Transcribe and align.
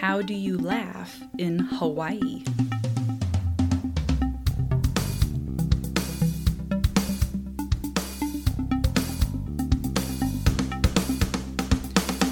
How 0.00 0.22
do 0.22 0.34
you 0.34 0.58
laugh 0.58 1.22
in 1.38 1.60
Hawaii? 1.60 2.42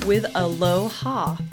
With 0.04 0.26
aloha. 0.35 1.37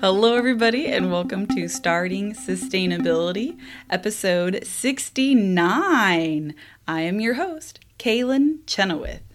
Hello, 0.00 0.34
everybody, 0.36 0.86
and 0.86 1.12
welcome 1.12 1.46
to 1.48 1.68
Starting 1.68 2.32
Sustainability, 2.32 3.58
episode 3.90 4.66
69. 4.66 6.54
I 6.88 7.00
am 7.02 7.20
your 7.20 7.34
host, 7.34 7.80
Kaylin 7.98 8.60
Chenoweth. 8.66 9.31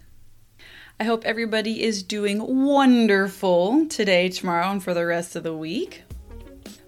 I 1.00 1.04
hope 1.04 1.24
everybody 1.24 1.84
is 1.84 2.02
doing 2.02 2.64
wonderful 2.66 3.86
today, 3.86 4.30
tomorrow, 4.30 4.72
and 4.72 4.82
for 4.82 4.94
the 4.94 5.06
rest 5.06 5.36
of 5.36 5.44
the 5.44 5.54
week. 5.54 6.02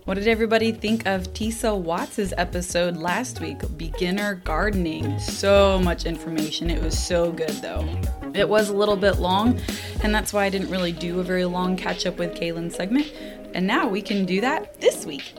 What 0.05 0.15
did 0.15 0.27
everybody 0.27 0.73
think 0.73 1.07
of 1.07 1.33
Tisa 1.33 1.79
Watts's 1.79 2.35
episode 2.37 2.97
last 2.97 3.41
week, 3.41 3.59
Beginner 3.77 4.43
Gardening? 4.45 5.17
So 5.21 5.79
much 5.79 6.07
information. 6.07 6.71
It 6.71 6.83
was 6.83 6.99
so 6.99 7.31
good, 7.31 7.51
though. 7.63 7.87
It 8.35 8.49
was 8.49 8.69
a 8.69 8.75
little 8.75 8.97
bit 8.97 9.21
long, 9.21 9.61
and 10.03 10.13
that's 10.13 10.33
why 10.33 10.45
I 10.45 10.51
didn't 10.51 10.71
really 10.71 10.91
do 10.91 11.21
a 11.21 11.23
very 11.23 11.45
long 11.45 11.77
catch 11.77 12.05
up 12.05 12.19
with 12.19 12.35
Kaylin 12.35 12.73
segment. 12.73 13.13
And 13.55 13.65
now 13.65 13.87
we 13.87 14.03
can 14.03 14.27
do 14.27 14.41
that 14.41 14.81
this 14.81 15.07
week. 15.07 15.35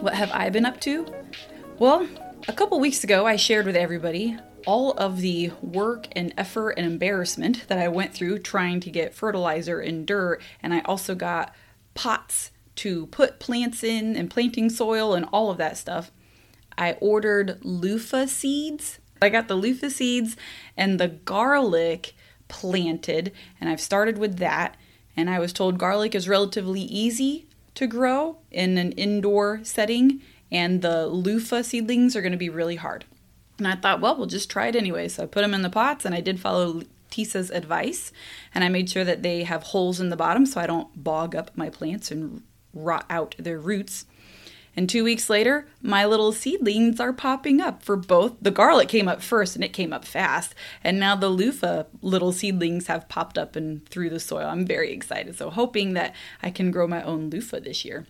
What 0.00 0.12
have 0.12 0.30
I 0.30 0.50
been 0.50 0.66
up 0.66 0.78
to? 0.82 1.06
Well, 1.78 2.06
a 2.48 2.52
couple 2.52 2.78
weeks 2.80 3.02
ago, 3.02 3.24
I 3.24 3.36
shared 3.36 3.64
with 3.64 3.76
everybody 3.76 4.36
all 4.66 4.92
of 4.92 5.20
the 5.20 5.52
work 5.60 6.08
and 6.12 6.34
effort 6.36 6.70
and 6.70 6.86
embarrassment 6.86 7.66
that 7.68 7.78
I 7.78 7.88
went 7.88 8.14
through 8.14 8.40
trying 8.40 8.80
to 8.80 8.90
get 8.90 9.14
fertilizer 9.14 9.80
and 9.80 10.06
dirt, 10.06 10.42
and 10.62 10.72
I 10.74 10.80
also 10.80 11.14
got 11.14 11.54
pots 11.94 12.50
to 12.76 13.06
put 13.06 13.38
plants 13.38 13.84
in 13.84 14.16
and 14.16 14.30
planting 14.30 14.68
soil 14.70 15.14
and 15.14 15.26
all 15.32 15.50
of 15.50 15.58
that 15.58 15.76
stuff. 15.76 16.10
I 16.76 16.92
ordered 17.00 17.58
loofah 17.62 18.26
seeds. 18.26 18.98
I 19.22 19.28
got 19.28 19.48
the 19.48 19.54
loofah 19.54 19.90
seeds 19.90 20.36
and 20.76 20.98
the 20.98 21.08
garlic 21.08 22.14
planted, 22.48 23.32
and 23.60 23.70
I've 23.70 23.80
started 23.80 24.18
with 24.18 24.38
that 24.38 24.76
and 25.16 25.30
I 25.30 25.38
was 25.38 25.52
told 25.52 25.78
garlic 25.78 26.14
is 26.14 26.28
relatively 26.28 26.80
easy 26.80 27.46
to 27.74 27.86
grow 27.86 28.38
in 28.50 28.78
an 28.78 28.92
indoor 28.92 29.60
setting, 29.64 30.22
and 30.50 30.82
the 30.82 31.06
loofah 31.06 31.62
seedlings 31.62 32.14
are 32.14 32.22
going 32.22 32.32
to 32.32 32.38
be 32.38 32.48
really 32.48 32.76
hard. 32.76 33.04
And 33.58 33.68
I 33.68 33.76
thought, 33.76 34.00
well, 34.00 34.16
we'll 34.16 34.26
just 34.26 34.50
try 34.50 34.68
it 34.68 34.76
anyway. 34.76 35.08
So 35.08 35.22
I 35.22 35.26
put 35.26 35.42
them 35.42 35.54
in 35.54 35.62
the 35.62 35.70
pots, 35.70 36.04
and 36.04 36.14
I 36.14 36.20
did 36.20 36.40
follow 36.40 36.82
Tisa's 37.10 37.50
advice, 37.50 38.10
and 38.54 38.64
I 38.64 38.68
made 38.68 38.90
sure 38.90 39.04
that 39.04 39.22
they 39.22 39.44
have 39.44 39.62
holes 39.62 40.00
in 40.00 40.08
the 40.08 40.16
bottom 40.16 40.46
so 40.46 40.60
I 40.60 40.66
don't 40.66 41.02
bog 41.02 41.34
up 41.36 41.50
my 41.56 41.70
plants 41.70 42.10
and 42.10 42.42
rot 42.72 43.06
out 43.08 43.36
their 43.38 43.58
roots. 43.58 44.06
And 44.76 44.90
two 44.90 45.04
weeks 45.04 45.30
later, 45.30 45.68
my 45.80 46.04
little 46.04 46.32
seedlings 46.32 46.98
are 46.98 47.12
popping 47.12 47.60
up 47.60 47.84
for 47.84 47.94
both. 47.94 48.32
The 48.42 48.50
garlic 48.50 48.88
came 48.88 49.06
up 49.06 49.22
first 49.22 49.54
and 49.54 49.64
it 49.64 49.72
came 49.72 49.92
up 49.92 50.04
fast. 50.04 50.54
And 50.82 50.98
now 50.98 51.14
the 51.14 51.28
loofah 51.28 51.84
little 52.02 52.32
seedlings 52.32 52.88
have 52.88 53.08
popped 53.08 53.38
up 53.38 53.54
and 53.54 53.88
through 53.88 54.10
the 54.10 54.18
soil. 54.18 54.48
I'm 54.48 54.66
very 54.66 54.92
excited. 54.92 55.36
So, 55.36 55.50
hoping 55.50 55.92
that 55.92 56.12
I 56.42 56.50
can 56.50 56.72
grow 56.72 56.88
my 56.88 57.02
own 57.02 57.30
loofah 57.30 57.60
this 57.60 57.84
year. 57.84 58.06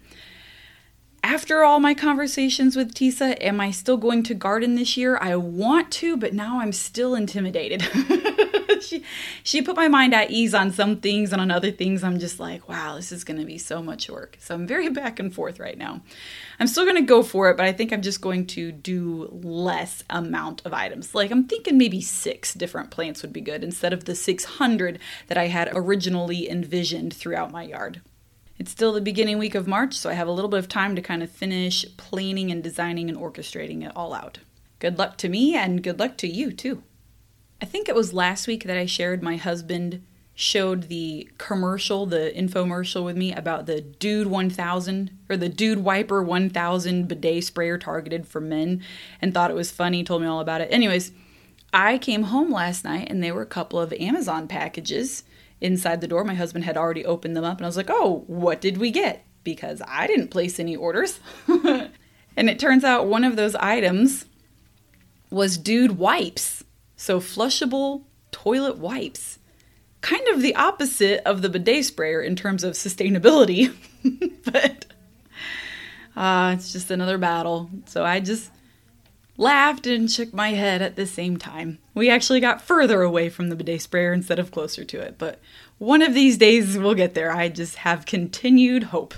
After 1.25 1.64
all 1.64 1.80
my 1.80 1.94
conversations 1.94 2.77
with 2.77 2.92
Tisa, 2.92 3.34
am 3.42 3.58
I 3.58 3.70
still 3.70 3.97
going 3.97 4.25
to 4.25 4.34
garden 4.34 4.75
this 4.75 4.94
year? 4.94 5.17
I 5.22 5.36
want 5.36 5.91
to, 5.92 6.19
but 6.19 6.34
now 6.34 6.61
I'm 6.61 6.70
still 6.70 7.14
intimidated. 7.14 7.83
she 8.83 9.03
she 9.42 9.62
put 9.62 9.75
my 9.75 9.89
mind 9.89 10.12
at 10.12 10.31
ease 10.31 10.53
on 10.53 10.70
some 10.70 11.00
things 11.00 11.33
and 11.33 11.41
on 11.41 11.50
other 11.50 11.70
things 11.70 12.05
I'm 12.05 12.19
just 12.19 12.39
like, 12.39 12.69
wow, 12.69 12.97
this 12.97 13.11
is 13.11 13.25
going 13.25 13.41
to 13.41 13.47
be 13.47 13.56
so 13.56 13.83
much 13.83 14.11
work. 14.11 14.36
So 14.39 14.55
I'm 14.55 14.66
very 14.66 14.91
back 14.91 15.19
and 15.19 15.34
forth 15.34 15.58
right 15.58 15.78
now. 15.78 16.03
I'm 16.61 16.66
still 16.66 16.84
going 16.84 16.97
to 16.97 17.00
go 17.00 17.22
for 17.22 17.48
it, 17.48 17.56
but 17.56 17.64
I 17.64 17.72
think 17.72 17.91
I'm 17.91 18.03
just 18.03 18.21
going 18.21 18.47
to 18.48 18.71
do 18.71 19.31
less 19.32 20.04
amount 20.10 20.60
of 20.66 20.75
items. 20.75 21.15
Like 21.15 21.31
I'm 21.31 21.44
thinking 21.44 21.78
maybe 21.78 22.03
6 22.03 22.53
different 22.53 22.91
plants 22.91 23.22
would 23.22 23.32
be 23.32 23.41
good 23.41 23.65
instead 23.65 23.94
of 23.94 24.04
the 24.04 24.15
600 24.15 24.98
that 25.28 25.38
I 25.38 25.47
had 25.47 25.71
originally 25.72 26.50
envisioned 26.50 27.15
throughout 27.15 27.50
my 27.50 27.62
yard. 27.62 28.03
It's 28.59 28.70
still 28.70 28.92
the 28.92 29.00
beginning 29.00 29.38
week 29.38 29.54
of 29.54 29.66
March, 29.66 29.94
so 29.94 30.10
I 30.10 30.15
have 30.15 30.28
a 30.28 30.32
little 30.32 30.48
bit 30.48 30.60
of 30.60 30.69
time 30.69 30.94
to 30.97 31.03
kind 31.03 31.22
of 31.22 31.31
finish 31.31 31.84
planning 31.97 32.50
and 32.50 32.62
designing 32.62 33.09
and 33.09 33.19
orchestrating 33.19 33.84
it 33.84 33.92
all 33.97 34.15
out. 34.15 34.38
Good 34.78 34.98
luck 34.98 35.16
to 35.19 35.28
me 35.28 35.54
and 35.54 35.82
good 35.82 35.98
luck 35.98 36.16
to 36.19 36.28
you 36.28 36.53
too. 36.53 36.82
I 37.60 37.66
think 37.66 37.88
it 37.88 37.94
was 37.94 38.12
last 38.12 38.47
week 38.47 38.65
that 38.65 38.76
I 38.76 38.87
shared 38.87 39.22
my 39.22 39.37
husband 39.37 40.04
showed 40.34 40.84
the 40.84 41.28
commercial, 41.38 42.06
the 42.06 42.32
infomercial 42.37 43.04
with 43.04 43.16
me 43.16 43.32
about 43.32 43.66
the 43.66 43.81
Dude 43.81 44.26
1000 44.26 45.10
or 45.28 45.36
the 45.36 45.48
Dude 45.48 45.78
Wiper 45.78 46.22
1000 46.22 47.09
bidet 47.09 47.44
sprayer 47.44 47.78
targeted 47.78 48.26
for 48.26 48.41
men 48.41 48.82
and 49.22 49.32
thought 49.32 49.50
it 49.50 49.56
was 49.56 49.71
funny, 49.71 50.03
told 50.03 50.22
me 50.22 50.28
all 50.28 50.41
about 50.41 50.60
it. 50.60 50.69
Anyways, 50.72 51.12
I 51.72 51.98
came 51.98 52.25
home 52.25 52.53
last 52.53 52.84
night 52.84 53.09
and 53.10 53.22
there 53.22 53.34
were 53.34 53.42
a 53.42 53.47
couple 53.47 53.78
of 53.78 53.92
Amazon 53.94 54.48
packages 54.48 55.25
inside 55.64 56.00
the 56.00 56.06
door. 56.06 56.22
My 56.25 56.34
husband 56.34 56.64
had 56.64 56.76
already 56.76 57.04
opened 57.04 57.36
them 57.36 57.44
up, 57.44 57.56
and 57.56 57.66
I 57.66 57.69
was 57.69 57.76
like, 57.76 57.91
oh, 57.91 58.22
what 58.26 58.60
did 58.60 58.76
we 58.76 58.91
get? 58.91 59.25
Because 59.42 59.80
I 59.88 60.06
didn't 60.06 60.28
place 60.28 60.60
any 60.60 60.76
orders. 60.76 61.19
and 61.48 62.50
it 62.50 62.58
turns 62.58 62.84
out 62.84 63.06
one 63.06 63.25
of 63.25 63.36
those 63.36 63.54
items 63.56 64.26
was 65.30 65.56
dude 65.56 65.98
wipes. 65.98 66.62
So, 66.97 67.19
flushable 67.19 68.04
toilet 68.30 68.78
wipes. 68.78 69.38
Kind 70.00 70.28
of 70.28 70.42
the 70.42 70.54
opposite 70.54 71.22
of 71.26 71.41
the 71.41 71.48
bidet 71.48 71.86
sprayer 71.86 72.20
in 72.20 72.36
terms 72.36 72.62
of 72.62 72.74
sustainability, 72.74 73.74
but 74.44 74.86
uh, 76.14 76.54
it's 76.56 76.72
just 76.72 76.91
another 76.91 77.19
battle. 77.19 77.70
So, 77.86 78.04
I 78.04 78.20
just 78.20 78.50
laughed 79.37 79.87
and 79.87 80.11
shook 80.11 80.33
my 80.33 80.50
head 80.50 80.83
at 80.83 80.97
the 80.97 81.06
same 81.06 81.37
time. 81.37 81.78
We 81.95 82.11
actually 82.11 82.41
got 82.41 82.62
further 82.62 83.03
away 83.03 83.28
from 83.28 83.49
the 83.49 83.56
bidet 83.56 83.83
sprayer 83.83 84.12
instead 84.12 84.39
of 84.39 84.50
closer 84.50 84.84
to 84.84 85.00
it, 85.00 85.17
but 85.19 85.41
one 85.78 86.03
of 86.03 86.15
these 86.15 86.39
days 86.39 86.78
we'll 86.78 86.95
get 86.95 87.15
there. 87.15 87.33
I 87.33 87.49
just 87.49 87.77
have 87.77 88.06
continued 88.06 88.84
hope. 88.84 89.15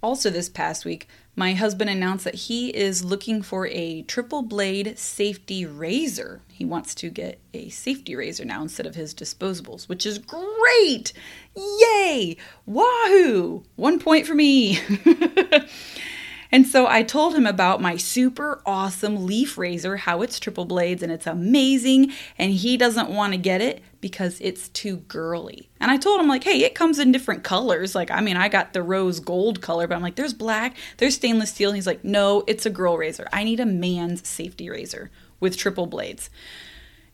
Also, 0.00 0.30
this 0.30 0.48
past 0.48 0.84
week, 0.84 1.08
my 1.34 1.54
husband 1.54 1.88
announced 1.88 2.24
that 2.24 2.34
he 2.34 2.70
is 2.70 3.04
looking 3.04 3.42
for 3.42 3.68
a 3.68 4.02
triple 4.02 4.42
blade 4.42 4.98
safety 4.98 5.64
razor. 5.64 6.40
He 6.52 6.64
wants 6.64 6.94
to 6.96 7.10
get 7.10 7.40
a 7.54 7.68
safety 7.68 8.16
razor 8.16 8.44
now 8.44 8.62
instead 8.62 8.86
of 8.86 8.96
his 8.96 9.14
disposables, 9.14 9.88
which 9.88 10.04
is 10.04 10.18
great! 10.18 11.12
Yay! 11.56 12.36
Wahoo! 12.66 13.62
One 13.76 14.00
point 14.00 14.26
for 14.26 14.34
me. 14.34 14.80
And 16.50 16.66
so 16.66 16.86
I 16.86 17.02
told 17.02 17.34
him 17.34 17.46
about 17.46 17.80
my 17.82 17.96
super 17.96 18.62
awesome 18.64 19.26
leaf 19.26 19.58
razor, 19.58 19.98
how 19.98 20.22
it's 20.22 20.40
triple 20.40 20.64
blades 20.64 21.02
and 21.02 21.12
it's 21.12 21.26
amazing. 21.26 22.12
And 22.38 22.52
he 22.52 22.76
doesn't 22.76 23.10
want 23.10 23.32
to 23.34 23.38
get 23.38 23.60
it 23.60 23.82
because 24.00 24.40
it's 24.40 24.68
too 24.70 24.98
girly. 25.08 25.68
And 25.80 25.90
I 25.90 25.96
told 25.96 26.20
him, 26.20 26.28
like, 26.28 26.44
hey, 26.44 26.64
it 26.64 26.74
comes 26.74 26.98
in 26.98 27.12
different 27.12 27.44
colors. 27.44 27.94
Like, 27.94 28.10
I 28.10 28.20
mean, 28.20 28.36
I 28.36 28.48
got 28.48 28.72
the 28.72 28.82
rose 28.82 29.20
gold 29.20 29.60
color, 29.60 29.86
but 29.86 29.94
I'm 29.94 30.02
like, 30.02 30.16
there's 30.16 30.34
black, 30.34 30.76
there's 30.96 31.16
stainless 31.16 31.50
steel. 31.50 31.70
And 31.70 31.76
he's 31.76 31.86
like, 31.86 32.04
no, 32.04 32.44
it's 32.46 32.66
a 32.66 32.70
girl 32.70 32.96
razor. 32.96 33.28
I 33.32 33.44
need 33.44 33.60
a 33.60 33.66
man's 33.66 34.26
safety 34.26 34.70
razor 34.70 35.10
with 35.40 35.56
triple 35.56 35.86
blades. 35.86 36.30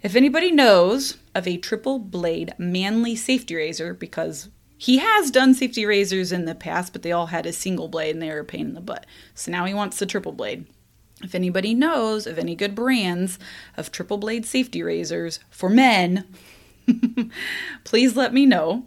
If 0.01 0.15
anybody 0.15 0.53
knows 0.53 1.17
of 1.35 1.49
a 1.49 1.57
triple 1.57 1.99
blade 1.99 2.53
manly 2.59 3.17
safety 3.17 3.57
razor, 3.57 3.95
because 3.95 4.51
he 4.85 4.99
has 4.99 5.31
done 5.31 5.55
safety 5.55 5.87
razors 5.87 6.31
in 6.31 6.45
the 6.45 6.55
past, 6.55 6.93
but 6.93 7.01
they 7.01 7.11
all 7.11 7.29
had 7.29 7.47
a 7.47 7.55
single 7.55 7.89
blade 7.89 8.11
and 8.11 8.21
they 8.21 8.29
were 8.29 8.41
a 8.41 8.45
pain 8.45 8.67
in 8.67 8.75
the 8.75 8.83
butt. 8.83 9.07
So 9.35 9.51
now 9.51 9.65
he 9.65 9.73
wants 9.73 9.99
the 9.99 10.05
triple 10.05 10.33
blade. 10.33 10.67
If 11.23 11.35
anybody 11.35 11.73
knows 11.73 12.27
of 12.27 12.39
any 12.39 12.55
good 12.55 12.75
brands 12.75 13.39
of 13.79 13.91
triple 13.91 14.19
blade 14.19 14.45
safety 14.45 14.83
razors 14.83 15.41
for 15.49 15.71
men, 15.71 16.27
please 17.85 18.15
let 18.15 18.35
me 18.35 18.45
know. 18.45 18.85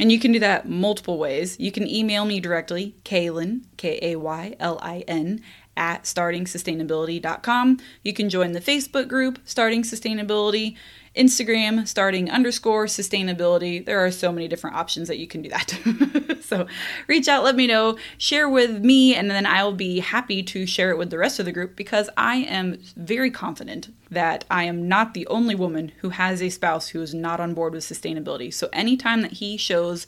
And 0.00 0.10
you 0.10 0.18
can 0.18 0.32
do 0.32 0.40
that 0.40 0.68
multiple 0.68 1.18
ways. 1.18 1.56
You 1.60 1.70
can 1.70 1.86
email 1.86 2.24
me 2.24 2.40
directly, 2.40 2.96
Kaylin, 3.04 3.62
K 3.76 4.00
A 4.02 4.16
Y 4.16 4.56
L 4.58 4.80
I 4.82 5.04
N, 5.06 5.40
at 5.76 6.02
startingsustainability.com. 6.02 7.78
You 8.02 8.12
can 8.12 8.28
join 8.28 8.52
the 8.52 8.60
Facebook 8.60 9.06
group, 9.06 9.38
Starting 9.44 9.82
Sustainability. 9.84 10.76
Instagram, 11.16 11.86
starting 11.86 12.30
underscore 12.30 12.86
sustainability. 12.86 13.84
There 13.84 14.04
are 14.04 14.10
so 14.10 14.32
many 14.32 14.48
different 14.48 14.76
options 14.76 15.08
that 15.08 15.18
you 15.18 15.26
can 15.26 15.42
do 15.42 15.50
that. 15.50 16.38
so 16.44 16.66
reach 17.06 17.28
out, 17.28 17.44
let 17.44 17.56
me 17.56 17.66
know, 17.66 17.98
share 18.18 18.48
with 18.48 18.82
me, 18.82 19.14
and 19.14 19.30
then 19.30 19.46
I'll 19.46 19.72
be 19.72 20.00
happy 20.00 20.42
to 20.44 20.66
share 20.66 20.90
it 20.90 20.98
with 20.98 21.10
the 21.10 21.18
rest 21.18 21.38
of 21.38 21.44
the 21.44 21.52
group 21.52 21.76
because 21.76 22.08
I 22.16 22.36
am 22.36 22.78
very 22.96 23.30
confident 23.30 23.92
that 24.10 24.44
I 24.50 24.64
am 24.64 24.88
not 24.88 25.14
the 25.14 25.26
only 25.26 25.54
woman 25.54 25.92
who 25.98 26.10
has 26.10 26.42
a 26.42 26.50
spouse 26.50 26.88
who 26.88 27.02
is 27.02 27.14
not 27.14 27.40
on 27.40 27.54
board 27.54 27.74
with 27.74 27.84
sustainability. 27.84 28.52
So 28.52 28.68
anytime 28.72 29.22
that 29.22 29.32
he 29.32 29.56
shows 29.56 30.06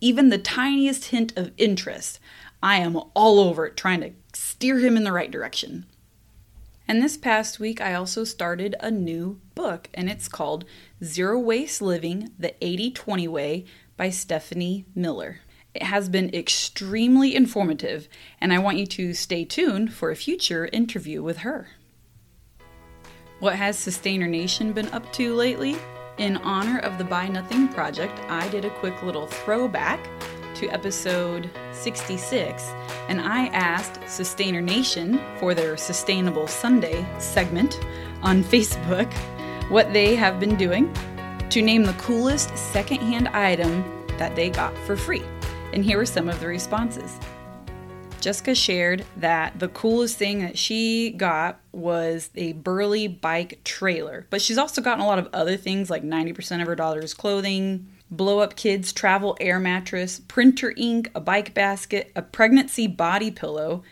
even 0.00 0.28
the 0.28 0.38
tiniest 0.38 1.06
hint 1.06 1.36
of 1.36 1.52
interest, 1.56 2.20
I 2.62 2.76
am 2.76 2.96
all 3.14 3.40
over 3.40 3.66
it 3.66 3.76
trying 3.76 4.00
to 4.00 4.12
steer 4.32 4.78
him 4.78 4.96
in 4.96 5.04
the 5.04 5.12
right 5.12 5.30
direction. 5.30 5.86
And 6.86 7.02
this 7.02 7.16
past 7.16 7.58
week, 7.58 7.80
I 7.80 7.94
also 7.94 8.24
started 8.24 8.76
a 8.80 8.90
new 8.90 9.40
book, 9.54 9.88
and 9.94 10.10
it's 10.10 10.28
called 10.28 10.66
Zero 11.02 11.38
Waste 11.38 11.80
Living 11.80 12.30
The 12.38 12.54
80 12.64 12.90
20 12.90 13.28
Way 13.28 13.64
by 13.96 14.10
Stephanie 14.10 14.84
Miller. 14.94 15.40
It 15.72 15.84
has 15.84 16.08
been 16.08 16.34
extremely 16.34 17.34
informative, 17.34 18.06
and 18.40 18.52
I 18.52 18.58
want 18.58 18.76
you 18.76 18.86
to 18.86 19.14
stay 19.14 19.44
tuned 19.44 19.94
for 19.94 20.10
a 20.10 20.16
future 20.16 20.68
interview 20.72 21.22
with 21.22 21.38
her. 21.38 21.70
What 23.40 23.56
has 23.56 23.78
Sustainer 23.78 24.28
Nation 24.28 24.72
been 24.72 24.88
up 24.88 25.10
to 25.14 25.34
lately? 25.34 25.76
In 26.18 26.36
honor 26.38 26.78
of 26.80 26.98
the 26.98 27.04
Buy 27.04 27.26
Nothing 27.26 27.66
Project, 27.68 28.16
I 28.28 28.48
did 28.50 28.64
a 28.64 28.70
quick 28.70 29.02
little 29.02 29.26
throwback 29.26 30.06
to 30.64 30.72
episode 30.72 31.50
66, 31.72 32.72
and 33.08 33.20
I 33.20 33.46
asked 33.48 34.00
Sustainer 34.08 34.60
Nation 34.60 35.20
for 35.38 35.54
their 35.54 35.76
Sustainable 35.76 36.46
Sunday 36.46 37.06
segment 37.18 37.80
on 38.22 38.42
Facebook 38.42 39.12
what 39.70 39.92
they 39.92 40.14
have 40.14 40.40
been 40.40 40.56
doing 40.56 40.92
to 41.50 41.60
name 41.60 41.84
the 41.84 41.92
coolest 41.94 42.56
secondhand 42.56 43.28
item 43.28 43.84
that 44.16 44.34
they 44.34 44.48
got 44.48 44.76
for 44.78 44.96
free. 44.96 45.22
And 45.72 45.84
here 45.84 45.98
were 45.98 46.06
some 46.06 46.28
of 46.28 46.40
the 46.40 46.46
responses. 46.46 47.18
Jessica 48.20 48.54
shared 48.54 49.04
that 49.18 49.58
the 49.58 49.68
coolest 49.68 50.16
thing 50.16 50.38
that 50.38 50.56
she 50.56 51.10
got 51.10 51.60
was 51.72 52.30
a 52.36 52.54
Burley 52.54 53.06
bike 53.06 53.60
trailer. 53.64 54.26
But 54.30 54.40
she's 54.40 54.56
also 54.56 54.80
gotten 54.80 55.04
a 55.04 55.06
lot 55.06 55.18
of 55.18 55.28
other 55.34 55.58
things 55.58 55.90
like 55.90 56.02
90% 56.02 56.62
of 56.62 56.66
her 56.66 56.74
daughter's 56.74 57.12
clothing, 57.12 57.88
blow 58.10 58.38
up 58.38 58.56
kids 58.56 58.92
travel 58.92 59.36
air 59.40 59.58
mattress, 59.58 60.20
printer 60.20 60.72
ink, 60.76 61.10
a 61.14 61.20
bike 61.20 61.54
basket, 61.54 62.12
a 62.14 62.22
pregnancy 62.22 62.86
body 62.86 63.30
pillow, 63.30 63.82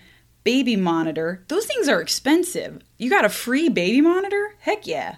baby 0.44 0.76
monitor. 0.76 1.44
Those 1.48 1.66
things 1.66 1.88
are 1.88 2.00
expensive. 2.00 2.82
You 2.98 3.10
got 3.10 3.24
a 3.24 3.30
free 3.30 3.68
baby 3.68 4.00
monitor? 4.00 4.54
Heck 4.60 4.86
yeah. 4.86 5.16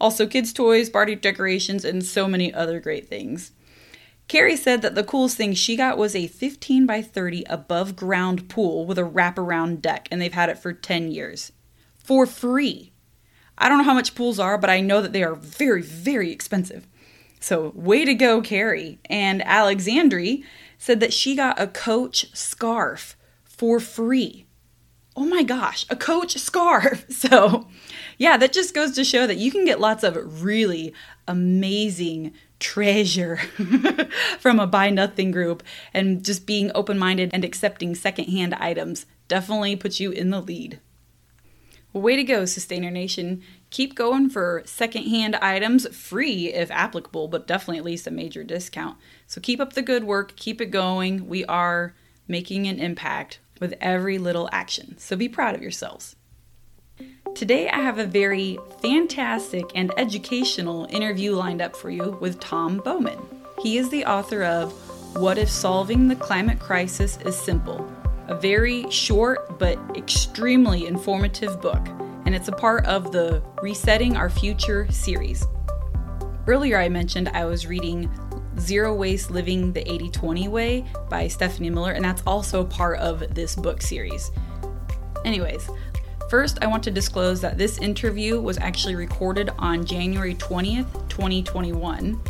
Also, 0.00 0.26
kids' 0.26 0.52
toys, 0.52 0.90
party 0.90 1.14
decorations, 1.14 1.84
and 1.84 2.04
so 2.04 2.28
many 2.28 2.52
other 2.52 2.80
great 2.80 3.08
things. 3.08 3.52
Carrie 4.26 4.56
said 4.56 4.82
that 4.82 4.94
the 4.94 5.04
coolest 5.04 5.36
thing 5.36 5.52
she 5.52 5.76
got 5.76 5.98
was 5.98 6.16
a 6.16 6.26
15 6.26 6.86
by 6.86 7.02
30 7.02 7.44
above 7.44 7.94
ground 7.94 8.48
pool 8.48 8.86
with 8.86 8.98
a 8.98 9.02
wraparound 9.02 9.80
deck, 9.80 10.08
and 10.10 10.20
they've 10.20 10.32
had 10.32 10.48
it 10.48 10.58
for 10.58 10.72
10 10.72 11.10
years 11.10 11.52
for 12.04 12.26
free. 12.26 12.92
I 13.56 13.68
don't 13.68 13.78
know 13.78 13.84
how 13.84 13.94
much 13.94 14.14
pools 14.14 14.38
are, 14.38 14.58
but 14.58 14.70
I 14.70 14.80
know 14.80 15.00
that 15.00 15.12
they 15.12 15.22
are 15.22 15.34
very, 15.34 15.82
very 15.82 16.30
expensive. 16.30 16.86
So, 17.44 17.72
way 17.74 18.06
to 18.06 18.14
go, 18.14 18.40
Carrie. 18.40 18.98
And 19.10 19.42
Alexandri 19.42 20.44
said 20.78 21.00
that 21.00 21.12
she 21.12 21.36
got 21.36 21.60
a 21.60 21.66
coach 21.66 22.34
scarf 22.34 23.18
for 23.44 23.80
free. 23.80 24.46
Oh 25.14 25.26
my 25.26 25.42
gosh, 25.42 25.84
a 25.90 25.94
coach 25.94 26.38
scarf. 26.38 27.04
So, 27.10 27.68
yeah, 28.16 28.38
that 28.38 28.54
just 28.54 28.72
goes 28.72 28.92
to 28.92 29.04
show 29.04 29.26
that 29.26 29.36
you 29.36 29.50
can 29.50 29.66
get 29.66 29.78
lots 29.78 30.02
of 30.02 30.42
really 30.42 30.94
amazing 31.28 32.32
treasure 32.60 33.36
from 34.38 34.58
a 34.58 34.66
buy 34.66 34.88
nothing 34.88 35.30
group 35.30 35.62
and 35.92 36.24
just 36.24 36.46
being 36.46 36.72
open 36.74 36.98
minded 36.98 37.28
and 37.34 37.44
accepting 37.44 37.94
secondhand 37.94 38.54
items 38.54 39.04
definitely 39.28 39.76
puts 39.76 40.00
you 40.00 40.12
in 40.12 40.30
the 40.30 40.40
lead. 40.40 40.80
Way 41.92 42.16
to 42.16 42.24
go, 42.24 42.44
Sustainer 42.46 42.90
Nation. 42.90 43.42
Keep 43.74 43.96
going 43.96 44.30
for 44.30 44.62
secondhand 44.66 45.34
items, 45.34 45.88
free 45.88 46.52
if 46.52 46.70
applicable, 46.70 47.26
but 47.26 47.48
definitely 47.48 47.78
at 47.78 47.84
least 47.84 48.06
a 48.06 48.10
major 48.12 48.44
discount. 48.44 48.96
So 49.26 49.40
keep 49.40 49.58
up 49.58 49.72
the 49.72 49.82
good 49.82 50.04
work, 50.04 50.36
keep 50.36 50.60
it 50.60 50.70
going. 50.70 51.26
We 51.26 51.44
are 51.46 51.92
making 52.28 52.68
an 52.68 52.78
impact 52.78 53.40
with 53.58 53.74
every 53.80 54.16
little 54.16 54.48
action. 54.52 54.96
So 54.98 55.16
be 55.16 55.28
proud 55.28 55.56
of 55.56 55.60
yourselves. 55.60 56.14
Today, 57.34 57.68
I 57.68 57.80
have 57.80 57.98
a 57.98 58.06
very 58.06 58.58
fantastic 58.80 59.64
and 59.74 59.90
educational 59.96 60.86
interview 60.90 61.34
lined 61.34 61.60
up 61.60 61.74
for 61.74 61.90
you 61.90 62.16
with 62.20 62.38
Tom 62.38 62.80
Bowman. 62.84 63.18
He 63.60 63.78
is 63.78 63.88
the 63.90 64.04
author 64.04 64.44
of 64.44 64.72
What 65.20 65.36
If 65.36 65.50
Solving 65.50 66.06
the 66.06 66.14
Climate 66.14 66.60
Crisis 66.60 67.18
is 67.24 67.36
Simple? 67.36 67.84
A 68.28 68.36
very 68.36 68.88
short 68.88 69.58
but 69.58 69.80
extremely 69.96 70.86
informative 70.86 71.60
book, 71.60 71.84
and 72.26 72.34
it's 72.34 72.48
a 72.48 72.52
part 72.52 72.86
of 72.86 73.12
the 73.12 73.42
Resetting 73.62 74.16
Our 74.16 74.30
Future 74.30 74.90
series. 74.90 75.46
Earlier, 76.46 76.78
I 76.78 76.88
mentioned 76.88 77.28
I 77.30 77.44
was 77.44 77.66
reading 77.66 78.10
Zero 78.58 78.94
Waste 78.94 79.30
Living 79.30 79.72
the 79.72 79.90
80 79.90 80.10
20 80.10 80.48
Way 80.48 80.84
by 81.08 81.28
Stephanie 81.28 81.70
Miller, 81.70 81.92
and 81.92 82.04
that's 82.04 82.22
also 82.26 82.64
part 82.64 82.98
of 82.98 83.34
this 83.34 83.56
book 83.56 83.82
series. 83.82 84.30
Anyways, 85.24 85.68
First, 86.30 86.58
I 86.62 86.66
want 86.66 86.82
to 86.84 86.90
disclose 86.90 87.40
that 87.42 87.58
this 87.58 87.78
interview 87.78 88.40
was 88.40 88.58
actually 88.58 88.94
recorded 88.94 89.50
on 89.58 89.84
January 89.84 90.34
20th, 90.34 91.08
2021, 91.08 92.20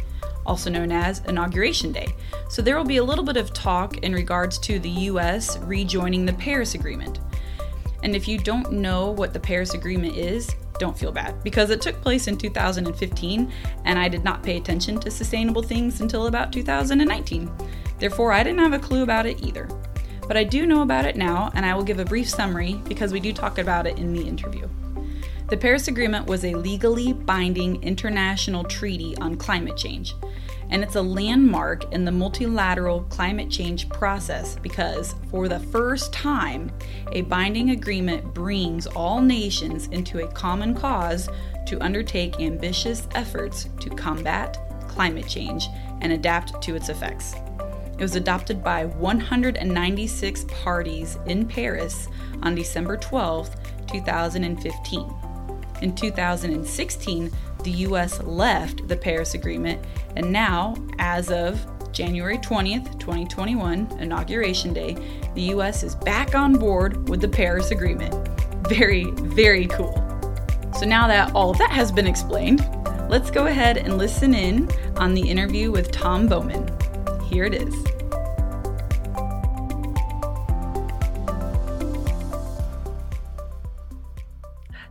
also 0.45 0.69
known 0.69 0.91
as 0.93 1.21
Inauguration 1.21 1.93
Day. 1.93 2.09
So 2.49 2.61
there 2.61 2.77
will 2.77 2.85
be 2.85 2.97
a 2.97 3.05
little 3.05 3.25
bit 3.25 3.37
of 3.37 3.53
talk 3.53 3.99
in 3.99 4.13
regards 4.13 4.59
to 4.59 4.79
the 4.79 4.91
US 4.91 5.59
rejoining 5.59 6.27
the 6.27 6.33
Paris 6.35 6.75
Agreement. 6.75 7.21
And 8.05 8.15
if 8.15 8.29
you 8.29 8.39
don't 8.39 8.71
know 8.71 9.11
what 9.11 9.33
the 9.33 9.41
Paris 9.41 9.75
Agreement 9.75 10.17
is, 10.17 10.55
don't 10.79 10.97
feel 10.97 11.11
bad 11.11 11.43
because 11.43 11.71
it 11.71 11.81
took 11.81 12.01
place 12.01 12.29
in 12.29 12.37
2015 12.37 13.53
and 13.85 13.99
I 13.99 14.09
did 14.09 14.23
not 14.23 14.43
pay 14.43 14.57
attention 14.57 15.01
to 15.01 15.11
sustainable 15.11 15.63
things 15.63 16.01
until 16.01 16.29
about 16.29 16.53
2019. 16.53 17.51
Therefore, 17.99 18.33
I 18.33 18.45
didn't 18.45 18.61
have 18.61 18.73
a 18.73 18.79
clue 18.79 19.03
about 19.03 19.27
it 19.27 19.43
either 19.43 19.69
but 20.27 20.37
I 20.37 20.45
do 20.45 20.67
know 20.67 20.83
about 20.83 21.05
it 21.05 21.17
now, 21.17 21.51
and 21.55 21.67
I 21.67 21.75
will 21.75 21.83
give 21.83 21.99
a 21.99 22.05
brief 22.05 22.29
summary 22.29 22.75
because 22.89 23.13
we 23.13 23.21
do 23.21 23.33
talk 23.33 23.59
about 23.59 23.87
it 23.87 23.99
in 23.99 24.13
the 24.13 24.23
interview. 24.23 24.69
The 25.49 25.57
Paris 25.57 25.89
Agreement 25.89 26.27
was 26.27 26.45
a 26.45 26.55
legally 26.55 27.13
binding 27.13 27.83
international 27.83 28.65
treaty 28.65 29.17
on 29.19 29.37
climate 29.37 29.77
change, 29.77 30.15
and 30.71 30.83
it's 30.83 30.97
a 30.97 31.03
landmark 31.03 31.93
in 31.93 32.05
the 32.05 32.13
multilateral 32.13 33.03
climate 33.05 33.51
change 33.51 33.89
process 33.89 34.57
because, 34.63 35.15
for 35.31 35.49
the 35.49 35.61
first 35.61 36.13
time, 36.13 36.71
a 37.13 37.23
binding 37.23 37.71
agreement 37.71 38.35
brings 38.35 38.87
all 38.87 39.21
nations 39.21 39.87
into 39.89 40.25
a 40.25 40.33
common 40.33 40.75
cause 40.75 41.29
to 41.67 41.81
undertake 41.81 42.41
ambitious 42.41 43.09
efforts 43.15 43.69
to 43.81 43.91
combat 43.91 44.59
climate 44.89 45.27
change 45.27 45.69
and 46.01 46.13
adapt 46.13 46.61
to 46.63 46.75
its 46.75 46.89
effects. 46.89 47.35
It 47.99 48.03
was 48.03 48.17
adopted 48.17 48.63
by 48.63 48.87
196 48.87 50.45
parties 50.49 51.19
in 51.27 51.47
Paris 51.47 52.09
on 52.43 52.55
December 52.55 52.97
12, 52.97 53.55
2015. 53.87 55.15
In 55.83 55.95
2016, 55.95 57.31
the 57.65 57.71
US 57.89 58.23
left 58.23 58.87
the 58.87 58.97
Paris 58.97 59.35
Agreement, 59.35 59.85
and 60.17 60.31
now, 60.31 60.75
as 60.99 61.31
of 61.31 61.67
January 61.93 62.39
20th, 62.39 62.99
2021, 62.99 63.89
Inauguration 64.01 64.73
Day, 64.73 64.97
the 65.35 65.43
US 65.55 65.83
is 65.83 65.95
back 65.95 66.35
on 66.35 66.55
board 66.55 67.09
with 67.09 67.21
the 67.21 67.29
Paris 67.29 67.71
Agreement. 67.71 68.15
Very, 68.69 69.05
very 69.13 69.67
cool. 69.67 69.95
So 70.79 70.87
now 70.87 71.07
that 71.07 71.35
all 71.35 71.51
of 71.51 71.59
that 71.59 71.71
has 71.71 71.93
been 71.93 72.07
explained, 72.07 72.69
let's 73.09 73.31
go 73.31 73.47
ahead 73.47 73.79
and 73.79 73.97
listen 73.97 74.35
in 74.35 74.69
on 74.97 75.15
the 75.15 75.23
interview 75.23 75.71
with 75.71 75.91
Tom 75.91 76.27
Bowman. 76.27 76.69
Here 77.31 77.45
it 77.45 77.55
is. 77.55 77.75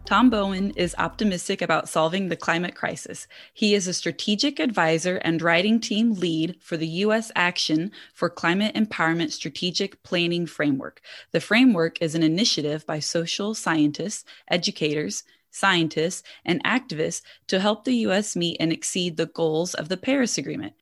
Tom 0.05 0.29
Bowman 0.29 0.71
is 0.71 0.93
optimistic 0.97 1.61
about 1.61 1.87
solving 1.87 2.27
the 2.27 2.35
climate 2.35 2.75
crisis. 2.75 3.25
He 3.53 3.73
is 3.73 3.87
a 3.87 3.93
strategic 3.93 4.59
advisor 4.59 5.15
and 5.17 5.41
writing 5.41 5.79
team 5.79 6.13
lead 6.15 6.57
for 6.59 6.75
the 6.75 6.87
U.S. 6.87 7.31
Action 7.37 7.89
for 8.13 8.29
Climate 8.29 8.75
Empowerment 8.75 9.31
Strategic 9.31 10.03
Planning 10.03 10.45
Framework. 10.45 11.01
The 11.31 11.39
framework 11.39 12.01
is 12.01 12.15
an 12.15 12.23
initiative 12.23 12.85
by 12.85 12.99
social 12.99 13.55
scientists, 13.55 14.25
educators, 14.49 15.23
scientists, 15.51 16.21
and 16.43 16.61
activists 16.65 17.21
to 17.47 17.61
help 17.61 17.85
the 17.85 17.95
U.S. 18.07 18.35
meet 18.35 18.57
and 18.59 18.73
exceed 18.73 19.15
the 19.15 19.27
goals 19.27 19.73
of 19.73 19.87
the 19.87 19.97
Paris 19.97 20.37
Agreement. 20.37 20.73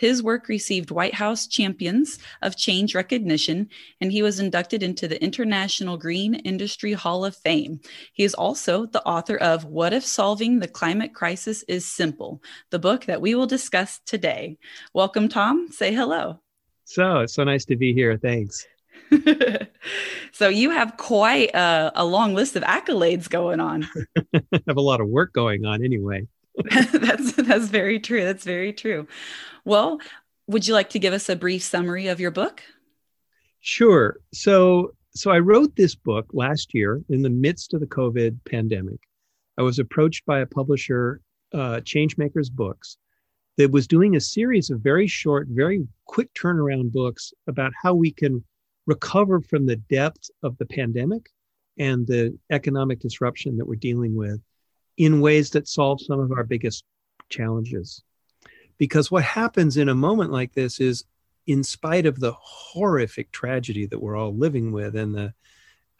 His 0.00 0.22
work 0.22 0.48
received 0.48 0.90
White 0.90 1.12
House 1.12 1.46
Champions 1.46 2.18
of 2.40 2.56
Change 2.56 2.94
recognition, 2.94 3.68
and 4.00 4.10
he 4.10 4.22
was 4.22 4.40
inducted 4.40 4.82
into 4.82 5.06
the 5.06 5.22
International 5.22 5.98
Green 5.98 6.36
Industry 6.36 6.94
Hall 6.94 7.22
of 7.22 7.36
Fame. 7.36 7.80
He 8.14 8.24
is 8.24 8.32
also 8.32 8.86
the 8.86 9.04
author 9.04 9.36
of 9.36 9.66
What 9.66 9.92
If 9.92 10.02
Solving 10.02 10.58
the 10.58 10.68
Climate 10.68 11.12
Crisis 11.12 11.64
is 11.64 11.84
Simple, 11.84 12.42
the 12.70 12.78
book 12.78 13.04
that 13.04 13.20
we 13.20 13.34
will 13.34 13.46
discuss 13.46 14.00
today. 14.06 14.56
Welcome, 14.94 15.28
Tom. 15.28 15.68
Say 15.70 15.92
hello. 15.92 16.40
So 16.84 17.18
it's 17.18 17.34
so 17.34 17.44
nice 17.44 17.66
to 17.66 17.76
be 17.76 17.92
here. 17.92 18.16
Thanks. 18.16 18.66
so 20.32 20.48
you 20.48 20.70
have 20.70 20.96
quite 20.96 21.50
a, 21.54 21.92
a, 21.94 22.06
long 22.06 22.32
list 22.32 22.56
of 22.56 22.62
accolades 22.62 23.28
going 23.28 23.60
on. 23.60 23.86
I 24.34 24.60
have 24.66 24.78
a 24.78 24.80
lot 24.80 25.02
of 25.02 25.08
work 25.08 25.34
going 25.34 25.66
on 25.66 25.84
anyway. 25.84 26.26
that's 26.92 27.32
that's 27.32 27.68
very 27.68 28.00
true. 28.00 28.24
That's 28.24 28.44
very 28.44 28.72
true. 28.72 29.06
Well, 29.64 30.00
would 30.46 30.66
you 30.66 30.74
like 30.74 30.90
to 30.90 30.98
give 30.98 31.14
us 31.14 31.28
a 31.28 31.36
brief 31.36 31.62
summary 31.62 32.08
of 32.08 32.20
your 32.20 32.30
book? 32.30 32.62
Sure. 33.60 34.16
So 34.32 34.94
so 35.14 35.30
I 35.30 35.38
wrote 35.38 35.76
this 35.76 35.94
book 35.94 36.26
last 36.32 36.74
year 36.74 37.02
in 37.08 37.22
the 37.22 37.30
midst 37.30 37.74
of 37.74 37.80
the 37.80 37.86
COVID 37.86 38.38
pandemic. 38.48 39.00
I 39.58 39.62
was 39.62 39.78
approached 39.78 40.24
by 40.24 40.40
a 40.40 40.46
publisher, 40.46 41.20
uh, 41.52 41.80
Changemakers 41.82 42.50
Books, 42.50 42.96
that 43.56 43.70
was 43.70 43.86
doing 43.86 44.16
a 44.16 44.20
series 44.20 44.70
of 44.70 44.80
very 44.80 45.06
short, 45.06 45.48
very 45.50 45.86
quick 46.06 46.32
turnaround 46.34 46.92
books 46.92 47.32
about 47.46 47.72
how 47.82 47.92
we 47.92 48.10
can 48.10 48.42
recover 48.86 49.40
from 49.40 49.66
the 49.66 49.76
depth 49.76 50.30
of 50.42 50.56
the 50.58 50.66
pandemic 50.66 51.28
and 51.78 52.06
the 52.06 52.36
economic 52.50 53.00
disruption 53.00 53.56
that 53.56 53.66
we're 53.66 53.74
dealing 53.74 54.14
with 54.14 54.40
in 55.04 55.20
ways 55.20 55.50
that 55.50 55.66
solve 55.66 56.00
some 56.00 56.20
of 56.20 56.30
our 56.32 56.44
biggest 56.44 56.84
challenges. 57.30 58.02
Because 58.76 59.10
what 59.10 59.24
happens 59.24 59.76
in 59.76 59.88
a 59.88 59.94
moment 59.94 60.30
like 60.30 60.52
this 60.52 60.80
is, 60.80 61.04
in 61.46 61.64
spite 61.64 62.06
of 62.06 62.20
the 62.20 62.32
horrific 62.38 63.32
tragedy 63.32 63.86
that 63.86 63.98
we're 63.98 64.16
all 64.16 64.34
living 64.34 64.72
with 64.72 64.94
and 64.94 65.14
the 65.14 65.32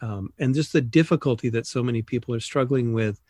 um, 0.03 0.33
and 0.39 0.55
just 0.55 0.73
the 0.73 0.81
difficulty 0.81 1.51
that 1.51 1.67
so 1.67 1.83
many 1.83 2.03
people 2.03 2.35
are 2.35 2.41
struggling 2.41 2.93
with, 2.93 3.21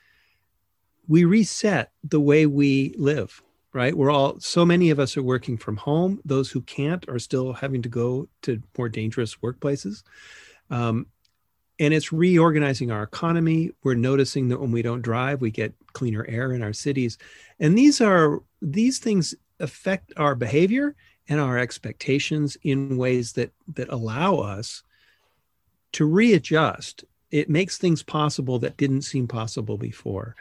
we 1.08 1.24
reset 1.24 1.90
the 2.04 2.20
way 2.20 2.46
we 2.46 2.94
live 2.96 3.42
right? 3.72 3.96
We're 3.96 4.10
all, 4.10 4.40
so 4.40 4.64
many 4.64 4.90
of 4.90 4.98
us 4.98 5.16
are 5.16 5.22
working 5.22 5.56
from 5.56 5.76
home. 5.76 6.20
Those 6.24 6.50
who 6.50 6.60
can't 6.62 7.08
are 7.08 7.18
still 7.18 7.52
having 7.52 7.82
to 7.82 7.88
go 7.88 8.28
to 8.42 8.60
more 8.76 8.88
dangerous 8.88 9.36
workplaces. 9.36 10.02
Um, 10.70 11.06
and 11.80 11.94
it's 11.94 12.12
reorganizing 12.12 12.90
our 12.90 13.02
economy. 13.02 13.72
We're 13.82 13.94
noticing 13.94 14.49
that 14.49 14.60
when 14.60 14.70
we 14.70 14.82
don't 14.82 15.00
drive, 15.02 15.40
we 15.40 15.50
get 15.50 15.72
cleaner 15.94 16.26
air 16.28 16.52
in 16.52 16.62
our 16.62 16.75
cities. 16.75 17.16
And 17.58 17.76
these 17.76 18.02
are, 18.02 18.42
these 18.60 18.99
things 18.99 19.34
affect 19.58 20.12
our 20.18 20.34
behavior 20.34 20.94
and 21.28 21.40
our 21.40 21.58
expectations 21.58 22.56
in 22.62 22.99
ways 22.99 23.32
that, 23.32 23.52
that 23.75 23.88
allow 23.88 24.37
us 24.37 24.82
to 25.92 26.04
readjust. 26.04 27.04
It 27.30 27.49
makes 27.49 27.78
things 27.78 28.02
possible 28.02 28.58
that 28.58 28.76
didn't 28.76 29.02
seem 29.02 29.26
possible 29.26 29.78
before. 29.78 30.37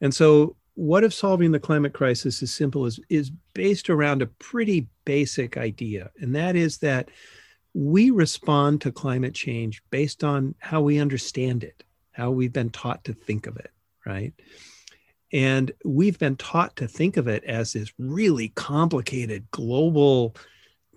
And 0.00 0.12
so 0.12 0.56
what 0.74 1.04
if 1.04 1.14
solving 1.14 1.52
the 1.52 1.60
climate 1.60 1.92
crisis 1.92 2.42
is 2.42 2.52
simple 2.52 2.86
is, 2.86 2.98
is 3.08 3.30
based 3.54 3.90
around 3.90 4.22
a 4.22 4.26
pretty 4.26 4.88
basic 5.04 5.56
idea, 5.56 6.10
and 6.20 6.34
that 6.34 6.56
is 6.56 6.78
that 6.78 7.10
we 7.74 8.10
respond 8.10 8.80
to 8.80 8.92
climate 8.92 9.34
change 9.34 9.82
based 9.90 10.24
on 10.24 10.54
how 10.58 10.80
we 10.80 10.98
understand 10.98 11.64
it, 11.64 11.84
how 12.12 12.30
we've 12.30 12.52
been 12.52 12.70
taught 12.70 13.04
to 13.04 13.12
think 13.12 13.46
of 13.46 13.56
it, 13.56 13.70
right? 14.04 14.32
And 15.32 15.70
we've 15.84 16.18
been 16.18 16.36
taught 16.36 16.74
to 16.76 16.88
think 16.88 17.16
of 17.16 17.28
it 17.28 17.44
as 17.44 17.72
this 17.72 17.92
really 17.98 18.48
complicated 18.50 19.48
global 19.52 20.34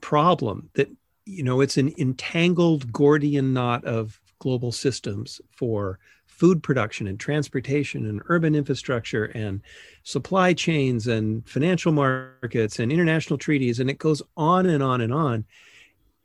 problem 0.02 0.70
that, 0.74 0.90
you 1.26 1.44
know, 1.44 1.62
it's 1.62 1.78
an 1.78 1.94
entangled 1.98 2.92
Gordian 2.92 3.54
knot 3.54 3.86
of 3.86 4.20
global 4.40 4.72
systems 4.72 5.40
for 5.52 6.00
food 6.26 6.64
production 6.64 7.08
and 7.08 7.20
transportation 7.20 8.08
and 8.08 8.22
urban 8.26 8.56
infrastructure 8.56 9.26
and 9.26 9.62
supply 10.02 10.52
chains 10.52 11.08
and 11.08 11.48
financial 11.48 11.92
markets 11.92 12.80
and 12.80 12.92
international 12.92 13.38
treaties. 13.38 13.80
And 13.80 13.90
it 13.90 14.00
goes 14.00 14.22
on 14.36 14.66
and 14.66 14.82
on 14.82 15.02
and 15.02 15.14
on. 15.14 15.46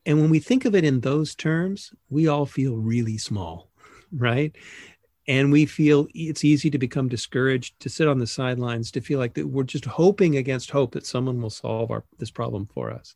And 0.07 0.21
when 0.21 0.31
we 0.31 0.39
think 0.39 0.65
of 0.65 0.75
it 0.75 0.85
in 0.85 1.01
those 1.01 1.35
terms, 1.35 1.93
we 2.09 2.29
all 2.29 2.47
feel 2.47 2.77
really 2.77 3.19
small, 3.19 3.71
right? 4.13 4.55
And 5.27 5.53
we 5.53 5.67
feel 5.67 6.09
it's 6.15 6.45
easy 6.45 6.71
to 6.71 6.79
become 6.79 7.09
discouraged, 7.09 7.79
to 7.81 7.91
sit 7.91 8.09
on 8.09 8.19
the 8.19 8.27
sidelines, 8.27 8.91
to 8.93 9.01
feel 9.01 9.19
like 9.19 9.35
that 9.35 9.47
we're 9.47 9.65
just 9.65 9.85
hoping 9.85 10.37
against 10.37 10.71
hope 10.71 10.93
that 10.93 11.07
someone 11.07 11.43
will 11.43 11.51
solve 11.51 11.91
our, 11.91 12.05
this 12.19 12.31
problem 12.31 12.67
for 12.73 12.91
us 12.91 13.15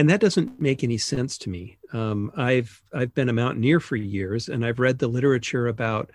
and 0.00 0.08
that 0.08 0.20
doesn't 0.20 0.58
make 0.58 0.82
any 0.82 0.96
sense 0.96 1.36
to 1.36 1.50
me. 1.50 1.76
Um, 1.92 2.32
I've 2.34 2.82
I've 2.94 3.14
been 3.14 3.28
a 3.28 3.34
mountaineer 3.34 3.80
for 3.80 3.96
years, 3.96 4.48
and 4.48 4.64
I've 4.64 4.78
read 4.78 4.98
the 4.98 5.08
literature 5.08 5.68
about 5.68 6.10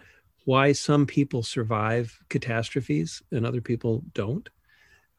why 0.46 0.72
some 0.72 1.06
people 1.06 1.44
survive 1.44 2.18
catastrophes 2.30 3.22
and 3.32 3.46
other 3.46 3.62
people 3.62 4.04
don't. 4.14 4.50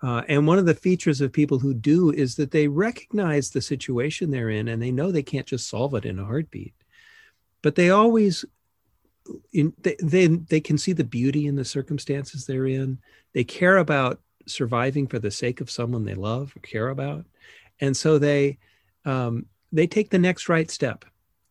Uh, 0.03 0.23
and 0.29 0.47
one 0.47 0.59
of 0.59 0.67
the 0.67 0.75
features 0.75 1.21
of 1.21 1.33
people 1.33 1.59
who 1.59 1.73
do 1.73 2.11
is 2.11 2.37
that 2.37 2.51
they 2.51 2.69
recognize 2.69 3.51
the 3.51 3.63
situation 3.63 4.31
they're 4.31 4.51
in, 4.51 4.69
and 4.69 4.83
they 4.83 4.91
know 4.91 5.11
they 5.11 5.23
can't 5.23 5.47
just 5.47 5.69
solve 5.69 5.95
it 5.95 6.05
in 6.05 6.19
a 6.19 6.25
heartbeat, 6.25 6.75
but 7.63 7.75
they 7.75 7.91
always 7.91 8.45
in, 9.53 9.73
they, 9.81 9.97
they 10.03 10.27
they 10.27 10.61
can 10.61 10.79
see 10.79 10.93
the 10.93 11.05
beauty 11.05 11.47
in 11.47 11.57
the 11.57 11.65
circumstances 11.65 12.47
they're 12.47 12.67
in. 12.67 12.99
They 13.33 13.45
care 13.45 13.79
about 13.79 14.21
surviving 14.47 15.07
for 15.07 15.19
the 15.19 15.31
sake 15.31 15.61
of 15.61 15.71
someone 15.71 16.05
they 16.05 16.15
love 16.15 16.53
or 16.57 16.61
care 16.61 16.89
about. 16.89 17.25
And 17.81 17.97
so 17.97 18.19
they 18.19 18.59
um, 19.05 19.47
they 19.73 19.87
take 19.87 20.11
the 20.11 20.19
next 20.19 20.49
right 20.49 20.71
step. 20.71 21.05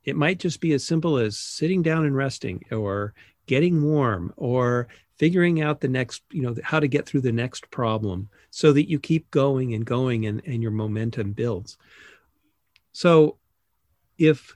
It 0.03 0.15
might 0.15 0.39
just 0.39 0.61
be 0.61 0.73
as 0.73 0.83
simple 0.83 1.17
as 1.17 1.37
sitting 1.37 1.81
down 1.81 2.05
and 2.05 2.15
resting 2.15 2.63
or 2.71 3.13
getting 3.47 3.83
warm 3.83 4.33
or 4.37 4.87
figuring 5.17 5.61
out 5.61 5.81
the 5.81 5.87
next 5.87 6.23
you 6.31 6.41
know 6.41 6.55
how 6.63 6.79
to 6.79 6.87
get 6.87 7.05
through 7.05 7.21
the 7.21 7.31
next 7.31 7.69
problem 7.71 8.29
so 8.49 8.73
that 8.73 8.89
you 8.89 8.99
keep 8.99 9.29
going 9.31 9.73
and 9.73 9.85
going 9.85 10.25
and, 10.25 10.41
and 10.45 10.61
your 10.61 10.71
momentum 10.71 11.31
builds 11.31 11.77
so 12.91 13.37
if 14.17 14.55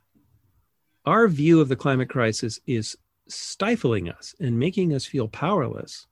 our 1.05 1.27
view 1.27 1.61
of 1.61 1.69
the 1.69 1.75
climate 1.75 2.09
crisis 2.09 2.59
is 2.67 2.97
stifling 3.27 4.09
us 4.09 4.35
and 4.39 4.57
making 4.57 4.93
us 4.93 5.05
feel 5.05 5.27
powerless 5.27 6.07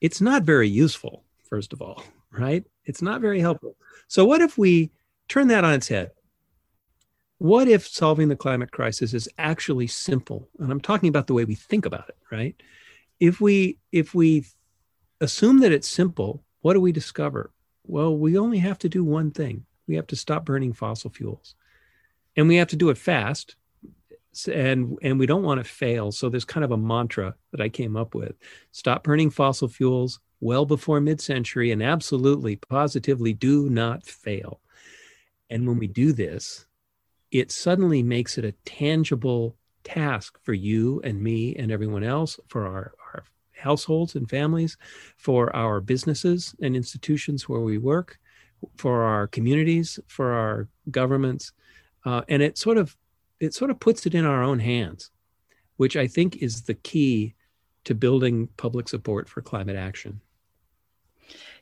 it's 0.00 0.20
not 0.20 0.42
very 0.42 0.68
useful 0.68 1.24
first 1.48 1.72
of 1.72 1.80
all 1.80 2.02
right 2.30 2.64
it's 2.84 3.02
not 3.02 3.20
very 3.20 3.40
helpful 3.40 3.74
so, 4.08 4.24
what 4.24 4.40
if 4.40 4.56
we 4.56 4.90
turn 5.28 5.48
that 5.48 5.64
on 5.64 5.74
its 5.74 5.88
head? 5.88 6.10
What 7.36 7.68
if 7.68 7.86
solving 7.86 8.28
the 8.28 8.36
climate 8.36 8.72
crisis 8.72 9.14
is 9.14 9.28
actually 9.38 9.86
simple? 9.86 10.48
And 10.58 10.72
I'm 10.72 10.80
talking 10.80 11.10
about 11.10 11.26
the 11.26 11.34
way 11.34 11.44
we 11.44 11.54
think 11.54 11.86
about 11.86 12.08
it, 12.08 12.16
right? 12.32 12.60
If 13.20 13.40
we 13.40 13.78
if 13.92 14.14
we 14.14 14.44
assume 15.20 15.60
that 15.60 15.72
it's 15.72 15.88
simple, 15.88 16.44
what 16.60 16.74
do 16.74 16.80
we 16.80 16.92
discover? 16.92 17.52
Well, 17.84 18.16
we 18.16 18.38
only 18.38 18.58
have 18.58 18.78
to 18.80 18.88
do 18.88 19.04
one 19.04 19.30
thing. 19.30 19.64
We 19.86 19.96
have 19.96 20.06
to 20.08 20.16
stop 20.16 20.44
burning 20.44 20.72
fossil 20.72 21.10
fuels. 21.10 21.54
And 22.36 22.46
we 22.46 22.56
have 22.56 22.68
to 22.68 22.76
do 22.76 22.90
it 22.90 22.98
fast. 22.98 23.56
And 24.52 24.98
and 25.02 25.18
we 25.18 25.26
don't 25.26 25.42
want 25.42 25.58
to 25.58 25.64
fail. 25.64 26.12
So 26.12 26.28
there's 26.28 26.44
kind 26.44 26.64
of 26.64 26.70
a 26.70 26.76
mantra 26.76 27.34
that 27.50 27.60
I 27.60 27.68
came 27.68 27.96
up 27.96 28.14
with. 28.14 28.36
Stop 28.70 29.04
burning 29.04 29.30
fossil 29.30 29.68
fuels, 29.68 30.20
well 30.40 30.64
before 30.64 31.00
mid 31.00 31.20
century 31.20 31.72
and 31.72 31.82
absolutely, 31.82 32.56
positively 32.56 33.32
do 33.32 33.68
not 33.68 34.04
fail. 34.06 34.60
And 35.50 35.66
when 35.66 35.78
we 35.78 35.86
do 35.86 36.12
this, 36.12 36.66
it 37.30 37.50
suddenly 37.50 38.02
makes 38.02 38.38
it 38.38 38.44
a 38.44 38.52
tangible 38.64 39.56
task 39.88 40.38
for 40.42 40.52
you 40.52 41.00
and 41.02 41.20
me 41.20 41.56
and 41.56 41.72
everyone 41.72 42.04
else, 42.04 42.38
for 42.48 42.66
our, 42.66 42.92
our 43.14 43.24
households 43.56 44.14
and 44.14 44.28
families, 44.28 44.76
for 45.16 45.54
our 45.56 45.80
businesses 45.80 46.54
and 46.60 46.76
institutions 46.76 47.48
where 47.48 47.60
we 47.60 47.78
work, 47.78 48.18
for 48.76 49.02
our 49.02 49.26
communities, 49.26 49.98
for 50.06 50.32
our 50.32 50.68
governments. 50.90 51.52
Uh, 52.04 52.22
and 52.28 52.42
it 52.42 52.58
sort 52.58 52.76
of 52.76 52.96
it 53.40 53.54
sort 53.54 53.70
of 53.70 53.78
puts 53.78 54.04
it 54.04 54.14
in 54.14 54.24
our 54.24 54.42
own 54.42 54.58
hands, 54.58 55.10
which 55.76 55.96
I 55.96 56.06
think 56.06 56.36
is 56.36 56.62
the 56.62 56.74
key 56.74 57.34
to 57.84 57.94
building 57.94 58.48
public 58.56 58.88
support 58.88 59.28
for 59.28 59.40
climate 59.40 59.76
action. 59.76 60.20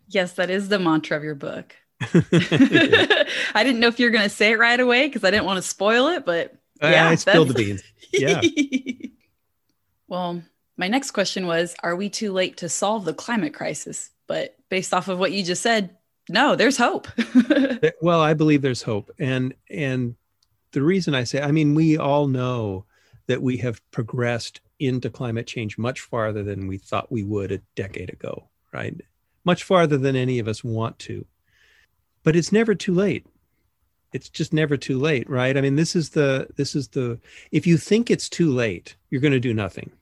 Yes, 0.08 0.32
that 0.34 0.50
is 0.50 0.68
the 0.68 0.78
mantra 0.78 1.16
of 1.16 1.24
your 1.24 1.34
book. 1.34 1.76
I 2.00 3.62
didn't 3.62 3.80
know 3.80 3.88
if 3.88 4.00
you 4.00 4.06
were 4.06 4.10
going 4.10 4.24
to 4.24 4.34
say 4.34 4.52
it 4.52 4.58
right 4.58 4.80
away 4.80 5.06
because 5.06 5.24
I 5.24 5.30
didn't 5.30 5.44
want 5.44 5.58
to 5.58 5.68
spoil 5.68 6.08
it, 6.08 6.24
but 6.24 6.56
Uh, 6.82 6.88
yeah, 6.88 7.08
I 7.08 7.14
spilled 7.14 7.48
the 7.48 7.54
beans. 7.54 7.82
Yeah. 8.12 8.40
well, 10.08 10.40
my 10.78 10.88
next 10.88 11.10
question 11.10 11.46
was 11.46 11.74
Are 11.82 11.96
we 11.96 12.08
too 12.08 12.32
late 12.32 12.58
to 12.58 12.68
solve 12.68 13.04
the 13.04 13.12
climate 13.12 13.52
crisis? 13.52 14.10
But 14.26 14.56
based 14.68 14.94
off 14.94 15.08
of 15.08 15.18
what 15.18 15.32
you 15.32 15.42
just 15.44 15.62
said, 15.62 15.96
no, 16.28 16.56
there's 16.56 16.78
hope. 16.78 17.08
well, 18.00 18.20
I 18.20 18.32
believe 18.34 18.62
there's 18.62 18.82
hope. 18.82 19.10
And, 19.18 19.54
and 19.68 20.14
the 20.72 20.82
reason 20.82 21.14
I 21.14 21.24
say, 21.24 21.42
I 21.42 21.52
mean, 21.52 21.74
we 21.74 21.98
all 21.98 22.26
know 22.26 22.84
that 23.26 23.42
we 23.42 23.58
have 23.58 23.82
progressed 23.90 24.60
into 24.78 25.10
climate 25.10 25.46
change 25.46 25.78
much 25.78 26.00
farther 26.00 26.42
than 26.42 26.66
we 26.66 26.78
thought 26.78 27.12
we 27.12 27.22
would 27.22 27.52
a 27.52 27.60
decade 27.74 28.10
ago, 28.10 28.48
right? 28.72 29.00
much 29.46 29.62
farther 29.62 29.96
than 29.96 30.16
any 30.16 30.40
of 30.40 30.48
us 30.48 30.62
want 30.62 30.98
to. 30.98 31.24
But 32.24 32.36
it's 32.36 32.52
never 32.52 32.74
too 32.74 32.92
late. 32.92 33.24
It's 34.16 34.30
just 34.30 34.54
never 34.54 34.78
too 34.78 34.98
late, 34.98 35.28
right? 35.28 35.56
I 35.56 35.60
mean, 35.60 35.76
this 35.76 35.94
is 35.94 36.10
the 36.10 36.48
this 36.56 36.74
is 36.74 36.88
the 36.88 37.20
if 37.52 37.66
you 37.66 37.76
think 37.76 38.10
it's 38.10 38.30
too 38.30 38.50
late, 38.50 38.96
you're 39.10 39.20
going 39.20 39.32
to 39.32 39.40
do 39.40 39.52
nothing. 39.52 39.92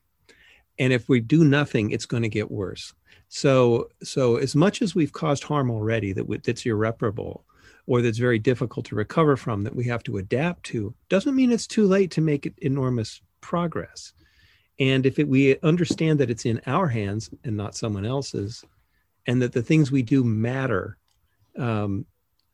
And 0.79 0.93
if 0.93 1.09
we 1.09 1.19
do 1.21 1.45
nothing, 1.45 1.91
it's 1.91 2.07
going 2.07 2.23
to 2.23 2.29
get 2.29 2.51
worse. 2.51 2.95
So 3.29 3.89
so 4.05 4.37
as 4.37 4.55
much 4.55 4.83
as 4.83 4.95
we've 4.95 5.13
caused 5.13 5.43
harm 5.43 5.69
already 5.69 6.13
that 6.13 6.43
that's 6.45 6.65
irreparable 6.65 7.45
or 7.87 8.01
that's 8.03 8.19
very 8.19 8.39
difficult 8.39 8.87
to 8.87 8.95
recover 8.95 9.37
from 9.37 9.65
that 9.65 9.75
we 9.75 9.85
have 9.85 10.05
to 10.05 10.19
adapt 10.19 10.63
to, 10.67 10.95
doesn't 11.09 11.35
mean 11.35 11.51
it's 11.51 11.67
too 11.67 11.87
late 11.87 12.13
to 12.13 12.21
make 12.21 12.53
enormous 12.59 13.21
progress. 13.41 14.13
And 14.79 15.05
if 15.07 15.19
it, 15.19 15.29
we 15.29 15.59
understand 15.61 16.21
that 16.21 16.31
it's 16.31 16.47
in 16.47 16.61
our 16.67 16.87
hands 16.87 17.31
and 17.43 17.57
not 17.57 17.75
someone 17.75 18.07
else's, 18.07 18.65
and 19.27 19.43
that 19.43 19.53
the 19.53 19.63
things 19.63 19.91
we 19.91 20.03
do 20.03 20.25
matter 20.25 20.97
um, 21.59 22.07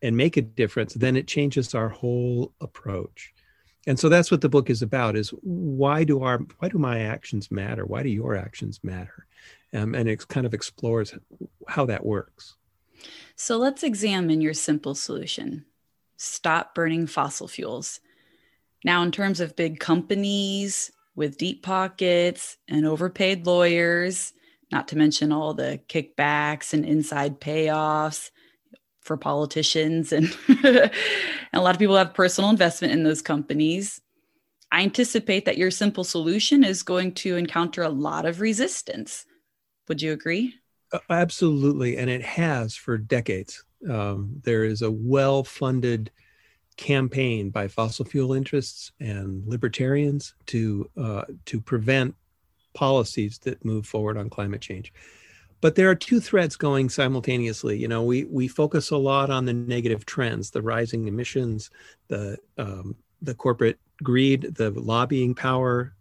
and 0.02 0.16
make 0.16 0.36
a 0.36 0.42
difference, 0.42 0.94
then 0.94 1.16
it 1.16 1.26
changes 1.26 1.74
our 1.74 1.88
whole 1.88 2.52
approach. 2.60 3.32
and 3.86 3.98
so 3.98 4.08
that's 4.08 4.30
what 4.30 4.42
the 4.42 4.48
book 4.48 4.68
is 4.68 4.82
about 4.82 5.16
is 5.16 5.30
why 5.40 6.04
do 6.04 6.22
our 6.22 6.38
why 6.58 6.68
do 6.68 6.78
my 6.78 7.00
actions 7.00 7.50
matter? 7.50 7.86
Why 7.86 8.02
do 8.02 8.10
your 8.10 8.36
actions 8.36 8.80
matter? 8.82 9.26
Um, 9.72 9.94
and 9.94 10.08
it 10.08 10.26
kind 10.28 10.46
of 10.46 10.52
explores 10.54 11.14
how 11.68 11.86
that 11.86 12.04
works. 12.04 12.56
So 13.36 13.56
let's 13.56 13.82
examine 13.82 14.40
your 14.40 14.54
simple 14.54 14.94
solution. 14.94 15.64
Stop 16.16 16.74
burning 16.74 17.06
fossil 17.06 17.48
fuels. 17.48 18.00
Now 18.84 19.02
in 19.02 19.12
terms 19.12 19.40
of 19.40 19.56
big 19.56 19.80
companies 19.80 20.90
with 21.14 21.38
deep 21.38 21.62
pockets 21.62 22.58
and 22.68 22.86
overpaid 22.86 23.46
lawyers 23.46 24.32
not 24.70 24.88
to 24.88 24.96
mention 24.96 25.32
all 25.32 25.54
the 25.54 25.80
kickbacks 25.88 26.72
and 26.72 26.84
inside 26.84 27.40
payoffs 27.40 28.30
for 29.00 29.16
politicians 29.16 30.12
and, 30.12 30.36
and 30.48 30.90
a 31.52 31.60
lot 31.60 31.74
of 31.74 31.78
people 31.78 31.96
have 31.96 32.14
personal 32.14 32.50
investment 32.50 32.92
in 32.92 33.02
those 33.02 33.22
companies. 33.22 34.00
I 34.72 34.82
anticipate 34.82 35.46
that 35.46 35.58
your 35.58 35.70
simple 35.70 36.04
solution 36.04 36.62
is 36.62 36.82
going 36.82 37.14
to 37.14 37.36
encounter 37.36 37.82
a 37.82 37.88
lot 37.88 38.24
of 38.24 38.40
resistance. 38.40 39.26
Would 39.88 40.00
you 40.00 40.12
agree? 40.12 40.54
Uh, 40.92 40.98
absolutely. 41.08 41.96
And 41.96 42.08
it 42.08 42.22
has 42.22 42.76
for 42.76 42.96
decades. 42.96 43.64
Um, 43.88 44.40
there 44.44 44.64
is 44.64 44.82
a 44.82 44.90
well-funded 44.90 46.10
campaign 46.76 47.50
by 47.50 47.68
fossil 47.68 48.04
fuel 48.04 48.32
interests 48.32 48.92
and 49.00 49.46
libertarians 49.46 50.34
to 50.46 50.88
uh, 50.96 51.24
to 51.44 51.60
prevent 51.60 52.14
policies 52.72 53.38
that 53.40 53.64
move 53.64 53.86
forward 53.86 54.16
on 54.16 54.30
climate 54.30 54.60
change 54.60 54.92
but 55.60 55.74
there 55.74 55.90
are 55.90 55.94
two 55.94 56.20
threads 56.20 56.56
going 56.56 56.88
simultaneously. 56.88 57.78
You 57.78 57.88
know 57.88 58.02
we 58.02 58.24
we 58.24 58.48
focus 58.48 58.90
a 58.90 58.96
lot 58.96 59.30
on 59.30 59.44
the 59.44 59.52
negative 59.52 60.06
trends 60.06 60.50
the 60.50 60.62
rising 60.62 61.08
emissions 61.08 61.70
the 62.08 62.38
um, 62.58 62.96
the 63.22 63.34
corporate 63.34 63.78
greed 64.02 64.54
the 64.56 64.70
lobbying 64.70 65.34
power. 65.34 65.94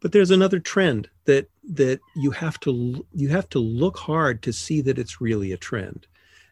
But 0.00 0.12
there's 0.12 0.32
another 0.32 0.58
trend 0.58 1.08
that 1.26 1.48
that 1.74 2.00
you 2.16 2.30
have 2.32 2.58
to 2.60 3.06
you 3.12 3.28
have 3.28 3.48
to 3.50 3.58
look 3.58 3.98
hard 3.98 4.42
to 4.42 4.52
see 4.52 4.80
that 4.82 4.98
it's 4.98 5.20
really 5.20 5.52
a 5.52 5.56
trend. 5.56 6.06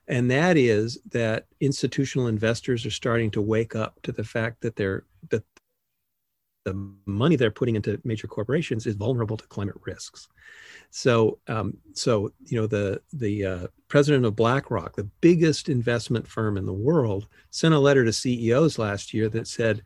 And 0.06 0.30
that 0.30 0.56
is 0.56 0.98
that 1.12 1.46
institutional 1.60 2.26
investors 2.26 2.84
are 2.84 2.90
starting 2.90 3.30
to 3.32 3.40
wake 3.40 3.76
up 3.76 4.00
to 4.02 4.12
the 4.12 4.24
fact 4.24 4.60
that 4.62 4.76
they're 4.76 5.04
that 5.30 5.44
the 6.64 6.92
money 7.06 7.36
they're 7.36 7.50
putting 7.50 7.76
into 7.76 8.00
major 8.04 8.26
corporations 8.26 8.86
is 8.86 8.94
vulnerable 8.94 9.36
to 9.36 9.46
climate 9.46 9.76
risks 9.86 10.28
so, 10.90 11.38
um, 11.46 11.76
so 11.94 12.32
you 12.46 12.60
know, 12.60 12.66
the 12.66 13.00
the 13.12 13.46
uh, 13.46 13.66
president 13.88 14.24
of 14.24 14.36
BlackRock, 14.36 14.96
the 14.96 15.08
biggest 15.20 15.68
investment 15.68 16.26
firm 16.26 16.56
in 16.56 16.66
the 16.66 16.72
world, 16.72 17.28
sent 17.50 17.74
a 17.74 17.78
letter 17.78 18.04
to 18.04 18.12
CEOs 18.12 18.78
last 18.78 19.14
year 19.14 19.28
that 19.28 19.46
said, 19.46 19.82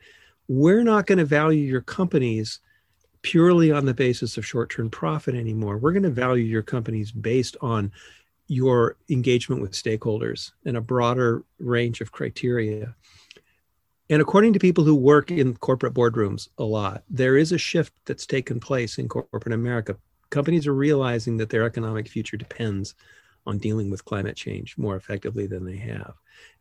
"We're 0.49 0.83
not 0.83 1.07
going 1.07 1.19
to 1.19 1.25
value 1.25 1.65
your 1.65 1.83
companies 1.83 2.61
purely 3.23 3.71
on 3.71 3.85
the 3.85 3.95
basis 3.95 4.37
of 4.37 4.47
short-term 4.47 4.91
profit 4.91 5.35
anymore. 5.35 5.79
We're 5.79 5.93
going 5.93 6.03
to 6.05 6.11
value 6.11 6.45
your 6.45 6.63
companies 6.63 7.13
based 7.13 7.57
on 7.61 7.93
your 8.49 8.97
engagement 9.09 9.63
with 9.63 9.73
stakeholders 9.73 10.53
and 10.67 10.77
a 10.77 10.83
broader 10.83 11.45
range 11.59 12.01
of 12.01 12.13
criteria." 12.13 12.95
And 14.11 14.21
according 14.21 14.53
to 14.53 14.59
people 14.59 14.85
who 14.85 14.95
work 14.95 15.31
in 15.31 15.57
corporate 15.57 15.95
boardrooms 15.95 16.49
a 16.59 16.65
lot, 16.65 17.05
there 17.09 17.37
is 17.37 17.53
a 17.53 17.59
shift 17.59 17.95
that's 18.05 18.27
taken 18.27 18.61
place 18.61 18.99
in 18.99 19.09
corporate 19.09 19.55
America 19.55 19.97
companies 20.35 20.67
are 20.67 20.75
realizing 20.75 21.37
that 21.37 21.49
their 21.49 21.65
economic 21.65 22.09
future 22.09 22.37
depends 22.37 22.95
on 23.47 23.59
dealing 23.59 23.89
with 23.89 24.05
climate 24.05 24.37
change 24.37 24.77
more 24.77 24.97
effectively 24.97 25.47
than 25.47 25.65
they 25.65 25.77
have. 25.77 26.15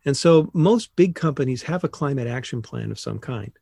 And 0.04 0.16
so 0.16 0.48
most 0.54 0.94
big 0.94 1.16
companies 1.16 1.62
have 1.62 1.82
a 1.82 1.88
climate 1.88 2.28
action 2.28 2.62
plan 2.62 2.92
of 2.92 3.00
some 3.00 3.18
kind. 3.18 3.52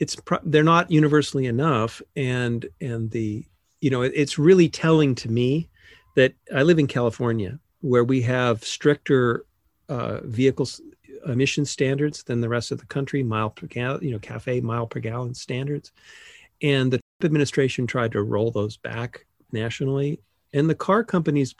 It's 0.00 0.16
they're 0.44 0.64
not 0.64 0.90
universally 0.90 1.46
enough 1.46 2.02
and 2.16 2.66
and 2.80 3.10
the 3.10 3.44
you 3.80 3.90
know 3.90 4.02
it's 4.02 4.38
really 4.38 4.68
telling 4.68 5.14
to 5.16 5.30
me 5.30 5.68
that 6.16 6.34
I 6.54 6.62
live 6.62 6.78
in 6.78 6.86
California 6.86 7.58
where 7.80 8.04
we 8.04 8.22
have 8.22 8.64
stricter 8.64 9.44
uh, 9.88 10.20
vehicles 10.24 10.80
emission 11.26 11.64
standards 11.64 12.22
than 12.22 12.40
the 12.40 12.48
rest 12.48 12.70
of 12.70 12.78
the 12.78 12.86
country, 12.86 13.22
mile 13.22 13.50
per 13.50 13.66
gallon, 13.66 14.02
you 14.02 14.12
know, 14.12 14.18
CAFE 14.18 14.62
mile 14.62 14.86
per 14.86 15.00
gallon 15.00 15.34
standards. 15.34 15.92
And 16.62 16.92
the 16.92 16.98
Trump 16.98 17.24
administration 17.24 17.86
tried 17.86 18.12
to 18.12 18.22
roll 18.22 18.50
those 18.50 18.76
back 18.76 19.26
nationally, 19.52 20.20
and 20.52 20.68
the 20.68 20.74
car 20.74 21.04
companies 21.04 21.54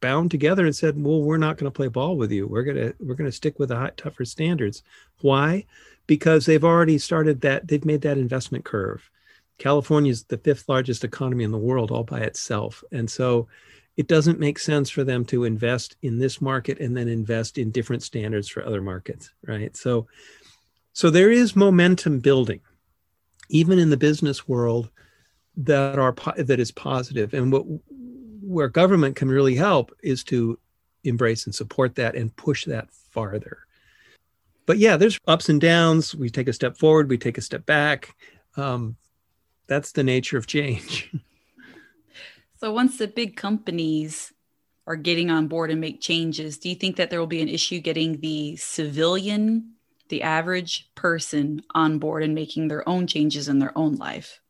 bound 0.00 0.30
together 0.30 0.64
and 0.64 0.74
said, 0.74 1.02
"Well, 1.02 1.22
we're 1.22 1.36
not 1.36 1.58
going 1.58 1.70
to 1.70 1.76
play 1.76 1.88
ball 1.88 2.16
with 2.16 2.32
you. 2.32 2.46
We're 2.46 2.64
gonna 2.64 2.94
we're 3.00 3.14
gonna 3.14 3.32
stick 3.32 3.58
with 3.58 3.68
the 3.68 3.76
high, 3.76 3.92
tougher 3.96 4.24
standards." 4.24 4.82
Why? 5.20 5.66
Because 6.06 6.46
they've 6.46 6.64
already 6.64 6.98
started 6.98 7.42
that. 7.42 7.68
They've 7.68 7.84
made 7.84 8.02
that 8.02 8.18
investment 8.18 8.64
curve. 8.64 9.10
California 9.58 10.10
is 10.10 10.24
the 10.24 10.38
fifth 10.38 10.68
largest 10.68 11.04
economy 11.04 11.44
in 11.44 11.50
the 11.50 11.58
world 11.58 11.90
all 11.90 12.04
by 12.04 12.20
itself, 12.20 12.82
and 12.92 13.10
so 13.10 13.46
it 14.00 14.06
doesn't 14.06 14.40
make 14.40 14.58
sense 14.58 14.88
for 14.88 15.04
them 15.04 15.26
to 15.26 15.44
invest 15.44 15.94
in 16.00 16.18
this 16.18 16.40
market 16.40 16.80
and 16.80 16.96
then 16.96 17.06
invest 17.06 17.58
in 17.58 17.70
different 17.70 18.02
standards 18.02 18.48
for 18.48 18.64
other 18.64 18.80
markets, 18.80 19.30
right? 19.46 19.76
So, 19.76 20.06
so 20.94 21.10
there 21.10 21.30
is 21.30 21.54
momentum 21.54 22.20
building 22.20 22.62
even 23.50 23.78
in 23.78 23.90
the 23.90 23.98
business 23.98 24.48
world 24.48 24.88
that 25.58 25.98
are 25.98 26.14
that 26.38 26.58
is 26.58 26.72
positive. 26.72 27.34
And 27.34 27.52
what 27.52 27.64
where 28.40 28.68
government 28.68 29.16
can 29.16 29.28
really 29.28 29.54
help 29.54 29.94
is 30.02 30.24
to 30.24 30.58
embrace 31.04 31.44
and 31.44 31.54
support 31.54 31.96
that 31.96 32.14
and 32.14 32.34
push 32.34 32.64
that 32.64 32.90
farther. 33.10 33.58
But 34.64 34.78
yeah 34.78 34.96
there's 34.96 35.20
ups 35.26 35.50
and 35.50 35.60
downs. 35.60 36.14
We 36.14 36.30
take 36.30 36.48
a 36.48 36.54
step 36.54 36.78
forward 36.78 37.10
we 37.10 37.18
take 37.18 37.36
a 37.36 37.42
step 37.42 37.66
back. 37.66 38.16
Um, 38.56 38.96
that's 39.66 39.92
the 39.92 40.04
nature 40.04 40.38
of 40.38 40.46
change 40.46 41.12
so 42.60 42.72
once 42.72 42.98
the 42.98 43.08
big 43.08 43.36
companies 43.36 44.32
are 44.86 44.96
getting 44.96 45.30
on 45.30 45.48
board 45.48 45.70
and 45.70 45.80
make 45.80 46.00
changes 46.00 46.58
do 46.58 46.68
you 46.68 46.74
think 46.74 46.96
that 46.96 47.10
there 47.10 47.20
will 47.20 47.26
be 47.26 47.42
an 47.42 47.48
issue 47.48 47.80
getting 47.80 48.20
the 48.20 48.56
civilian 48.56 49.74
the 50.10 50.22
average 50.22 50.90
person 50.94 51.62
on 51.74 51.98
board 51.98 52.22
and 52.22 52.34
making 52.34 52.68
their 52.68 52.86
own 52.86 53.06
changes 53.06 53.48
in 53.48 53.58
their 53.58 53.76
own 53.78 53.94
life? 53.96 54.40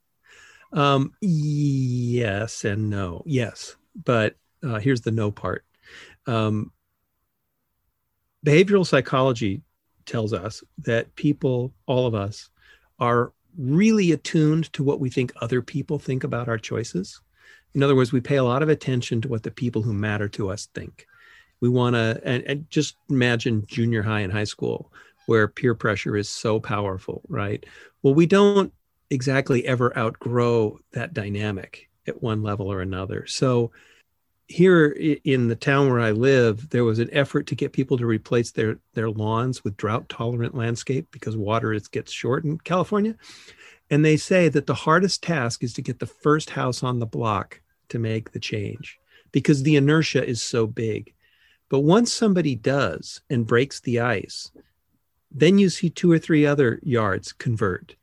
Um, 0.72 1.12
yes 1.20 2.64
and 2.64 2.90
no. 2.90 3.22
Yes, 3.26 3.76
but 4.04 4.34
uh, 4.64 4.80
here's 4.80 5.02
the 5.02 5.12
no 5.12 5.30
part. 5.30 5.64
Um, 6.26 6.72
behavioral 8.44 8.86
psychology 8.86 9.62
tells 10.06 10.32
us 10.32 10.64
that 10.78 11.14
people, 11.14 11.72
all 11.86 12.06
of 12.06 12.14
us, 12.14 12.50
are 12.98 13.32
really 13.56 14.12
attuned 14.12 14.72
to 14.72 14.82
what 14.82 15.00
we 15.00 15.10
think 15.10 15.32
other 15.40 15.62
people 15.62 15.98
think 15.98 16.24
about 16.24 16.48
our 16.48 16.58
choices. 16.58 17.20
In 17.74 17.82
other 17.82 17.94
words, 17.94 18.12
we 18.12 18.20
pay 18.20 18.36
a 18.36 18.44
lot 18.44 18.62
of 18.62 18.68
attention 18.68 19.20
to 19.20 19.28
what 19.28 19.42
the 19.42 19.50
people 19.50 19.82
who 19.82 19.92
matter 19.92 20.28
to 20.30 20.50
us 20.50 20.66
think. 20.74 21.06
We 21.60 21.68
want 21.68 21.94
to, 21.94 22.20
and, 22.24 22.42
and, 22.44 22.70
just 22.70 22.96
imagine 23.08 23.66
junior 23.66 24.02
high 24.02 24.20
and 24.20 24.32
high 24.32 24.44
school 24.44 24.92
where 25.26 25.46
peer 25.46 25.74
pressure 25.74 26.16
is 26.16 26.28
so 26.28 26.58
powerful, 26.58 27.22
right? 27.28 27.64
Well, 28.02 28.14
we 28.14 28.26
don't 28.26 28.72
exactly 29.10 29.66
ever 29.66 29.96
outgrow 29.96 30.78
that 30.92 31.12
dynamic 31.12 31.88
at 32.06 32.22
one 32.22 32.42
level 32.42 32.72
or 32.72 32.80
another. 32.80 33.26
So, 33.26 33.70
here 34.50 34.88
in 35.24 35.46
the 35.46 35.54
town 35.54 35.88
where 35.88 36.00
I 36.00 36.10
live, 36.10 36.70
there 36.70 36.82
was 36.82 36.98
an 36.98 37.08
effort 37.12 37.46
to 37.46 37.54
get 37.54 37.72
people 37.72 37.96
to 37.96 38.04
replace 38.04 38.50
their 38.50 38.78
their 38.94 39.08
lawns 39.08 39.62
with 39.62 39.76
drought 39.76 40.08
tolerant 40.08 40.56
landscape 40.56 41.06
because 41.12 41.36
water 41.36 41.72
is, 41.72 41.86
gets 41.86 42.10
short 42.10 42.44
in 42.44 42.58
California. 42.58 43.14
And 43.90 44.04
they 44.04 44.16
say 44.16 44.48
that 44.48 44.66
the 44.66 44.74
hardest 44.74 45.22
task 45.22 45.62
is 45.62 45.72
to 45.74 45.82
get 45.82 46.00
the 46.00 46.06
first 46.06 46.50
house 46.50 46.82
on 46.82 46.98
the 46.98 47.06
block 47.06 47.60
to 47.90 48.00
make 48.00 48.32
the 48.32 48.40
change 48.40 48.98
because 49.30 49.62
the 49.62 49.76
inertia 49.76 50.26
is 50.26 50.42
so 50.42 50.66
big. 50.66 51.14
But 51.68 51.80
once 51.80 52.12
somebody 52.12 52.56
does 52.56 53.20
and 53.30 53.46
breaks 53.46 53.78
the 53.80 54.00
ice, 54.00 54.50
then 55.30 55.58
you 55.58 55.68
see 55.68 55.90
two 55.90 56.10
or 56.10 56.18
three 56.18 56.44
other 56.44 56.80
yards 56.82 57.32
convert. 57.32 57.94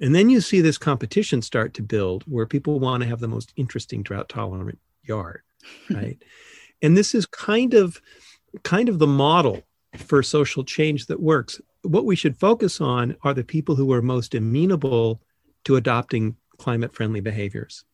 And 0.00 0.12
then 0.12 0.30
you 0.30 0.40
see 0.40 0.60
this 0.60 0.78
competition 0.78 1.42
start 1.42 1.74
to 1.74 1.82
build 1.82 2.24
where 2.24 2.46
people 2.46 2.80
want 2.80 3.04
to 3.04 3.08
have 3.08 3.20
the 3.20 3.28
most 3.28 3.52
interesting 3.54 4.02
drought 4.02 4.28
tolerant 4.28 4.80
yard, 5.04 5.42
right? 5.90 6.18
and 6.82 6.96
this 6.96 7.14
is 7.14 7.24
kind 7.26 7.74
of 7.74 8.00
kind 8.64 8.88
of 8.88 8.98
the 8.98 9.06
model 9.06 9.62
for 9.96 10.22
social 10.22 10.64
change 10.64 11.06
that 11.06 11.20
works. 11.20 11.60
What 11.82 12.04
we 12.04 12.16
should 12.16 12.38
focus 12.38 12.80
on 12.80 13.16
are 13.22 13.32
the 13.32 13.44
people 13.44 13.76
who 13.76 13.92
are 13.92 14.02
most 14.02 14.34
amenable 14.34 15.22
to 15.64 15.76
adopting 15.76 16.36
climate 16.58 16.94
friendly 16.94 17.20
behaviors. 17.20 17.84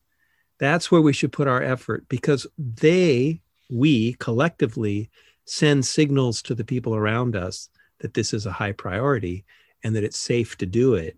That's 0.59 0.91
where 0.91 1.01
we 1.01 1.13
should 1.13 1.31
put 1.31 1.47
our 1.47 1.63
effort 1.63 2.07
because 2.09 2.45
they, 2.57 3.41
we 3.69 4.13
collectively 4.13 5.09
send 5.45 5.85
signals 5.85 6.41
to 6.43 6.55
the 6.55 6.65
people 6.65 6.95
around 6.95 7.35
us 7.35 7.69
that 7.99 8.13
this 8.13 8.33
is 8.33 8.45
a 8.45 8.51
high 8.51 8.73
priority 8.73 9.45
and 9.83 9.95
that 9.95 10.03
it's 10.03 10.19
safe 10.19 10.57
to 10.57 10.65
do 10.65 10.95
it. 10.95 11.17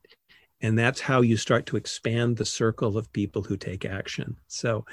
And 0.62 0.78
that's 0.78 1.02
how 1.02 1.22
you 1.22 1.38
start 1.38 1.66
to 1.68 1.78
expand 1.78 2.38
the 2.38 2.46
circle 2.46 2.98
of 2.98 3.12
people 3.12 3.42
who 3.42 3.58
take 3.58 3.84
action. 3.84 4.38
So 4.48 4.86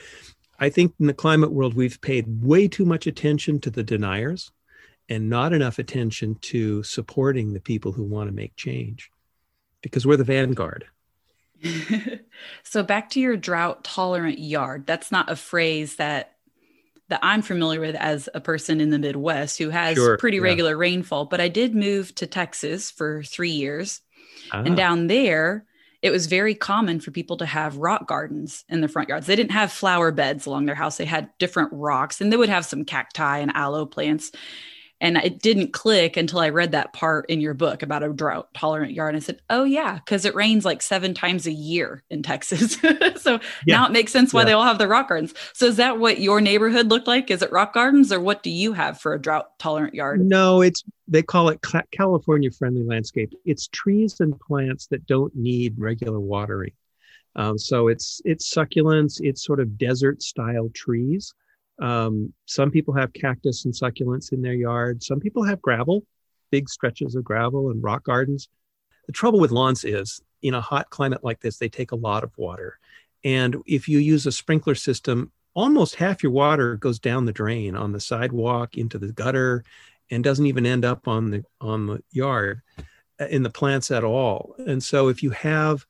I 0.59 0.71
think 0.71 0.95
in 0.99 1.07
the 1.07 1.15
climate 1.15 1.53
world, 1.53 1.75
we've 1.75 2.01
paid 2.01 2.43
way 2.43 2.69
too 2.69 2.85
much 2.85 3.07
attention 3.07 3.61
to 3.61 3.71
the 3.71 3.85
deniers 3.85 4.51
and 5.09 5.31
not 5.31 5.53
enough 5.53 5.79
attention 5.79 6.35
to 6.37 6.83
supporting 6.83 7.53
the 7.53 7.61
people 7.61 7.93
who 7.93 8.05
want 8.05 8.29
to 8.29 8.35
make 8.35 8.57
change. 8.57 9.11
because 9.83 10.07
we're 10.07 10.17
the 10.17 10.25
vanguard. 10.25 10.87
so 12.63 12.83
back 12.83 13.11
to 13.11 13.21
your 13.21 13.37
drought 13.37 13.85
tolerant 13.85 14.39
yard. 14.39 14.87
That's 14.87 15.11
not 15.11 15.31
a 15.31 15.37
phrase 15.37 15.97
that 15.97 16.35
that 17.09 17.21
I'm 17.23 17.41
familiar 17.41 17.81
with 17.81 17.95
as 17.95 18.29
a 18.35 18.41
person 18.41 18.83
in 18.83 18.91
the 18.91 18.99
Midwest 18.99 19.57
who 19.57 19.71
has 19.71 19.97
sure, 19.97 20.19
pretty 20.19 20.41
regular 20.41 20.73
yeah. 20.73 20.81
rainfall, 20.81 21.25
but 21.25 21.41
I 21.41 21.49
did 21.49 21.75
move 21.75 22.15
to 22.17 22.27
Texas 22.27 22.91
for 22.91 23.23
3 23.23 23.49
years. 23.49 24.03
Ah. 24.53 24.63
And 24.63 24.77
down 24.77 25.07
there, 25.07 25.65
it 26.01 26.11
was 26.11 26.27
very 26.27 26.55
common 26.55 27.01
for 27.01 27.11
people 27.11 27.37
to 27.39 27.47
have 27.47 27.77
rock 27.77 28.07
gardens 28.07 28.65
in 28.69 28.81
the 28.81 28.89
front 28.89 29.09
yards. 29.09 29.27
They 29.27 29.37
didn't 29.37 29.53
have 29.53 29.73
flower 29.73 30.13
beds 30.13 30.47
along 30.47 30.67
their 30.67 30.75
house. 30.75 30.97
They 30.97 31.05
had 31.05 31.31
different 31.39 31.71
rocks 31.73 32.21
and 32.21 32.33
they 32.33 32.37
would 32.37 32.49
have 32.49 32.65
some 32.65 32.85
cacti 32.85 33.39
and 33.39 33.55
aloe 33.55 33.87
plants. 33.87 34.31
And 35.01 35.17
it 35.17 35.41
didn't 35.41 35.73
click 35.73 36.17
until 36.17 36.41
I 36.41 36.49
read 36.49 36.73
that 36.73 36.93
part 36.93 37.31
in 37.31 37.41
your 37.41 37.55
book 37.55 37.83
about 37.83 38.03
a 38.03 38.13
drought 38.13 38.53
tolerant 38.53 38.93
yard. 38.93 39.15
And 39.15 39.23
I 39.23 39.25
said, 39.25 39.41
oh, 39.49 39.65
yeah, 39.65 39.95
because 39.95 40.25
it 40.25 40.35
rains 40.35 40.65
like 40.65 40.83
seven 40.83 41.15
times 41.15 41.47
a 41.47 41.53
year 41.53 42.03
in 42.11 42.23
Texas. 42.23 42.75
so 43.17 43.39
yeah. 43.65 43.77
now 43.77 43.87
it 43.87 43.93
makes 43.93 44.11
sense 44.11 44.35
why 44.35 44.41
yeah. 44.41 44.47
they 44.47 44.53
all 44.53 44.65
have 44.65 44.79
the 44.79 44.89
rock 44.89 45.09
gardens. 45.09 45.35
So 45.53 45.67
is 45.67 45.77
that 45.77 45.99
what 45.99 46.21
your 46.21 46.41
neighborhood 46.41 46.89
looked 46.89 47.07
like? 47.07 47.31
Is 47.31 47.43
it 47.43 47.53
rock 47.53 47.75
gardens 47.75 48.13
or 48.13 48.21
what 48.21 48.43
do 48.43 48.51
you 48.51 48.73
have 48.73 49.01
for 49.01 49.15
a 49.15 49.21
drought 49.21 49.57
tolerant 49.59 49.95
yard? 49.95 50.21
No, 50.21 50.63
it's, 50.63 50.83
they 51.07 51.23
call 51.23 51.49
it 51.49 51.65
California 51.93 52.51
friendly 52.51 52.83
landscape. 52.83 53.33
It's 53.45 53.69
trees 53.69 54.19
and 54.21 54.39
plants 54.41 54.89
that 54.89 55.07
don't 55.07 55.35
need 55.37 55.79
regular 55.79 56.19
watering. 56.19 56.73
Um, 57.37 57.57
so 57.57 57.87
it's 57.87 58.21
it's 58.25 58.53
succulents, 58.53 59.21
it's 59.21 59.45
sort 59.45 59.61
of 59.61 59.79
desert 59.79 60.23
style 60.23 60.71
trees 60.75 61.35
um, 61.79 62.33
some 62.47 62.71
people 62.71 62.95
have 62.95 63.13
cactus 63.13 63.65
and 63.65 63.75
succulents 63.75 64.33
in 64.33 64.43
their 64.43 64.55
yard. 64.55 65.03
Some 65.03 65.21
people 65.21 65.45
have 65.45 65.63
gravel, 65.63 66.05
big 66.51 66.69
stretches 66.69 67.15
of 67.15 67.25
gravel 67.25 67.71
and 67.71 67.83
rock 67.83 68.05
gardens. 68.05 68.49
The 69.07 69.13
trouble 69.13 69.41
with 69.41 69.51
lawns 69.51 69.85
is 69.85 70.21
in 70.43 70.55
a 70.55 70.61
hot 70.61 70.91
climate 70.91 71.25
like 71.25 71.41
this, 71.41 71.59
they 71.59 71.69
take 71.69 71.93
a 71.93 71.97
lot 71.97 72.25
of 72.25 72.37
water. 72.37 72.79
And 73.25 73.57
if 73.67 73.89
you 73.89 73.99
use 73.99 74.27
a 74.27 74.33
sprinkler 74.33 74.75
system, 74.75 75.33
almost 75.55 75.97
half 75.97 76.23
your 76.23 76.33
water 76.33 76.77
goes 76.77 76.99
down 76.99 77.25
the 77.25 77.33
drain 77.33 77.75
on 77.75 77.93
the 77.93 78.01
sidewalk 78.01 78.77
into 78.77 78.99
the 78.99 79.13
gutter 79.13 79.65
and 80.11 80.23
doesn't 80.23 80.47
even 80.47 80.67
end 80.67 80.85
up 80.85 81.09
on 81.09 81.31
the 81.31 81.45
on 81.61 81.87
the 81.87 82.03
yard 82.13 82.63
uh, 83.21 83.27
in 83.27 83.43
the 83.43 83.51
plants 83.51 83.91
at 83.91 84.05
all. 84.05 84.55
And 84.67 84.83
so 84.83 85.09
if 85.09 85.23
you 85.23 85.31
have 85.31 85.85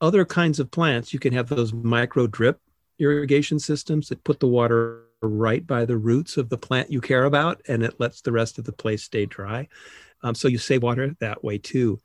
other 0.00 0.24
kinds 0.24 0.58
of 0.58 0.70
plants, 0.70 1.12
you 1.12 1.18
can 1.18 1.32
have 1.32 1.48
those 1.48 1.72
micro 1.72 2.26
drip 2.26 2.60
irrigation 2.98 3.58
systems 3.58 4.08
that 4.08 4.24
put 4.24 4.40
the 4.40 4.46
water 4.46 5.02
right 5.22 5.66
by 5.66 5.84
the 5.84 5.96
roots 5.96 6.36
of 6.36 6.48
the 6.48 6.58
plant 6.58 6.90
you 6.90 7.00
care 7.00 7.24
about 7.24 7.60
and 7.68 7.82
it 7.82 7.98
lets 7.98 8.20
the 8.20 8.32
rest 8.32 8.58
of 8.58 8.64
the 8.64 8.72
place 8.72 9.02
stay 9.02 9.26
dry. 9.26 9.68
Um, 10.22 10.34
so 10.34 10.48
you 10.48 10.58
save 10.58 10.82
water 10.82 11.14
that 11.20 11.42
way 11.42 11.58
too. 11.58 11.98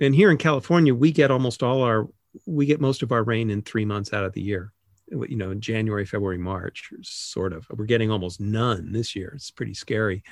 And 0.00 0.14
here 0.14 0.30
in 0.30 0.36
California, 0.36 0.94
we 0.94 1.10
get 1.10 1.30
almost 1.30 1.62
all 1.62 1.82
our, 1.82 2.08
we 2.44 2.66
get 2.66 2.80
most 2.80 3.02
of 3.02 3.12
our 3.12 3.22
rain 3.22 3.50
in 3.50 3.62
three 3.62 3.84
months 3.84 4.12
out 4.12 4.24
of 4.24 4.32
the 4.32 4.42
year. 4.42 4.72
You 5.10 5.36
know, 5.36 5.54
January, 5.54 6.04
February, 6.04 6.38
March, 6.38 6.92
sort 7.02 7.52
of. 7.52 7.66
We're 7.70 7.86
getting 7.86 8.10
almost 8.10 8.40
none 8.40 8.92
this 8.92 9.14
year. 9.14 9.32
It's 9.36 9.52
pretty 9.52 9.74
scary. 9.74 10.24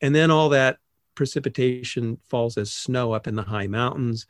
And 0.00 0.14
then 0.14 0.30
all 0.30 0.48
that 0.50 0.78
precipitation 1.14 2.18
falls 2.28 2.56
as 2.56 2.72
snow 2.72 3.12
up 3.12 3.26
in 3.26 3.36
the 3.36 3.42
high 3.42 3.66
mountains. 3.66 4.26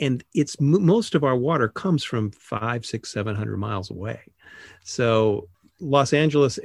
And 0.00 0.24
it's 0.34 0.60
most 0.60 1.14
of 1.14 1.22
our 1.24 1.36
water 1.36 1.68
comes 1.68 2.02
from 2.02 2.30
five, 2.32 2.84
six, 2.84 3.12
seven 3.12 3.36
hundred 3.36 3.58
miles 3.58 3.90
away. 3.90 4.20
So 4.82 5.48
Los 5.80 6.12
Angeles 6.12 6.58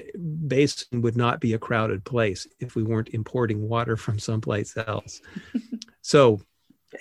basin 0.48 1.02
would 1.02 1.18
not 1.18 1.40
be 1.40 1.54
a 1.54 1.60
crowded 1.60 2.06
place 2.06 2.48
if 2.60 2.76
we 2.76 2.84
weren't 2.84 3.10
importing 3.10 3.68
water 3.68 3.98
from 3.98 4.20
someplace 4.20 4.76
else. 4.78 5.22
so, 6.02 6.42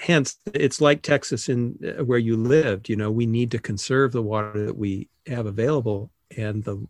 hence, 0.00 0.36
it's 0.54 0.80
like 0.80 1.02
Texas 1.02 1.48
in 1.48 1.78
uh, 1.84 2.04
where 2.04 2.18
you 2.18 2.36
lived. 2.36 2.88
You 2.88 2.96
know, 2.96 3.10
we 3.10 3.26
need 3.26 3.50
to 3.52 3.58
conserve 3.58 4.12
the 4.12 4.22
water 4.22 4.66
that 4.66 4.76
we 4.76 5.08
have 5.26 5.46
available, 5.46 6.10
and 6.36 6.64
the, 6.64 6.84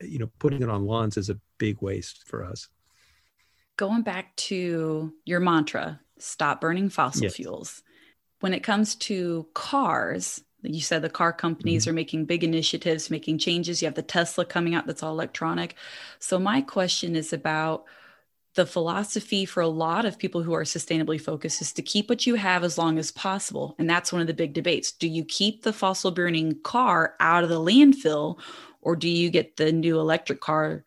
you 0.00 0.18
know, 0.18 0.30
putting 0.38 0.62
it 0.62 0.68
on 0.68 0.86
lawns 0.86 1.16
is 1.16 1.30
a 1.30 1.38
big 1.58 1.80
waste 1.80 2.26
for 2.26 2.44
us. 2.44 2.68
Going 3.76 4.02
back 4.02 4.36
to 4.36 5.12
your 5.24 5.40
mantra, 5.40 6.00
stop 6.18 6.60
burning 6.60 6.90
fossil 6.90 7.24
yes. 7.24 7.36
fuels. 7.36 7.82
When 8.44 8.52
it 8.52 8.62
comes 8.62 8.94
to 8.96 9.46
cars, 9.54 10.44
you 10.60 10.82
said 10.82 11.00
the 11.00 11.08
car 11.08 11.32
companies 11.32 11.84
mm-hmm. 11.84 11.90
are 11.90 11.94
making 11.94 12.24
big 12.26 12.44
initiatives, 12.44 13.08
making 13.08 13.38
changes. 13.38 13.80
You 13.80 13.86
have 13.86 13.94
the 13.94 14.02
Tesla 14.02 14.44
coming 14.44 14.74
out 14.74 14.86
that's 14.86 15.02
all 15.02 15.14
electronic. 15.14 15.76
So, 16.18 16.38
my 16.38 16.60
question 16.60 17.16
is 17.16 17.32
about 17.32 17.86
the 18.54 18.66
philosophy 18.66 19.46
for 19.46 19.62
a 19.62 19.68
lot 19.68 20.04
of 20.04 20.18
people 20.18 20.42
who 20.42 20.52
are 20.52 20.64
sustainably 20.64 21.18
focused 21.18 21.62
is 21.62 21.72
to 21.72 21.80
keep 21.80 22.10
what 22.10 22.26
you 22.26 22.34
have 22.34 22.64
as 22.64 22.76
long 22.76 22.98
as 22.98 23.10
possible. 23.10 23.74
And 23.78 23.88
that's 23.88 24.12
one 24.12 24.20
of 24.20 24.26
the 24.26 24.34
big 24.34 24.52
debates. 24.52 24.92
Do 24.92 25.08
you 25.08 25.24
keep 25.24 25.62
the 25.62 25.72
fossil 25.72 26.10
burning 26.10 26.60
car 26.64 27.14
out 27.20 27.44
of 27.44 27.48
the 27.48 27.58
landfill 27.58 28.38
or 28.82 28.94
do 28.94 29.08
you 29.08 29.30
get 29.30 29.56
the 29.56 29.72
new 29.72 29.98
electric 29.98 30.42
car? 30.42 30.84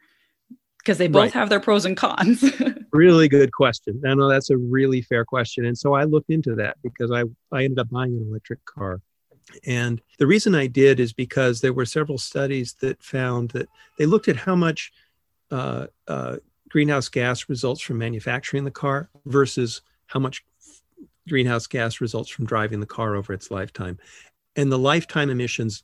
Because 0.87 0.97
they 0.97 1.07
both 1.07 1.23
right. 1.23 1.33
have 1.33 1.49
their 1.49 1.59
pros 1.59 1.85
and 1.85 1.97
cons. 1.97 2.43
really 2.93 3.27
good 3.27 3.51
question. 3.51 4.01
I 4.07 4.13
know 4.13 4.29
that's 4.29 4.49
a 4.49 4.57
really 4.57 5.01
fair 5.01 5.25
question. 5.25 5.65
And 5.65 5.77
so 5.77 5.93
I 5.93 6.05
looked 6.05 6.29
into 6.29 6.55
that 6.55 6.77
because 6.81 7.11
I, 7.11 7.23
I 7.51 7.65
ended 7.65 7.79
up 7.79 7.89
buying 7.89 8.13
an 8.13 8.25
electric 8.29 8.63
car 8.63 9.01
and 9.65 10.01
the 10.19 10.27
reason 10.27 10.55
I 10.55 10.67
did 10.67 10.99
is 10.99 11.13
because 11.13 11.61
there 11.61 11.73
were 11.73 11.85
several 11.85 12.17
studies 12.17 12.75
that 12.81 13.01
found 13.01 13.49
that 13.51 13.69
they 13.97 14.05
looked 14.05 14.27
at 14.27 14.35
how 14.35 14.55
much 14.55 14.91
uh, 15.51 15.87
uh, 16.07 16.37
greenhouse 16.69 17.07
gas 17.07 17.47
results 17.47 17.81
from 17.81 17.97
manufacturing 17.97 18.65
the 18.65 18.71
car 18.71 19.09
versus 19.25 19.81
how 20.07 20.19
much 20.19 20.43
greenhouse 21.29 21.67
gas 21.67 22.01
results 22.01 22.29
from 22.29 22.45
driving 22.45 22.79
the 22.79 22.85
car 22.85 23.15
over 23.15 23.33
its 23.33 23.51
lifetime. 23.51 23.97
And 24.55 24.71
the 24.71 24.79
lifetime 24.79 25.29
emissions 25.29 25.83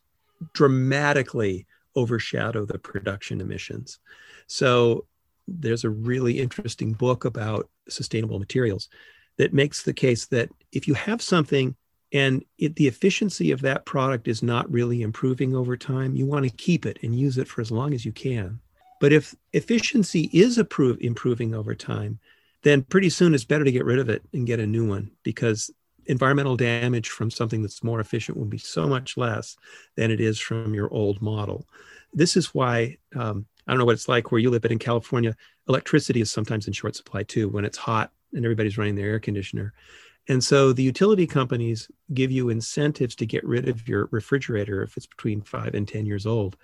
dramatically 0.53 1.65
overshadow 1.95 2.65
the 2.65 2.79
production 2.79 3.41
emissions. 3.41 3.99
So 4.47 5.05
there's 5.47 5.83
a 5.83 5.89
really 5.89 6.39
interesting 6.39 6.93
book 6.93 7.25
about 7.25 7.69
sustainable 7.89 8.39
materials 8.39 8.89
that 9.37 9.53
makes 9.53 9.83
the 9.83 9.93
case 9.93 10.25
that 10.27 10.49
if 10.71 10.87
you 10.87 10.93
have 10.93 11.21
something 11.21 11.75
and 12.11 12.45
it, 12.59 12.75
the 12.75 12.87
efficiency 12.87 13.51
of 13.51 13.61
that 13.61 13.85
product 13.85 14.27
is 14.27 14.43
not 14.43 14.71
really 14.71 15.01
improving 15.01 15.55
over 15.55 15.75
time, 15.75 16.15
you 16.15 16.25
want 16.27 16.45
to 16.45 16.51
keep 16.51 16.85
it 16.85 16.99
and 17.01 17.17
use 17.17 17.37
it 17.37 17.47
for 17.47 17.61
as 17.61 17.71
long 17.71 17.93
as 17.93 18.05
you 18.05 18.11
can. 18.11 18.59
But 18.99 19.11
if 19.11 19.35
efficiency 19.51 20.29
is 20.31 20.57
improving 20.57 21.55
over 21.55 21.75
time, 21.75 22.19
then 22.61 22.83
pretty 22.83 23.09
soon 23.09 23.33
it's 23.33 23.43
better 23.43 23.65
to 23.65 23.71
get 23.71 23.83
rid 23.83 23.99
of 23.99 24.09
it 24.09 24.23
and 24.31 24.47
get 24.47 24.59
a 24.59 24.67
new 24.67 24.87
one 24.87 25.11
because 25.23 25.71
environmental 26.07 26.55
damage 26.55 27.09
from 27.09 27.31
something 27.31 27.61
that's 27.61 27.83
more 27.83 27.99
efficient 27.99 28.37
will 28.37 28.45
be 28.45 28.57
so 28.57 28.87
much 28.87 29.17
less 29.17 29.55
than 29.95 30.11
it 30.11 30.19
is 30.19 30.39
from 30.39 30.73
your 30.73 30.91
old 30.93 31.21
model. 31.21 31.67
This 32.13 32.35
is 32.37 32.53
why 32.53 32.97
um, 33.15 33.45
I 33.67 33.71
don't 33.71 33.79
know 33.79 33.85
what 33.85 33.95
it's 33.95 34.09
like 34.09 34.31
where 34.31 34.39
you 34.39 34.49
live, 34.49 34.61
but 34.61 34.71
in 34.71 34.79
California, 34.79 35.35
electricity 35.67 36.21
is 36.21 36.31
sometimes 36.31 36.67
in 36.67 36.73
short 36.73 36.95
supply 36.95 37.23
too 37.23 37.49
when 37.49 37.65
it's 37.65 37.77
hot 37.77 38.11
and 38.33 38.45
everybody's 38.45 38.77
running 38.77 38.95
their 38.95 39.09
air 39.09 39.19
conditioner. 39.19 39.73
And 40.27 40.43
so 40.43 40.71
the 40.71 40.83
utility 40.83 41.27
companies 41.27 41.89
give 42.13 42.31
you 42.31 42.49
incentives 42.49 43.15
to 43.15 43.25
get 43.25 43.45
rid 43.45 43.67
of 43.67 43.87
your 43.87 44.07
refrigerator 44.11 44.81
if 44.81 44.95
it's 44.95 45.05
between 45.05 45.41
five 45.41 45.73
and 45.73 45.87
10 45.87 46.05
years 46.05 46.25
old, 46.25 46.55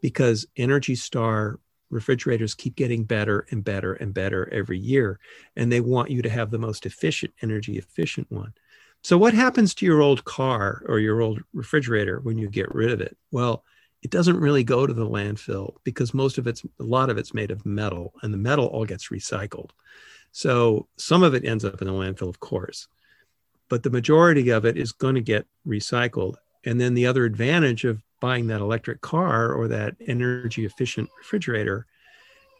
because 0.00 0.46
Energy 0.56 0.94
Star 0.94 1.58
refrigerators 1.90 2.54
keep 2.54 2.74
getting 2.74 3.04
better 3.04 3.46
and 3.50 3.62
better 3.62 3.92
and 3.94 4.14
better 4.14 4.48
every 4.50 4.78
year. 4.78 5.20
And 5.56 5.70
they 5.70 5.80
want 5.80 6.10
you 6.10 6.22
to 6.22 6.30
have 6.30 6.50
the 6.50 6.58
most 6.58 6.86
efficient, 6.86 7.34
energy 7.42 7.76
efficient 7.76 8.30
one. 8.30 8.54
So, 9.02 9.18
what 9.18 9.34
happens 9.34 9.74
to 9.74 9.86
your 9.86 10.00
old 10.00 10.24
car 10.24 10.82
or 10.86 10.98
your 10.98 11.20
old 11.20 11.42
refrigerator 11.52 12.20
when 12.20 12.38
you 12.38 12.48
get 12.48 12.74
rid 12.74 12.90
of 12.90 13.00
it? 13.00 13.16
Well, 13.30 13.64
it 14.02 14.10
doesn't 14.10 14.40
really 14.40 14.64
go 14.64 14.86
to 14.86 14.92
the 14.92 15.08
landfill 15.08 15.74
because 15.84 16.14
most 16.14 16.38
of 16.38 16.46
it's 16.46 16.64
a 16.80 16.82
lot 16.82 17.10
of 17.10 17.18
it's 17.18 17.34
made 17.34 17.50
of 17.50 17.66
metal 17.66 18.14
and 18.22 18.32
the 18.32 18.38
metal 18.38 18.66
all 18.66 18.84
gets 18.84 19.08
recycled. 19.08 19.70
So 20.32 20.88
some 20.96 21.22
of 21.22 21.34
it 21.34 21.44
ends 21.44 21.64
up 21.64 21.82
in 21.82 21.86
the 21.86 21.92
landfill, 21.92 22.28
of 22.28 22.40
course 22.40 22.88
but 23.72 23.82
the 23.82 23.88
majority 23.88 24.50
of 24.50 24.66
it 24.66 24.76
is 24.76 24.92
going 24.92 25.14
to 25.14 25.22
get 25.22 25.46
recycled. 25.66 26.34
And 26.66 26.78
then 26.78 26.92
the 26.92 27.06
other 27.06 27.24
advantage 27.24 27.84
of 27.84 28.02
buying 28.20 28.46
that 28.48 28.60
electric 28.60 29.00
car 29.00 29.54
or 29.54 29.66
that 29.68 29.96
energy 30.06 30.66
efficient 30.66 31.08
refrigerator 31.16 31.86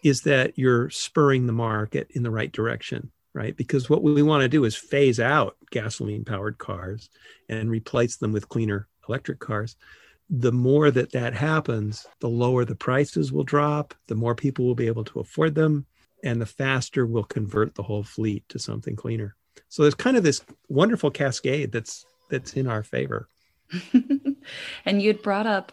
is 0.03 0.23
that 0.23 0.59
you're 0.59 0.89
spurring 0.89 1.47
the 1.47 1.53
market 1.53 2.11
in 2.13 2.23
the 2.23 2.31
right 2.31 2.51
direction, 2.51 3.13
right? 3.35 3.57
Because 3.57 3.89
what 3.89 4.03
we 4.03 4.23
want 4.23 4.43
to 4.43 4.49
do 4.49 4.65
is 4.65 4.77
phase 4.77 5.21
out 5.21 5.57
gasoline 5.71 6.25
powered 6.25 6.59
cars 6.59 7.11
and 7.49 7.71
replace 7.71 8.17
them 8.17 8.33
with 8.33 8.49
cleaner 8.49 8.89
electric 9.09 9.41
cars. 9.41 9.77
The 10.31 10.53
more 10.53 10.91
that 10.91 11.13
that 11.13 11.35
happens, 11.35 12.07
the 12.21 12.29
lower 12.29 12.65
the 12.65 12.75
prices 12.75 13.33
will 13.33 13.45
drop, 13.45 13.95
the 14.07 14.15
more 14.15 14.35
people 14.35 14.65
will 14.65 14.75
be 14.75 14.87
able 14.87 15.05
to 15.05 15.21
afford 15.21 15.55
them, 15.55 15.87
and 16.25 16.41
the 16.41 16.47
faster 16.47 17.07
we'll 17.07 17.25
convert 17.25 17.75
the 17.75 17.83
whole 17.83 18.03
fleet 18.03 18.49
to 18.49 18.59
something 18.59 18.97
cleaner. 18.97 19.35
So 19.69 19.83
there's 19.83 19.95
kind 19.95 20.17
of 20.17 20.23
this 20.23 20.43
wonderful 20.69 21.11
cascade 21.11 21.73
that's 21.73 22.05
that's 22.31 22.55
in 22.55 22.67
our 22.67 22.83
favor. 22.83 23.29
and 24.85 25.03
you'd 25.03 25.23
brought 25.23 25.47
up 25.47 25.73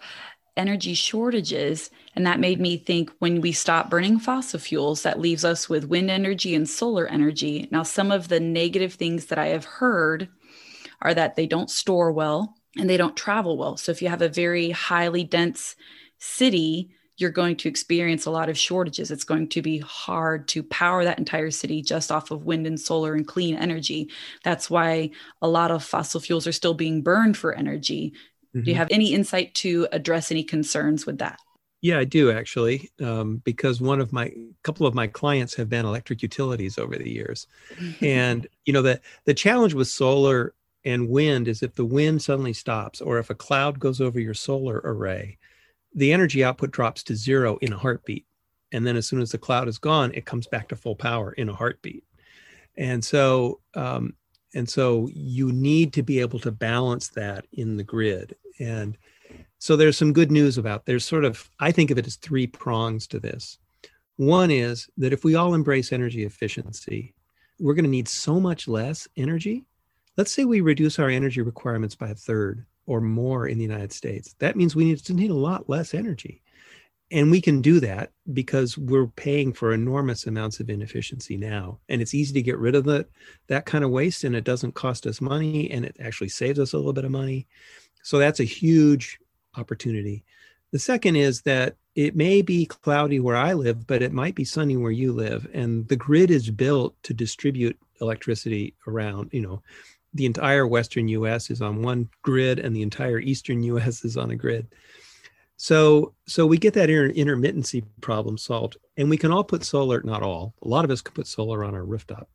energy 0.60 0.94
shortages 0.94 1.90
and 2.16 2.28
that 2.28 2.40
made 2.40 2.60
me 2.60 2.78
think 2.78 3.10
when 3.20 3.42
we 3.42 3.52
stop 3.52 3.90
burning 3.90 4.20
fossil 4.20 4.60
fuels 4.60 5.04
that 5.04 5.20
leaves 5.20 5.46
us 5.46 5.70
with 5.70 5.88
wind 5.88 6.12
energy 6.12 6.54
and 6.54 6.70
solar 6.70 7.08
energy 7.08 7.68
now 7.72 7.82
some 7.82 8.12
of 8.12 8.28
the 8.28 8.40
negative 8.40 8.94
things 8.94 9.28
that 9.28 9.40
i 9.40 9.48
have 9.48 9.66
heard 9.66 10.30
are 11.02 11.14
that 11.14 11.36
they 11.36 11.48
don't 11.48 11.72
store 11.72 12.12
well 12.12 12.56
and 12.78 12.90
they 12.90 12.98
don't 12.98 13.16
travel 13.16 13.58
well. 13.58 13.78
So 13.78 13.92
if 13.92 14.02
you 14.02 14.10
have 14.10 14.22
a 14.22 14.30
very 14.30 14.72
highly 14.72 15.24
dense 15.24 15.76
city, 16.18 16.90
you're 17.18 17.30
going 17.30 17.58
to 17.58 17.68
experience 17.68 18.26
a 18.26 18.32
lot 18.32 18.48
of 18.48 18.58
shortages. 18.58 19.12
It's 19.12 19.26
going 19.26 19.50
to 19.50 19.62
be 19.62 19.80
hard 19.80 20.48
to 20.50 20.64
power 20.64 21.04
that 21.04 21.20
entire 21.20 21.52
city 21.52 21.82
just 21.82 22.12
off 22.12 22.32
of 22.32 22.46
wind 22.46 22.66
and 22.66 22.80
solar 22.80 23.14
and 23.14 23.28
clean 23.28 23.56
energy. 23.56 24.10
That's 24.44 24.70
why 24.70 25.12
a 25.42 25.48
lot 25.48 25.72
of 25.72 25.84
fossil 25.84 26.22
fuels 26.22 26.48
are 26.48 26.54
still 26.54 26.74
being 26.74 27.02
burned 27.02 27.36
for 27.36 27.54
energy. 27.54 28.14
Mm-hmm. 28.56 28.64
Do 28.64 28.72
you 28.72 28.78
have 28.78 28.88
any 28.92 29.14
insight 29.14 29.54
to 29.56 29.88
address 29.92 30.32
any 30.32 30.44
concerns 30.44 31.06
with 31.06 31.20
that? 31.20 31.40
Yeah, 31.82 32.00
I 32.00 32.04
do 32.04 32.30
actually, 32.32 32.90
um, 33.02 33.42
because 33.46 33.80
one 33.80 34.02
of 34.02 34.12
my 34.12 34.34
couple 34.64 34.86
of 34.86 34.94
my 34.94 35.08
clients 35.08 35.56
have 35.56 35.70
been 35.70 35.86
electric 35.86 36.22
utilities 36.22 36.78
over 36.78 36.98
the 36.98 37.10
years, 37.10 37.48
and 38.02 38.48
you 38.66 38.74
know 38.74 38.82
the 38.82 39.00
the 39.26 39.34
challenge 39.34 39.74
with 39.74 39.88
solar 39.88 40.54
and 40.84 41.10
wind 41.10 41.48
is 41.48 41.64
if 41.64 41.76
the 41.76 41.86
wind 41.86 42.22
suddenly 42.22 42.54
stops 42.54 43.02
or 43.02 43.18
if 43.18 43.30
a 43.30 43.36
cloud 43.36 43.80
goes 43.80 44.02
over 44.02 44.20
your 44.20 44.34
solar 44.34 44.82
array, 44.84 45.38
the 45.94 46.14
energy 46.14 46.44
output 46.44 46.72
drops 46.72 47.04
to 47.04 47.16
zero 47.16 47.58
in 47.58 47.74
a 47.74 47.78
heartbeat. 47.78 48.26
And 48.72 48.86
then 48.86 48.96
as 48.96 49.08
soon 49.08 49.22
as 49.22 49.32
the 49.32 49.38
cloud 49.38 49.68
is 49.68 49.78
gone, 49.78 50.12
it 50.14 50.26
comes 50.26 50.48
back 50.48 50.70
to 50.70 50.76
full 50.76 50.96
power 50.96 51.32
in 51.34 51.50
a 51.50 51.54
heartbeat. 51.54 52.04
And 52.78 53.04
so, 53.04 53.60
um, 53.74 54.14
and 54.54 54.68
so 54.68 55.10
you 55.14 55.52
need 55.52 55.94
to 55.94 56.04
be 56.04 56.20
able 56.20 56.40
to 56.40 56.52
balance 56.52 57.10
that 57.10 57.46
in 57.54 57.78
the 57.78 57.84
grid. 57.84 58.36
And 58.60 58.98
so 59.60 59.76
there's 59.76 59.98
some 59.98 60.14
good 60.14 60.32
news 60.32 60.58
about 60.58 60.86
there's 60.86 61.06
sort 61.06 61.26
of 61.26 61.50
I 61.60 61.72
think 61.72 61.92
of 61.92 61.98
it 61.98 62.08
as 62.08 62.16
three 62.16 62.48
prongs 62.48 63.08
to 63.08 63.20
this. 63.20 63.58
One 64.18 64.52
is 64.52 64.90
that 64.98 65.14
if 65.14 65.24
we 65.24 65.36
all 65.36 65.54
embrace 65.54 65.94
energy 65.94 66.26
efficiency, 66.26 67.14
we're 67.60 67.74
going 67.74 67.86
to 67.86 67.90
need 67.90 68.08
so 68.08 68.40
much 68.40 68.68
less 68.68 69.08
energy. 69.16 69.66
Let's 70.18 70.32
say 70.32 70.46
we 70.46 70.62
reduce 70.62 71.00
our 71.00 71.10
energy 71.10 71.42
requirements 71.42 71.96
by 71.96 72.10
a 72.10 72.16
third 72.16 72.66
or 72.86 73.00
more 73.00 73.48
in 73.48 73.58
the 73.58 73.64
United 73.64 73.94
States. 73.94 74.36
That 74.40 74.56
means 74.56 74.76
we 74.76 74.86
need 74.86 74.98
to 75.06 75.14
need 75.14 75.32
a 75.32 75.36
lot 75.36 75.70
less 75.70 75.94
energy. 75.94 76.42
And 77.12 77.32
we 77.32 77.42
can 77.42 77.62
do 77.62 77.80
that 77.80 78.12
because 78.34 78.78
we're 78.78 79.08
paying 79.08 79.52
for 79.52 79.74
enormous 79.74 80.28
amounts 80.28 80.60
of 80.60 80.70
inefficiency 80.70 81.38
now. 81.38 81.80
And 81.90 82.02
it's 82.02 82.14
easy 82.14 82.34
to 82.34 82.42
get 82.42 82.60
rid 82.60 82.76
of 82.76 82.86
that, 82.86 83.08
that 83.48 83.66
kind 83.66 83.84
of 83.84 83.90
waste 83.90 84.24
and 84.24 84.36
it 84.36 84.44
doesn't 84.44 84.76
cost 84.76 85.08
us 85.08 85.20
money 85.20 85.72
and 85.72 85.86
it 85.86 85.96
actually 86.00 86.30
saves 86.30 86.60
us 86.60 86.74
a 86.74 86.78
little 86.78 86.94
bit 86.94 87.06
of 87.06 87.12
money. 87.12 87.48
So 88.04 88.20
that's 88.20 88.40
a 88.40 88.46
huge 88.46 89.20
opportunity. 89.58 90.24
The 90.72 90.80
second 90.80 91.16
is 91.16 91.42
that 91.42 91.78
it 91.96 92.16
may 92.16 92.44
be 92.44 92.68
cloudy 92.68 93.20
where 93.20 93.36
I 93.36 93.54
live, 93.54 93.88
but 93.88 94.04
it 94.04 94.14
might 94.14 94.36
be 94.36 94.46
sunny 94.46 94.78
where 94.78 94.92
you 94.92 95.12
live. 95.12 95.48
And 95.52 95.88
the 95.88 95.96
grid 95.96 96.30
is 96.30 96.52
built 96.52 96.96
to 97.04 97.14
distribute 97.14 97.78
electricity 98.02 98.76
around, 98.88 99.30
you 99.34 99.42
know, 99.42 99.64
the 100.14 100.26
entire 100.26 100.66
western 100.66 101.08
US 101.08 101.50
is 101.50 101.62
on 101.62 101.82
one 101.82 102.10
grid 102.22 102.60
and 102.60 102.76
the 102.76 102.82
entire 102.82 103.20
eastern 103.20 103.64
US 103.64 104.06
is 104.06 104.16
on 104.16 104.32
a 104.32 104.36
grid. 104.36 104.68
So 105.62 106.14
so 106.26 106.46
we 106.46 106.58
get 106.58 106.74
that 106.76 106.90
inter- 106.90 107.12
intermittency 107.12 107.84
problem 108.00 108.38
solved 108.38 108.78
and 108.96 109.10
we 109.10 109.18
can 109.18 109.30
all 109.30 109.44
put 109.44 109.66
solar 109.66 110.02
not 110.04 110.24
all. 110.24 110.54
A 110.62 110.70
lot 110.70 110.86
of 110.86 110.90
us 110.90 111.02
can 111.02 111.14
put 111.14 111.28
solar 111.28 111.66
on 111.66 111.76
our 111.76 111.84
rooftop. 111.84 112.30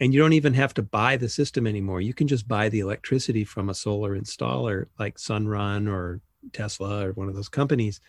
And 0.00 0.14
you 0.14 0.18
don't 0.18 0.32
even 0.32 0.54
have 0.54 0.72
to 0.74 0.82
buy 0.82 1.18
the 1.18 1.28
system 1.28 1.66
anymore. 1.66 2.00
You 2.00 2.14
can 2.14 2.26
just 2.26 2.48
buy 2.48 2.70
the 2.70 2.80
electricity 2.80 3.44
from 3.44 3.68
a 3.68 3.74
solar 3.74 4.18
installer 4.18 4.86
like 4.98 5.18
Sunrun 5.18 5.92
or 5.92 6.22
Tesla 6.54 7.08
or 7.08 7.12
one 7.12 7.28
of 7.28 7.34
those 7.34 7.50
companies 7.50 8.00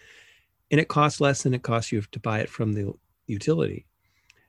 and 0.71 0.79
it 0.79 0.87
costs 0.87 1.19
less 1.19 1.43
than 1.43 1.53
it 1.53 1.61
costs 1.61 1.91
you 1.91 2.01
to 2.01 2.19
buy 2.21 2.39
it 2.39 2.49
from 2.49 2.71
the 2.71 2.93
utility. 3.27 3.85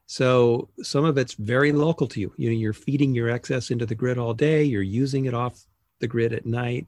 So 0.07 0.69
some 0.85 1.05
of 1.05 1.19
it's 1.19 1.35
very 1.35 1.73
local 1.73 2.07
to 2.07 2.21
you. 2.21 2.33
You 2.37 2.51
know, 2.51 2.57
you're 2.57 2.73
feeding 2.73 3.13
your 3.13 3.29
excess 3.29 3.73
into 3.73 3.87
the 3.87 3.97
grid 3.97 4.19
all 4.19 4.35
day, 4.35 4.63
you're 4.63 4.83
using 4.83 5.25
it 5.25 5.35
off 5.35 5.67
the 5.99 6.07
grid 6.07 6.33
at 6.33 6.47
night. 6.47 6.87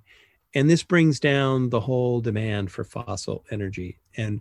And 0.54 0.68
this 0.68 0.82
brings 0.82 1.20
down 1.20 1.68
the 1.68 1.80
whole 1.80 2.20
demand 2.20 2.70
for 2.70 2.84
fossil 2.84 3.44
energy. 3.50 3.98
And 4.16 4.40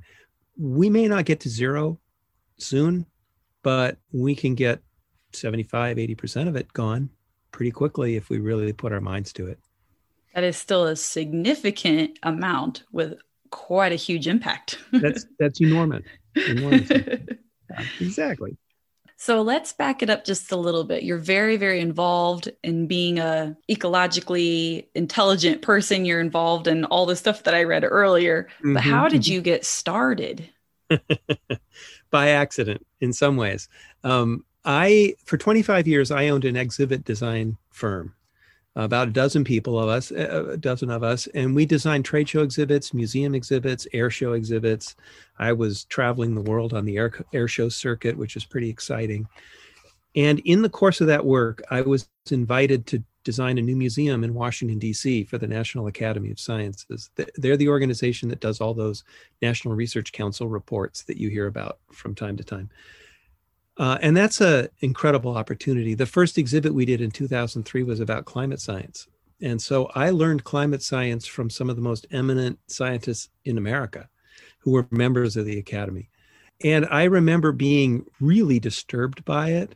we 0.57 0.89
may 0.89 1.07
not 1.07 1.25
get 1.25 1.41
to 1.41 1.49
zero 1.49 1.99
soon, 2.57 3.05
but 3.61 3.97
we 4.11 4.35
can 4.35 4.55
get 4.55 4.81
75, 5.33 5.97
80% 5.97 6.47
of 6.47 6.55
it 6.55 6.71
gone 6.73 7.09
pretty 7.51 7.71
quickly 7.71 8.15
if 8.15 8.29
we 8.29 8.39
really 8.39 8.73
put 8.73 8.93
our 8.93 9.01
minds 9.01 9.33
to 9.33 9.47
it. 9.47 9.59
That 10.33 10.43
is 10.43 10.57
still 10.57 10.85
a 10.85 10.95
significant 10.95 12.19
amount 12.23 12.83
with 12.91 13.15
quite 13.49 13.91
a 13.91 13.95
huge 13.95 14.27
impact. 14.27 14.79
that's 14.91 15.25
that's 15.39 15.61
enormous. 15.61 16.03
enormous. 16.35 16.89
yeah, 16.89 17.83
exactly. 17.99 18.55
So 19.19 19.41
let's 19.41 19.73
back 19.73 20.03
it 20.03 20.11
up 20.11 20.25
just 20.25 20.51
a 20.51 20.55
little 20.55 20.83
bit. 20.83 21.01
You're 21.01 21.17
very, 21.17 21.57
very 21.57 21.79
involved 21.79 22.51
in 22.63 22.85
being 22.85 23.17
a 23.17 23.57
ecologically 23.69 24.85
intelligent 24.93 25.63
person. 25.63 26.05
You're 26.05 26.21
involved 26.21 26.67
in 26.67 26.85
all 26.85 27.07
the 27.07 27.15
stuff 27.15 27.43
that 27.43 27.55
I 27.55 27.63
read 27.63 27.83
earlier. 27.83 28.47
Mm-hmm. 28.59 28.75
But 28.75 28.83
how 28.83 29.07
did 29.07 29.23
mm-hmm. 29.23 29.33
you 29.33 29.41
get 29.41 29.65
started? 29.65 30.47
By 32.11 32.29
accident, 32.29 32.85
in 33.01 33.11
some 33.11 33.37
ways. 33.37 33.67
Um, 34.03 34.45
I, 34.63 35.15
for 35.25 35.37
25 35.37 35.87
years, 35.87 36.11
I 36.11 36.29
owned 36.29 36.45
an 36.45 36.55
exhibit 36.55 37.03
design 37.03 37.57
firm 37.71 38.13
about 38.77 39.07
a 39.07 39.11
dozen 39.11 39.43
people 39.43 39.79
of 39.79 39.89
us, 39.89 40.11
eh, 40.11 40.25
a 40.25 40.55
dozen 40.55 40.91
of 40.91 41.03
us, 41.03 41.27
and 41.33 41.55
we 41.55 41.65
designed 41.65 42.05
trade 42.05 42.29
show 42.29 42.43
exhibits, 42.43 42.93
museum 42.93 43.33
exhibits, 43.33 43.87
air 43.91 44.11
show 44.11 44.33
exhibits. 44.33 44.95
I 45.39 45.51
was 45.51 45.85
traveling 45.85 46.35
the 46.35 46.41
world 46.41 46.73
on 46.73 46.85
the 46.85 46.97
air, 46.97 47.11
air 47.33 47.47
show 47.47 47.69
circuit, 47.69 48.15
which 48.15 48.35
is 48.35 48.45
pretty 48.45 48.69
exciting. 48.69 49.27
And 50.15 50.39
in 50.39 50.61
the 50.61 50.69
course 50.69 51.01
of 51.01 51.07
that 51.07 51.25
work, 51.25 51.63
I 51.71 51.81
was 51.81 52.07
invited 52.29 52.85
to 52.87 53.03
design 53.23 53.57
a 53.57 53.61
new 53.61 53.75
museum 53.75 54.23
in 54.23 54.33
Washington, 54.33 54.79
D.C. 54.79 55.23
for 55.23 55.37
the 55.37 55.47
National 55.47 55.87
Academy 55.87 56.31
of 56.31 56.39
Sciences. 56.39 57.09
They're 57.35 57.57
the 57.57 57.67
organization 57.67 58.29
that 58.29 58.39
does 58.39 58.61
all 58.61 58.73
those 58.73 59.03
National 59.41 59.73
Research 59.73 60.11
Council 60.11 60.47
reports 60.47 61.03
that 61.03 61.17
you 61.17 61.29
hear 61.29 61.47
about 61.47 61.79
from 61.91 62.15
time 62.15 62.37
to 62.37 62.43
time. 62.43 62.69
Uh, 63.77 63.97
and 64.01 64.17
that's 64.17 64.41
an 64.41 64.69
incredible 64.79 65.37
opportunity. 65.37 65.93
The 65.93 66.05
first 66.05 66.37
exhibit 66.37 66.73
we 66.73 66.85
did 66.85 67.01
in 67.01 67.11
2003 67.11 67.83
was 67.83 67.99
about 67.99 68.25
climate 68.25 68.59
science. 68.59 69.07
And 69.41 69.61
so 69.61 69.91
I 69.93 70.09
learned 70.09 70.43
climate 70.43 70.81
science 70.81 71.27
from 71.27 71.49
some 71.49 71.69
of 71.69 71.75
the 71.75 71.81
most 71.81 72.07
eminent 72.11 72.57
scientists 72.67 73.29
in 73.45 73.57
America 73.57 74.09
who 74.59 74.71
were 74.71 74.87
members 74.89 75.37
of 75.37 75.45
the 75.45 75.59
Academy. 75.59 76.09
And 76.63 76.87
I 76.89 77.03
remember 77.03 77.51
being 77.51 78.05
really 78.19 78.59
disturbed 78.59 79.23
by 79.25 79.51
it. 79.51 79.75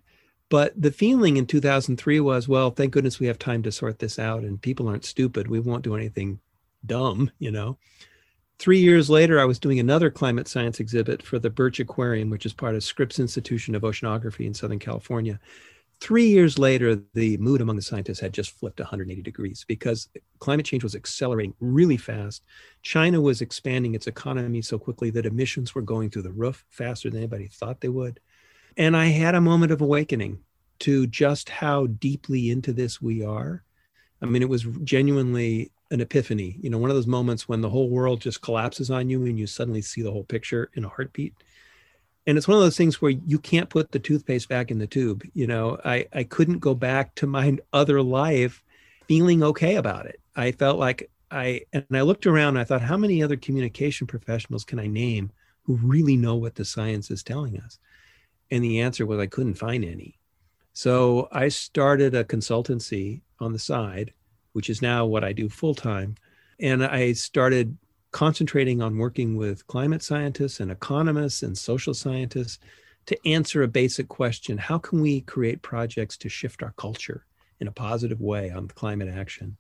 But 0.50 0.74
the 0.80 0.92
feeling 0.92 1.38
in 1.38 1.46
2003 1.46 2.20
was, 2.20 2.48
well, 2.48 2.72
thank 2.72 2.92
goodness 2.92 3.20
we 3.20 3.28
have 3.28 3.40
time 3.40 3.64
to 3.64 3.72
sort 3.72 4.00
this 4.00 4.20
out 4.20 4.44
and 4.44 4.62
people 4.62 4.90
aren't 4.90 5.06
stupid. 5.06 5.48
We 5.48 5.62
won't 5.62 5.84
do 5.84 5.96
anything 5.96 6.40
dumb, 6.86 7.32
you 7.40 7.52
know. 7.52 7.78
Three 8.62 8.78
years 8.78 9.10
later, 9.10 9.40
I 9.40 9.46
was 9.46 9.58
doing 9.58 9.80
another 9.80 10.12
climate 10.12 10.48
science 10.48 10.80
exhibit 10.80 11.24
for 11.24 11.40
the 11.40 11.50
Birch 11.50 11.80
Aquarium, 11.80 12.30
which 12.30 12.46
is 12.46 12.54
part 12.54 12.76
of 12.76 12.84
Scripps 12.84 13.18
Institution 13.18 13.74
of 13.74 13.82
Oceanography 13.82 14.46
in 14.46 14.54
Southern 14.54 14.78
California. 14.78 15.40
Three 16.00 16.28
years 16.28 16.60
later, 16.60 17.02
the 17.16 17.38
mood 17.38 17.62
among 17.62 17.78
the 17.78 17.82
scientists 17.82 18.20
had 18.20 18.36
just 18.36 18.52
flipped 18.52 18.80
180 18.80 19.24
degrees 19.24 19.66
because 19.68 20.10
climate 20.38 20.68
change 20.68 20.84
was 20.84 20.94
accelerating 20.94 21.56
really 21.60 21.98
fast. 21.98 22.44
China 22.84 23.20
was 23.20 23.42
expanding 23.42 23.96
its 23.96 24.06
economy 24.06 24.62
so 24.62 24.78
quickly 24.78 25.10
that 25.10 25.26
emissions 25.26 25.74
were 25.74 25.82
going 25.82 26.12
through 26.12 26.22
the 26.22 26.32
roof 26.32 26.64
faster 26.70 27.10
than 27.10 27.18
anybody 27.18 27.48
thought 27.48 27.82
they 27.82 27.90
would. 27.90 28.20
And 28.78 28.96
I 28.96 29.08
had 29.08 29.34
a 29.34 29.42
moment 29.42 29.72
of 29.72 29.82
awakening 29.82 30.38
to 30.82 31.08
just 31.08 31.50
how 31.50 31.88
deeply 31.88 32.52
into 32.52 32.74
this 32.74 33.02
we 33.02 33.24
are. 33.24 33.64
I 34.22 34.26
mean, 34.26 34.42
it 34.42 34.50
was 34.50 34.64
genuinely 34.84 35.72
an 35.90 36.00
epiphany, 36.00 36.58
you 36.62 36.70
know, 36.70 36.78
one 36.78 36.90
of 36.90 36.96
those 36.96 37.08
moments 37.08 37.50
when 37.50 37.62
the 37.62 37.70
whole 37.70 37.90
world 37.90 38.22
just 38.22 38.42
collapses 38.42 38.90
on 38.90 39.10
you 39.10 39.26
and 39.26 39.38
you 39.38 39.48
suddenly 39.48 39.82
see 39.82 40.02
the 40.02 40.12
whole 40.12 40.24
picture 40.24 40.70
in 40.76 40.86
a 40.86 40.90
heartbeat. 40.90 41.34
And 42.28 42.38
it's 42.38 42.48
one 42.48 42.56
of 42.56 42.64
those 42.64 42.78
things 42.78 43.02
where 43.02 43.12
you 43.12 43.40
can't 43.40 43.70
put 43.70 43.92
the 43.92 44.00
toothpaste 44.00 44.48
back 44.48 44.72
in 44.72 44.78
the 44.78 44.88
tube. 44.88 45.24
You 45.34 45.48
know, 45.48 45.80
I, 45.84 46.08
I 46.14 46.24
couldn't 46.24 46.60
go 46.60 46.76
back 46.76 47.16
to 47.16 47.28
my 47.28 47.58
other 47.74 48.02
life 48.02 48.64
feeling 49.08 49.44
okay 49.44 49.76
about 49.76 50.06
it. 50.06 50.20
I 50.36 50.52
felt 50.52 50.80
like 50.80 51.10
I, 51.32 51.62
and 51.74 51.86
I 51.92 52.02
looked 52.02 52.28
around, 52.28 52.58
I 52.58 52.64
thought, 52.64 52.82
how 52.82 52.98
many 52.98 53.24
other 53.24 53.38
communication 53.38 54.06
professionals 54.06 54.64
can 54.64 54.80
I 54.80 54.88
name 54.88 55.32
who 55.64 55.76
really 55.78 56.16
know 56.16 56.36
what 56.36 56.56
the 56.56 56.66
science 56.66 57.10
is 57.10 57.24
telling 57.24 57.60
us? 57.60 57.80
And 58.52 58.64
the 58.64 58.82
answer 58.82 59.06
was 59.06 59.20
I 59.20 59.28
couldn't 59.28 59.56
find 59.56 59.84
any. 59.84 60.20
So 60.74 61.28
I 61.32 61.50
started 61.50 62.16
a 62.16 62.24
consultancy 62.24 63.22
on 63.40 63.54
the 63.54 63.60
side 63.60 64.14
which 64.54 64.70
is 64.70 64.82
now 64.82 65.06
what 65.06 65.24
I 65.24 65.34
do 65.34 65.50
full 65.50 65.76
time. 65.76 66.16
And 66.60 66.84
I 66.84 67.14
started 67.14 67.78
concentrating 68.12 68.82
on 68.82 68.98
working 68.98 69.36
with 69.36 69.66
climate 69.68 70.04
scientists 70.04 70.60
and 70.60 70.72
economists 70.72 71.44
and 71.44 71.58
social 71.58 71.94
scientists 71.94 72.60
to 73.06 73.28
answer 73.28 73.64
a 73.64 73.68
basic 73.68 74.08
question 74.10 74.58
How 74.58 74.78
can 74.78 75.02
we 75.02 75.22
create 75.22 75.62
projects 75.62 76.18
to 76.18 76.30
shift 76.30 76.62
our 76.62 76.74
culture 76.78 77.26
in 77.60 77.68
a 77.68 77.72
positive 77.72 78.22
way 78.22 78.52
on 78.52 78.68
climate 78.68 79.10
action? 79.10 79.58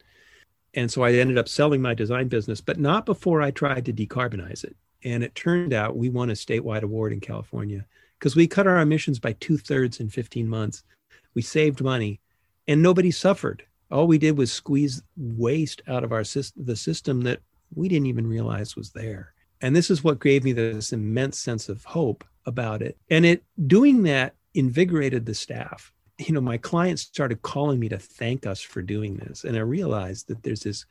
And 0.73 0.89
so 0.89 1.03
I 1.03 1.13
ended 1.13 1.37
up 1.37 1.49
selling 1.49 1.81
my 1.81 1.93
design 1.93 2.27
business, 2.27 2.61
but 2.61 2.79
not 2.79 3.05
before 3.05 3.41
I 3.41 3.51
tried 3.51 3.85
to 3.85 3.93
decarbonize 3.93 4.63
it. 4.63 4.75
And 5.03 5.23
it 5.23 5.35
turned 5.35 5.73
out 5.73 5.97
we 5.97 6.09
won 6.09 6.29
a 6.29 6.33
statewide 6.33 6.83
award 6.83 7.11
in 7.11 7.19
California 7.19 7.85
because 8.19 8.35
we 8.35 8.47
cut 8.47 8.67
our 8.67 8.79
emissions 8.79 9.19
by 9.19 9.33
two 9.33 9.57
thirds 9.57 9.99
in 9.99 10.09
15 10.09 10.47
months. 10.47 10.83
We 11.33 11.41
saved 11.41 11.81
money 11.81 12.19
and 12.67 12.81
nobody 12.81 13.11
suffered 13.11 13.63
All 13.91 14.07
we 14.07 14.17
did 14.17 14.37
was 14.37 14.51
squeeze 14.51 15.03
waste 15.17 15.81
out 15.87 16.03
of 16.03 16.13
our 16.13 16.23
system, 16.23 16.65
the 16.65 16.75
system 16.75 17.21
that 17.21 17.41
we 17.75 17.89
didn't 17.89 18.07
even 18.07 18.25
realize 18.25 18.75
was 18.75 18.91
there. 18.91 19.33
And 19.61 19.75
this 19.75 19.91
is 19.91 20.03
what 20.03 20.21
gave 20.21 20.43
me 20.43 20.53
this 20.53 20.93
immense 20.93 21.37
sense 21.37 21.69
of 21.69 21.83
hope 21.83 22.23
about 22.45 22.81
it. 22.81 22.97
And 23.09 23.25
it 23.25 23.43
doing 23.67 24.03
that 24.03 24.33
invigorated 24.53 25.25
the 25.25 25.35
staff. 25.35 25.93
You 26.17 26.33
know, 26.33 26.41
my 26.41 26.57
clients 26.57 27.03
started 27.03 27.41
calling 27.41 27.79
me 27.79 27.89
to 27.89 27.99
thank 27.99 28.45
us 28.45 28.61
for 28.61 28.81
doing 28.81 29.17
this. 29.17 29.43
And 29.43 29.57
I 29.57 29.61
realized 29.61 30.27
that 30.27 30.43
there's 30.43 30.63
this 30.63 30.85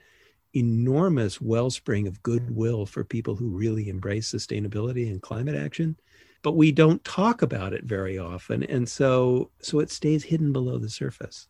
enormous 0.55 1.41
wellspring 1.41 2.07
of 2.07 2.23
goodwill 2.23 2.85
for 2.85 3.05
people 3.05 3.37
who 3.37 3.49
really 3.49 3.89
embrace 3.89 4.31
sustainability 4.33 5.11
and 5.11 5.23
climate 5.23 5.55
action 5.55 5.97
but 6.43 6.57
we 6.57 6.73
don't 6.73 7.05
talk 7.05 7.43
about 7.43 7.73
it 7.73 7.85
very 7.85 8.19
often 8.19 8.63
and 8.65 8.89
so 8.89 9.51
so 9.61 9.79
it 9.81 9.91
stays 9.91 10.25
hidden 10.25 10.53
below 10.53 10.79
the 10.79 10.89
surface 10.89 11.49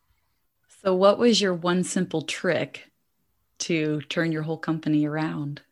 so 0.83 0.95
what 0.95 1.19
was 1.19 1.41
your 1.41 1.55
one 1.55 1.85
simple 1.85 2.23
trick 2.23 2.91
to 3.59 4.01
turn 4.03 4.33
your 4.33 4.43
whole 4.43 4.59
company 4.59 5.07
around 5.07 5.63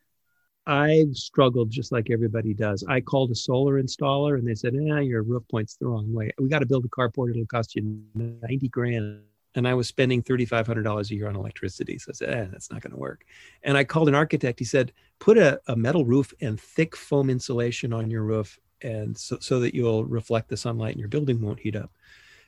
I 0.69 1.07
struggled 1.13 1.71
just 1.71 1.91
like 1.91 2.11
everybody 2.11 2.53
does. 2.53 2.83
I 2.87 3.01
called 3.01 3.31
a 3.31 3.35
solar 3.35 3.81
installer 3.81 4.37
and 4.37 4.47
they 4.47 4.53
said, 4.53 4.75
"Yeah, 4.75 4.99
your 4.99 5.23
roof 5.23 5.41
point's 5.49 5.75
the 5.77 5.87
wrong 5.87 6.13
way. 6.13 6.29
We 6.37 6.47
got 6.47 6.59
to 6.59 6.67
build 6.67 6.85
a 6.85 6.89
carport. 6.89 7.31
It'll 7.31 7.47
cost 7.47 7.75
you 7.75 8.03
90 8.13 8.67
grand." 8.67 9.23
And 9.55 9.67
I 9.67 9.73
was 9.73 9.87
spending 9.87 10.21
$3,500 10.21 11.09
a 11.09 11.15
year 11.15 11.27
on 11.27 11.35
electricity. 11.35 11.97
So 11.97 12.11
I 12.11 12.13
said, 12.13 12.29
eh, 12.29 12.47
that's 12.51 12.69
not 12.69 12.81
going 12.81 12.91
to 12.91 12.99
work. 12.99 13.25
And 13.63 13.77
I 13.77 13.83
called 13.83 14.07
an 14.07 14.13
architect. 14.13 14.59
He 14.59 14.65
said, 14.65 14.93
put 15.17 15.39
a, 15.39 15.59
a 15.67 15.75
metal 15.75 16.05
roof 16.05 16.31
and 16.39 16.61
thick 16.61 16.95
foam 16.95 17.31
insulation 17.31 17.91
on 17.91 18.11
your 18.11 18.21
roof 18.21 18.59
and 18.81 19.17
so, 19.17 19.37
so 19.39 19.59
that 19.59 19.73
you'll 19.75 20.05
reflect 20.05 20.49
the 20.49 20.57
sunlight 20.57 20.91
and 20.91 20.99
your 20.99 21.09
building 21.09 21.41
won't 21.41 21.59
heat 21.59 21.75
up. 21.75 21.91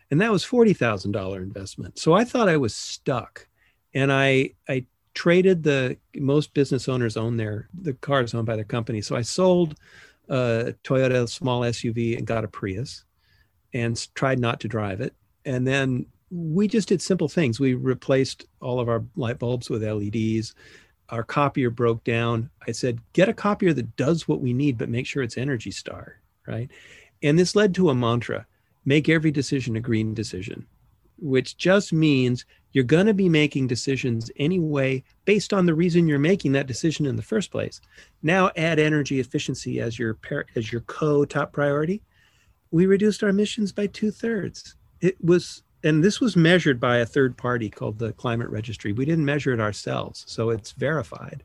And 0.10 0.20
that 0.22 0.32
was 0.32 0.46
$40,000 0.46 1.38
investment. 1.38 1.98
So 1.98 2.14
I 2.14 2.24
thought 2.24 2.50
I 2.50 2.58
was 2.58 2.76
stuck. 2.76 3.48
And 3.94 4.12
I, 4.12 4.52
I 4.68 4.86
traded 5.14 5.64
the 5.64 5.98
most 6.16 6.54
business 6.54 6.88
owners 6.88 7.18
own 7.18 7.38
their 7.38 7.68
the 7.74 7.94
cars 7.94 8.34
owned 8.34 8.46
by 8.46 8.56
their 8.56 8.66
company. 8.66 9.02
So 9.02 9.16
I 9.16 9.22
sold 9.22 9.76
a 10.30 10.74
Toyota 10.84 11.28
small 11.28 11.62
SUV 11.62 12.18
and 12.18 12.28
got 12.28 12.44
a 12.44 12.48
Prius 12.48 13.04
and 13.74 14.08
tried 14.16 14.40
not 14.40 14.60
to 14.62 14.68
drive 14.68 15.02
it. 15.02 15.14
And 15.46 15.66
then 15.66 16.06
we 16.30 16.68
just 16.68 16.88
did 16.88 17.02
simple 17.02 17.28
things. 17.28 17.60
We 17.60 17.74
replaced 17.74 18.46
all 18.62 18.80
of 18.80 18.88
our 18.88 19.04
light 19.16 19.40
bulbs 19.40 19.70
with 19.70 19.84
LEDs. 19.84 20.56
Our 21.12 21.24
copier 21.24 21.70
broke 21.70 22.04
down. 22.04 22.50
I 22.68 22.72
said, 22.72 23.00
get 23.14 23.30
a 23.30 23.34
copier 23.34 23.74
that 23.74 23.96
does 23.96 24.28
what 24.28 24.42
we 24.42 24.54
need, 24.54 24.78
but 24.78 24.90
make 24.90 25.06
sure 25.06 25.22
it's 25.24 25.38
Energy 25.38 25.72
Star, 25.72 26.20
right? 26.48 26.72
And 27.22 27.38
this 27.38 27.56
led 27.56 27.76
to 27.76 27.90
a 27.90 27.96
mantra 27.96 28.48
make 28.86 29.10
every 29.10 29.32
decision 29.32 29.76
a 29.76 29.82
green 29.82 30.14
decision 30.14 30.66
which 31.22 31.56
just 31.56 31.94
means 31.94 32.46
you're 32.74 32.84
going 32.84 33.06
to 33.06 33.14
be 33.14 33.30
making 33.30 33.68
decisions 33.68 34.32
anyway 34.38 35.04
based 35.26 35.54
on 35.54 35.66
the 35.66 35.74
reason 35.74 36.08
you're 36.08 36.20
making 36.20 36.52
that 36.52 36.68
decision 36.68 37.06
in 37.06 37.16
the 37.16 37.22
first 37.22 37.52
place. 37.52 37.80
Now 38.24 38.52
add 38.58 38.80
energy 38.80 39.20
efficiency 39.20 39.80
as 39.80 39.98
your 39.98 40.18
as 40.56 40.72
your 40.72 40.82
co 40.82 41.24
top 41.24 41.54
priority. 41.54 42.02
We 42.72 42.86
reduced 42.88 43.24
our 43.24 43.30
emissions 43.30 43.72
by 43.72 43.88
two 43.88 44.12
thirds. 44.12 44.76
It 45.00 45.24
was, 45.24 45.64
and 45.84 46.04
this 46.04 46.20
was 46.22 46.36
measured 46.36 46.80
by 46.80 46.98
a 46.98 47.06
third 47.06 47.38
party 47.38 47.70
called 47.70 48.00
the 48.00 48.14
Climate 48.14 48.50
Registry. 48.50 48.94
We 48.94 49.06
didn't 49.06 49.26
measure 49.26 49.54
it 49.54 49.60
ourselves, 49.60 50.24
so 50.28 50.50
it's 50.50 50.72
verified. 50.72 51.44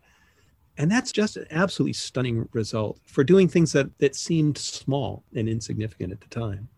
And 0.78 0.90
that's 0.90 1.12
just 1.12 1.36
an 1.36 1.46
absolutely 1.50 1.94
stunning 1.94 2.48
result 2.52 2.98
for 3.04 3.24
doing 3.24 3.48
things 3.48 3.72
that, 3.72 3.98
that 3.98 4.14
seemed 4.14 4.58
small 4.58 5.24
and 5.34 5.48
insignificant 5.48 6.12
at 6.12 6.20
the 6.20 6.28
time. 6.28 6.68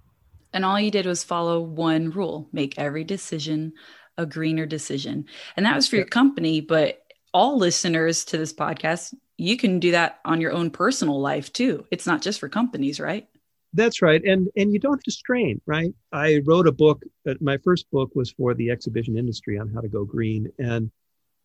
And 0.52 0.64
all 0.64 0.80
you 0.80 0.90
did 0.90 1.06
was 1.06 1.24
follow 1.24 1.60
one 1.60 2.10
rule 2.10 2.48
make 2.52 2.78
every 2.78 3.04
decision 3.04 3.72
a 4.16 4.26
greener 4.26 4.66
decision. 4.66 5.26
And 5.56 5.64
that 5.64 5.76
was 5.76 5.88
for 5.88 5.96
your 5.96 6.04
company, 6.04 6.60
but 6.60 7.02
all 7.32 7.56
listeners 7.56 8.24
to 8.26 8.38
this 8.38 8.52
podcast, 8.52 9.14
you 9.36 9.56
can 9.56 9.78
do 9.78 9.92
that 9.92 10.18
on 10.24 10.40
your 10.40 10.52
own 10.52 10.70
personal 10.70 11.20
life 11.20 11.52
too. 11.52 11.86
It's 11.90 12.06
not 12.06 12.22
just 12.22 12.40
for 12.40 12.48
companies, 12.48 12.98
right? 12.98 13.28
That's 13.74 14.02
right. 14.02 14.22
And 14.24 14.48
and 14.56 14.72
you 14.72 14.78
don't 14.78 14.94
have 14.94 15.02
to 15.02 15.12
strain, 15.12 15.60
right? 15.66 15.94
I 16.12 16.40
wrote 16.44 16.66
a 16.66 16.72
book, 16.72 17.02
uh, 17.28 17.34
my 17.40 17.58
first 17.58 17.90
book 17.90 18.10
was 18.14 18.30
for 18.32 18.54
the 18.54 18.70
exhibition 18.70 19.16
industry 19.16 19.58
on 19.58 19.68
how 19.68 19.80
to 19.80 19.88
go 19.88 20.04
green 20.04 20.50
and 20.58 20.90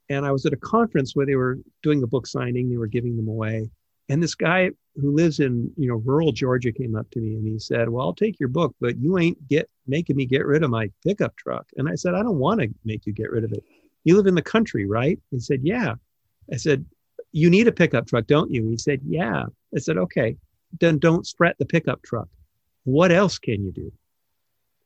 and 0.10 0.26
I 0.26 0.32
was 0.32 0.46
at 0.46 0.54
a 0.54 0.58
conference 0.58 1.16
where 1.16 1.26
they 1.26 1.36
were 1.36 1.60
doing 1.82 2.04
a 2.04 2.08
book 2.08 2.28
signing, 2.28 2.70
they 2.70 2.78
were 2.78 2.88
giving 2.88 3.16
them 3.16 3.28
away. 3.28 3.70
And 4.10 4.22
this 4.22 4.36
guy 4.36 4.72
who 4.96 5.16
lives 5.16 5.40
in 5.40 5.72
you 5.78 5.88
know 5.88 5.96
rural 5.96 6.32
Georgia 6.32 6.72
came 6.72 6.96
up 6.96 7.10
to 7.12 7.20
me 7.20 7.36
and 7.36 7.48
he 7.48 7.58
said, 7.58 7.90
"Well, 7.90 8.06
I'll 8.06 8.14
take 8.14 8.40
your 8.40 8.50
book, 8.50 8.76
but 8.82 8.98
you 8.98 9.18
ain't 9.18 9.48
get 9.48 9.70
making 9.88 10.18
me 10.18 10.26
get 10.26 10.46
rid 10.46 10.64
of 10.64 10.70
my 10.70 10.92
pickup 11.06 11.36
truck." 11.38 11.66
And 11.78 11.88
I 11.88 11.96
said, 11.96 12.14
"I 12.14 12.22
don't 12.22 12.38
want 12.38 12.62
to 12.62 12.70
make 12.84 13.06
you 13.06 13.14
get 13.14 13.32
rid 13.32 13.44
of 13.44 13.54
it. 13.54 13.64
You 14.04 14.18
live 14.18 14.28
in 14.28 14.36
the 14.36 14.42
country, 14.42 14.86
right?" 14.86 15.20
He 15.32 15.40
said, 15.40 15.62
"Yeah." 15.64 15.96
I 16.52 16.58
said, 16.58 16.86
"You 17.32 17.50
need 17.50 17.68
a 17.68 17.72
pickup 17.72 18.08
truck, 18.08 18.28
don't 18.28 18.52
you?" 18.52 18.68
He 18.68 18.78
said, 18.78 19.00
"Yeah." 19.06 19.46
I 19.74 19.80
said, 19.80 19.98
"Okay, 19.98 20.38
then 20.82 21.00
don't 21.00 21.26
fret 21.38 21.58
the 21.58 21.66
pickup 21.66 22.04
truck. 22.04 22.28
What 22.84 23.12
else 23.12 23.40
can 23.40 23.64
you 23.64 23.72
do?" 23.72 23.92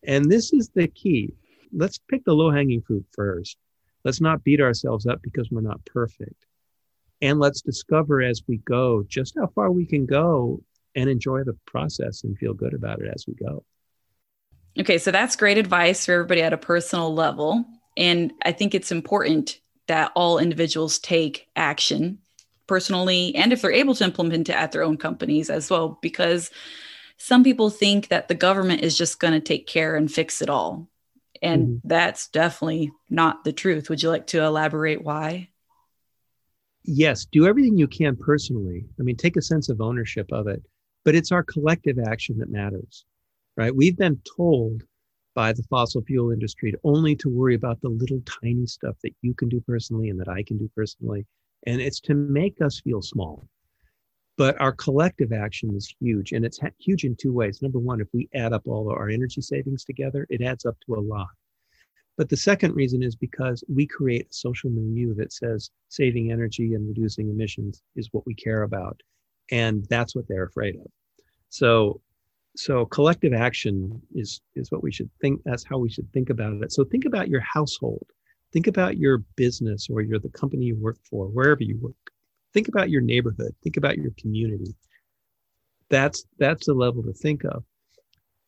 And 0.07 0.31
this 0.31 0.51
is 0.53 0.69
the 0.69 0.87
key. 0.87 1.33
Let's 1.71 1.99
pick 1.99 2.25
the 2.25 2.33
low-hanging 2.33 2.81
fruit 2.81 3.05
first. 3.11 3.57
Let's 4.03 4.21
not 4.21 4.43
beat 4.43 4.61
ourselves 4.61 5.05
up 5.05 5.21
because 5.21 5.51
we're 5.51 5.61
not 5.61 5.85
perfect 5.85 6.47
and 7.21 7.39
let's 7.39 7.61
discover 7.61 8.21
as 8.21 8.43
we 8.47 8.57
go 8.57 9.03
just 9.07 9.35
how 9.37 9.47
far 9.47 9.71
we 9.71 9.85
can 9.85 10.05
go 10.05 10.61
and 10.95 11.09
enjoy 11.09 11.43
the 11.43 11.57
process 11.65 12.23
and 12.23 12.37
feel 12.37 12.53
good 12.53 12.73
about 12.73 13.01
it 13.01 13.11
as 13.13 13.25
we 13.27 13.33
go. 13.33 13.63
Okay, 14.79 14.97
so 14.97 15.11
that's 15.11 15.35
great 15.35 15.57
advice 15.57 16.05
for 16.05 16.13
everybody 16.13 16.41
at 16.41 16.53
a 16.53 16.57
personal 16.57 17.13
level. 17.13 17.65
And 17.95 18.33
I 18.45 18.51
think 18.51 18.75
it's 18.75 18.91
important 18.91 19.59
that 19.87 20.11
all 20.15 20.37
individuals 20.37 20.99
take 20.99 21.47
action 21.55 22.19
personally 22.67 23.33
and 23.33 23.53
if 23.53 23.61
they're 23.61 23.71
able 23.71 23.95
to 23.95 24.03
implement 24.03 24.49
it 24.49 24.55
at 24.55 24.71
their 24.71 24.83
own 24.83 24.97
companies 24.97 25.49
as 25.49 25.69
well, 25.69 25.97
because 26.01 26.51
some 27.17 27.43
people 27.43 27.69
think 27.69 28.09
that 28.09 28.27
the 28.27 28.35
government 28.35 28.81
is 28.81 28.97
just 28.97 29.19
going 29.19 29.33
to 29.33 29.39
take 29.39 29.67
care 29.67 29.95
and 29.95 30.11
fix 30.11 30.41
it 30.41 30.49
all. 30.49 30.87
And 31.41 31.67
mm-hmm. 31.67 31.87
that's 31.87 32.29
definitely 32.29 32.91
not 33.09 33.43
the 33.43 33.53
truth. 33.53 33.89
Would 33.89 34.01
you 34.01 34.09
like 34.09 34.27
to 34.27 34.43
elaborate 34.43 35.03
why? 35.03 35.49
yes, 36.87 37.25
do 37.25 37.45
everything 37.45 37.77
you 37.77 37.87
can 37.87 38.15
personally. 38.15 38.85
I 38.99 39.03
mean, 39.03 39.17
take 39.17 39.37
a 39.37 39.41
sense 39.41 39.69
of 39.69 39.81
ownership 39.81 40.31
of 40.31 40.47
it, 40.47 40.63
but 41.05 41.13
it's 41.13 41.31
our 41.31 41.43
collective 41.43 41.99
action 41.99 42.37
that 42.39 42.49
matters, 42.49 43.05
right? 43.55 43.75
We've 43.75 43.97
been 43.97 44.19
told 44.37 44.83
by 45.35 45.53
the 45.53 45.63
fossil 45.69 46.01
fuel 46.01 46.31
industry 46.31 46.71
to 46.71 46.79
only 46.83 47.15
to 47.17 47.29
worry 47.29 47.53
about 47.53 47.79
the 47.81 47.89
little 47.89 48.21
tiny 48.41 48.65
stuff 48.65 48.95
that 49.03 49.13
you 49.21 49.35
can 49.35 49.49
do 49.49 49.61
personally 49.67 50.09
and 50.09 50.19
that 50.19 50.29
I 50.29 50.41
can 50.41 50.57
do 50.57 50.71
personally. 50.75 51.25
And 51.67 51.79
it's 51.81 51.99
to 52.01 52.15
make 52.15 52.61
us 52.61 52.79
feel 52.79 53.01
small. 53.01 53.47
But 54.37 54.59
our 54.61 54.71
collective 54.71 55.33
action 55.33 55.75
is 55.75 55.93
huge. 55.99 56.31
And 56.31 56.45
it's 56.45 56.59
huge 56.79 57.03
in 57.03 57.15
two 57.15 57.33
ways. 57.33 57.61
Number 57.61 57.79
one, 57.79 57.99
if 57.99 58.07
we 58.13 58.29
add 58.35 58.53
up 58.53 58.67
all 58.67 58.89
our 58.89 59.09
energy 59.09 59.41
savings 59.41 59.83
together, 59.83 60.27
it 60.29 60.41
adds 60.41 60.65
up 60.65 60.77
to 60.85 60.95
a 60.95 61.01
lot. 61.01 61.27
But 62.17 62.29
the 62.29 62.37
second 62.37 62.75
reason 62.75 63.03
is 63.03 63.15
because 63.15 63.63
we 63.67 63.85
create 63.85 64.27
a 64.29 64.33
social 64.33 64.69
milieu 64.71 65.13
that 65.15 65.31
says 65.31 65.69
saving 65.89 66.31
energy 66.31 66.73
and 66.73 66.87
reducing 66.87 67.29
emissions 67.29 67.83
is 67.95 68.09
what 68.11 68.25
we 68.25 68.33
care 68.33 68.63
about. 68.63 68.99
And 69.51 69.85
that's 69.89 70.15
what 70.15 70.27
they're 70.27 70.45
afraid 70.45 70.75
of. 70.75 70.87
So 71.49 72.01
so 72.55 72.85
collective 72.87 73.33
action 73.33 74.01
is 74.15 74.41
is 74.55 74.71
what 74.71 74.81
we 74.81 74.91
should 74.91 75.11
think 75.21 75.41
that's 75.45 75.63
how 75.63 75.77
we 75.77 75.89
should 75.89 76.11
think 76.11 76.31
about 76.31 76.53
it. 76.63 76.71
So 76.71 76.83
think 76.83 77.05
about 77.05 77.29
your 77.29 77.41
household. 77.41 78.05
Think 78.51 78.65
about 78.65 78.97
your 78.97 79.19
business 79.35 79.87
or 79.89 80.01
your 80.01 80.19
the 80.19 80.29
company 80.29 80.65
you 80.65 80.75
work 80.75 80.97
for, 81.09 81.27
wherever 81.27 81.63
you 81.63 81.77
work. 81.79 82.11
Think 82.57 82.69
about 82.69 82.89
your 82.89 83.01
neighborhood. 83.01 83.53
Think 83.61 83.77
about 83.77 83.99
your 83.99 84.09
community. 84.17 84.73
That's 85.91 86.25
that's 86.39 86.65
the 86.65 86.73
level 86.73 87.03
to 87.03 87.13
think 87.13 87.43
of. 87.43 87.63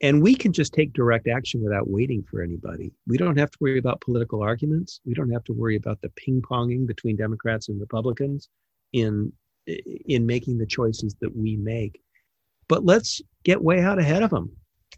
And 0.01 0.23
we 0.23 0.33
can 0.33 0.51
just 0.51 0.73
take 0.73 0.93
direct 0.93 1.27
action 1.27 1.63
without 1.63 1.87
waiting 1.87 2.23
for 2.23 2.41
anybody. 2.41 2.91
We 3.05 3.17
don't 3.17 3.37
have 3.37 3.51
to 3.51 3.57
worry 3.61 3.77
about 3.77 4.01
political 4.01 4.41
arguments. 4.41 4.99
We 5.05 5.13
don't 5.13 5.29
have 5.29 5.43
to 5.43 5.53
worry 5.53 5.75
about 5.75 6.01
the 6.01 6.09
ping 6.15 6.41
ponging 6.41 6.87
between 6.87 7.17
Democrats 7.17 7.69
and 7.69 7.79
Republicans 7.79 8.49
in 8.93 9.31
in 9.67 10.25
making 10.25 10.57
the 10.57 10.65
choices 10.65 11.15
that 11.21 11.37
we 11.37 11.55
make. 11.55 12.01
But 12.67 12.85
let's 12.85 13.21
get 13.43 13.61
way 13.61 13.81
out 13.81 13.99
ahead 13.99 14.23
of 14.23 14.31
them. 14.31 14.51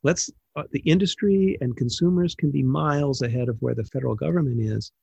Let's 0.04 0.30
uh, 0.56 0.64
the 0.72 0.84
industry 0.86 1.58
and 1.60 1.76
consumers 1.76 2.34
can 2.34 2.50
be 2.50 2.64
miles 2.64 3.22
ahead 3.22 3.50
of 3.50 3.58
where 3.62 3.76
the 3.76 3.84
federal 3.84 4.16
government 4.16 4.62
is, 4.62 4.94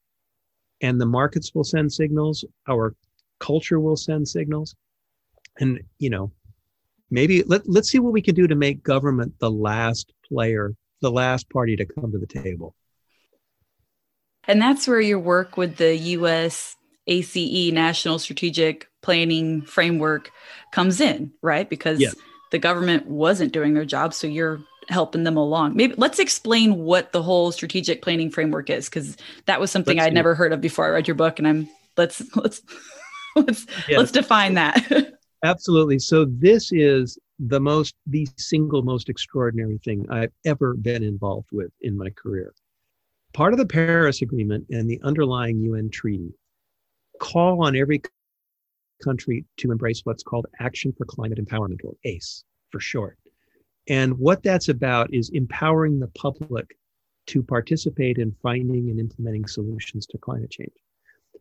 and 0.80 0.98
the 0.98 1.04
markets 1.04 1.54
will 1.54 1.62
send 1.62 1.92
signals. 1.92 2.42
Our 2.66 2.96
culture 3.40 3.80
will 3.80 3.96
send 3.96 4.28
signals, 4.28 4.74
and 5.58 5.80
you 5.98 6.10
know 6.10 6.32
maybe 7.10 7.42
let, 7.44 7.68
let's 7.68 7.90
see 7.90 7.98
what 7.98 8.12
we 8.12 8.22
can 8.22 8.34
do 8.34 8.46
to 8.46 8.54
make 8.54 8.82
government 8.82 9.34
the 9.38 9.50
last 9.50 10.12
player, 10.28 10.74
the 11.00 11.10
last 11.10 11.48
party 11.50 11.76
to 11.76 11.86
come 11.86 12.12
to 12.12 12.18
the 12.18 12.26
table. 12.26 12.74
And 14.46 14.60
that's 14.60 14.88
where 14.88 15.00
your 15.00 15.18
work 15.18 15.56
with 15.56 15.76
the 15.76 15.96
US 15.96 16.76
ACE 17.06 17.72
National 17.72 18.18
Strategic 18.18 18.88
Planning 19.02 19.62
Framework 19.62 20.30
comes 20.72 21.00
in, 21.00 21.32
right? 21.42 21.68
Because 21.68 22.00
yes. 22.00 22.14
the 22.50 22.58
government 22.58 23.06
wasn't 23.06 23.52
doing 23.52 23.74
their 23.74 23.84
job. 23.84 24.14
So 24.14 24.26
you're 24.26 24.60
helping 24.88 25.24
them 25.24 25.36
along. 25.36 25.76
Maybe 25.76 25.94
let's 25.96 26.18
explain 26.18 26.76
what 26.76 27.12
the 27.12 27.22
whole 27.22 27.52
strategic 27.52 28.00
planning 28.00 28.30
framework 28.30 28.70
is 28.70 28.88
because 28.88 29.16
that 29.46 29.60
was 29.60 29.70
something 29.70 29.98
let's 29.98 30.06
I'd 30.06 30.14
never 30.14 30.34
heard 30.34 30.52
of 30.52 30.60
before 30.60 30.86
I 30.86 30.90
read 30.90 31.08
your 31.08 31.14
book 31.14 31.38
and 31.38 31.46
I'm 31.46 31.68
let's 31.96 32.22
let's 32.36 32.62
let's 33.36 33.66
yes. 33.88 33.98
let's 33.98 34.12
define 34.12 34.54
that. 34.54 35.14
Absolutely. 35.44 35.98
So 35.98 36.24
this 36.28 36.72
is 36.72 37.18
the 37.38 37.60
most 37.60 37.94
the 38.06 38.26
single 38.36 38.82
most 38.82 39.08
extraordinary 39.08 39.78
thing 39.84 40.06
I've 40.10 40.32
ever 40.44 40.74
been 40.74 41.02
involved 41.02 41.48
with 41.52 41.70
in 41.80 41.96
my 41.96 42.10
career. 42.10 42.52
Part 43.32 43.52
of 43.52 43.58
the 43.58 43.66
Paris 43.66 44.22
Agreement 44.22 44.66
and 44.70 44.90
the 44.90 45.00
underlying 45.04 45.60
UN 45.60 45.90
treaty 45.90 46.32
call 47.20 47.64
on 47.64 47.76
every 47.76 48.00
country 49.02 49.44
to 49.58 49.70
embrace 49.70 50.00
what's 50.04 50.22
called 50.22 50.46
Action 50.60 50.92
for 50.96 51.04
Climate 51.04 51.38
Empowerment, 51.38 51.84
or 51.84 51.94
ACE 52.04 52.44
for 52.70 52.80
short. 52.80 53.18
And 53.88 54.18
what 54.18 54.42
that's 54.42 54.68
about 54.68 55.12
is 55.14 55.30
empowering 55.30 55.98
the 55.98 56.08
public 56.08 56.76
to 57.26 57.42
participate 57.42 58.18
in 58.18 58.34
finding 58.42 58.90
and 58.90 58.98
implementing 58.98 59.46
solutions 59.46 60.06
to 60.06 60.18
climate 60.18 60.50
change. 60.50 60.72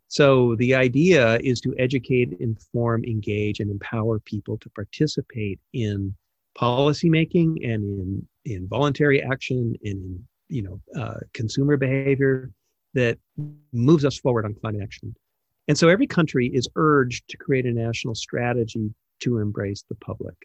So 0.07 0.55
the 0.55 0.73
idea 0.73 1.37
is 1.39 1.59
to 1.61 1.75
educate, 1.77 2.37
inform, 2.39 3.03
engage, 3.03 3.59
and 3.59 3.69
empower 3.69 4.19
people 4.19 4.57
to 4.59 4.69
participate 4.69 5.59
in 5.73 6.15
policymaking 6.57 7.63
and 7.63 7.83
in, 7.83 8.27
in 8.45 8.67
voluntary 8.67 9.21
action 9.21 9.57
and 9.57 9.77
in 9.83 10.27
you 10.49 10.61
know 10.61 10.81
uh, 10.99 11.19
consumer 11.33 11.77
behavior 11.77 12.51
that 12.93 13.17
moves 13.73 14.05
us 14.05 14.17
forward 14.17 14.45
on 14.45 14.53
climate 14.55 14.81
action. 14.81 15.13
And 15.67 15.77
so 15.77 15.89
every 15.89 16.07
country 16.07 16.47
is 16.47 16.67
urged 16.75 17.27
to 17.29 17.37
create 17.37 17.65
a 17.65 17.71
national 17.71 18.15
strategy 18.15 18.93
to 19.19 19.39
embrace 19.39 19.83
the 19.87 19.95
public. 19.95 20.35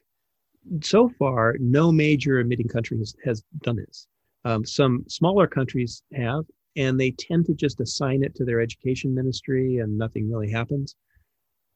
So 0.83 1.09
far, 1.19 1.57
no 1.61 1.93
major 1.93 2.41
emitting 2.41 2.69
country 2.69 2.99
has, 2.99 3.15
has 3.25 3.43
done 3.63 3.77
this. 3.77 4.07
Um, 4.45 4.65
some 4.65 5.05
smaller 5.09 5.47
countries 5.47 6.03
have, 6.13 6.45
and 6.77 6.99
they 6.99 7.11
tend 7.13 7.47
to 7.47 7.55
just 7.55 7.81
assign 7.81 8.23
it 8.23 8.35
to 8.37 8.45
their 8.45 8.61
education 8.61 9.15
ministry 9.15 9.79
and 9.79 9.97
nothing 9.97 10.31
really 10.31 10.51
happens. 10.51 10.97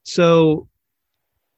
So 0.05 0.69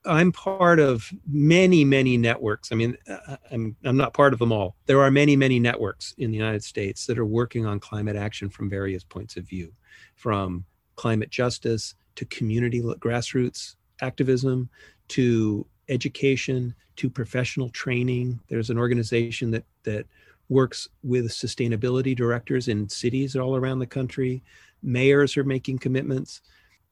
I'm 0.04 0.32
part 0.32 0.80
of 0.80 1.10
many, 1.30 1.84
many 1.84 2.16
networks. 2.16 2.72
I 2.72 2.76
mean, 2.76 2.96
uh, 3.08 3.36
I'm, 3.50 3.76
I'm 3.84 3.96
not 3.96 4.14
part 4.14 4.32
of 4.32 4.38
them 4.38 4.52
all. 4.52 4.76
There 4.86 5.00
are 5.00 5.10
many, 5.10 5.36
many 5.36 5.58
networks 5.58 6.14
in 6.18 6.30
the 6.30 6.36
United 6.36 6.64
States 6.64 7.06
that 7.06 7.18
are 7.18 7.26
working 7.26 7.66
on 7.66 7.80
climate 7.80 8.16
action 8.16 8.48
from 8.48 8.70
various 8.70 9.04
points 9.04 9.36
of 9.36 9.44
view, 9.44 9.72
from 10.14 10.64
climate 10.96 11.30
justice 11.30 11.94
to 12.16 12.24
community 12.26 12.80
grassroots 12.80 13.76
activism 14.00 14.68
to 15.08 15.66
education 15.88 16.74
to 16.96 17.10
professional 17.10 17.68
training. 17.70 18.40
There's 18.48 18.70
an 18.70 18.78
organization 18.78 19.50
that, 19.52 19.64
that 19.84 20.06
works 20.48 20.88
with 21.02 21.28
sustainability 21.28 22.16
directors 22.16 22.68
in 22.68 22.88
cities 22.88 23.36
all 23.36 23.56
around 23.56 23.78
the 23.78 23.86
country. 23.86 24.42
Mayors 24.82 25.36
are 25.36 25.44
making 25.44 25.78
commitments. 25.78 26.40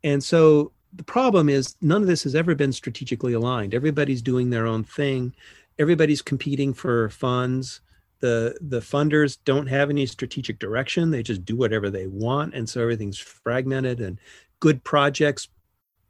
And 0.05 0.23
so 0.23 0.73
the 0.93 1.05
problem 1.05 1.49
is 1.49 1.77
none 1.81 2.03
of 2.03 2.09
this 2.09 2.23
has 2.25 2.35
ever 2.35 2.55
been 2.55 2.73
strategically 2.73 3.33
aligned. 3.33 3.75
Everybody's 3.75 4.23
doing 4.23 4.51
their 4.51 4.67
own 4.67 4.85
thing. 4.85 5.35
Everybody's 5.79 6.23
competing 6.23 6.73
for 6.73 7.09
funds. 7.11 7.81
The 8.21 8.57
the 8.61 8.81
funders 8.81 9.39
don't 9.45 9.67
have 9.67 9.91
any 9.91 10.07
strategic 10.07 10.59
direction. 10.59 11.11
They 11.11 11.23
just 11.23 11.45
do 11.45 11.57
whatever 11.57 11.91
they 11.91 12.07
want. 12.07 12.55
And 12.55 12.69
so 12.69 12.81
everything's 12.81 13.19
fragmented 13.19 14.01
and 14.01 14.19
good 14.61 14.83
projects 14.85 15.49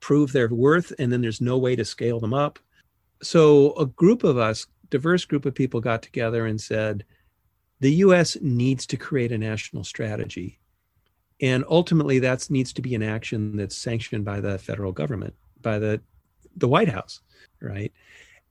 prove 0.01 0.33
their 0.33 0.49
worth 0.49 0.93
and 0.99 1.13
then 1.13 1.21
there's 1.21 1.41
no 1.41 1.59
way 1.59 1.75
to 1.75 1.85
scale 1.85 2.21
them 2.21 2.35
up. 2.35 2.59
So 3.23 3.75
a 3.75 3.87
group 3.87 4.25
of 4.25 4.39
us, 4.39 4.67
diverse 4.91 5.25
group 5.25 5.47
of 5.47 5.55
people 5.55 5.81
got 5.81 6.03
together 6.03 6.47
and 6.47 6.61
said, 6.61 7.05
the 7.81 7.93
US 7.95 8.37
needs 8.41 8.87
to 8.87 8.97
create 8.97 9.33
a 9.33 9.39
national 9.39 9.85
strategy. 9.85 10.59
And 11.41 11.65
ultimately, 11.69 12.19
that 12.21 12.49
needs 12.51 12.73
to 12.75 12.83
be 12.83 12.95
an 12.95 13.03
action 13.03 13.57
that's 13.57 13.77
sanctioned 13.77 14.25
by 14.25 14.41
the 14.41 14.59
federal 14.59 14.93
government, 14.93 15.35
by 15.61 15.79
the, 15.79 16.01
the 16.57 16.69
White 16.69 16.89
House, 16.89 17.21
right? 17.61 17.93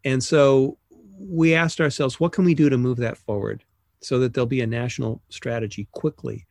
And 0.03 0.23
so 0.23 0.78
we 1.17 1.55
asked 1.55 1.82
ourselves, 1.82 2.19
what 2.19 2.32
can 2.32 2.45
we 2.45 2.53
do 2.53 2.69
to 2.69 2.78
move 2.78 2.97
that 2.97 3.17
forward 3.17 3.63
so 4.01 4.19
that 4.19 4.34
there'll 4.34 4.45
be 4.45 4.61
a 4.61 4.67
national 4.67 5.21
strategy 5.30 5.88
quickly? 5.91 6.45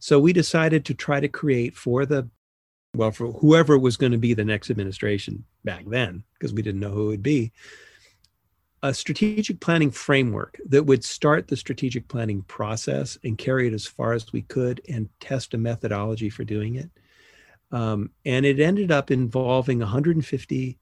So 0.00 0.18
we 0.18 0.32
decided 0.32 0.84
to 0.86 0.94
try 0.94 1.20
to 1.20 1.28
create 1.28 1.76
for 1.76 2.06
the, 2.06 2.28
well, 2.94 3.12
for 3.12 3.32
whoever 3.32 3.78
was 3.78 3.96
going 3.96 4.12
to 4.12 4.18
be 4.18 4.34
the 4.34 4.44
next 4.44 4.70
administration 4.70 5.44
back 5.64 5.84
then, 5.86 6.24
because 6.34 6.52
we 6.52 6.62
didn't 6.62 6.80
know 6.80 6.90
who 6.90 7.06
it 7.06 7.10
would 7.10 7.22
be, 7.22 7.52
a 8.82 8.94
strategic 8.94 9.60
planning 9.60 9.90
framework 9.90 10.58
that 10.68 10.84
would 10.84 11.04
start 11.04 11.48
the 11.48 11.56
strategic 11.56 12.06
planning 12.08 12.42
process 12.42 13.18
and 13.24 13.36
carry 13.36 13.66
it 13.66 13.74
as 13.74 13.86
far 13.86 14.12
as 14.12 14.32
we 14.32 14.42
could 14.42 14.80
and 14.88 15.08
test 15.20 15.54
a 15.54 15.58
methodology 15.58 16.30
for 16.30 16.44
doing 16.44 16.76
it. 16.76 16.90
Um, 17.72 18.10
and 18.24 18.46
it 18.46 18.60
ended 18.60 18.92
up 18.92 19.10
involving 19.10 19.80
150 19.80 20.78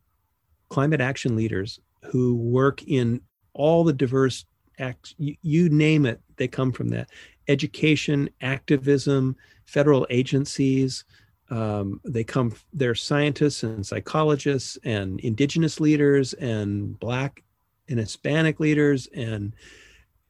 climate 0.68 1.00
action 1.00 1.36
leaders 1.36 1.80
who 2.04 2.34
work 2.36 2.82
in 2.82 3.20
all 3.54 3.82
the 3.82 3.92
diverse 3.92 4.44
acts, 4.78 5.14
you, 5.18 5.36
you 5.42 5.68
name 5.68 6.06
it, 6.06 6.20
they 6.36 6.48
come 6.48 6.72
from 6.72 6.88
that 6.88 7.08
education, 7.48 8.28
activism, 8.40 9.36
federal 9.64 10.06
agencies. 10.10 11.04
Um, 11.48 12.00
they 12.04 12.24
come, 12.24 12.52
they're 12.72 12.94
scientists 12.94 13.62
and 13.62 13.86
psychologists 13.86 14.78
and 14.84 15.20
indigenous 15.20 15.80
leaders 15.80 16.34
and 16.34 16.98
Black 16.98 17.42
and 17.88 17.98
Hispanic 17.98 18.60
leaders 18.60 19.08
and 19.14 19.54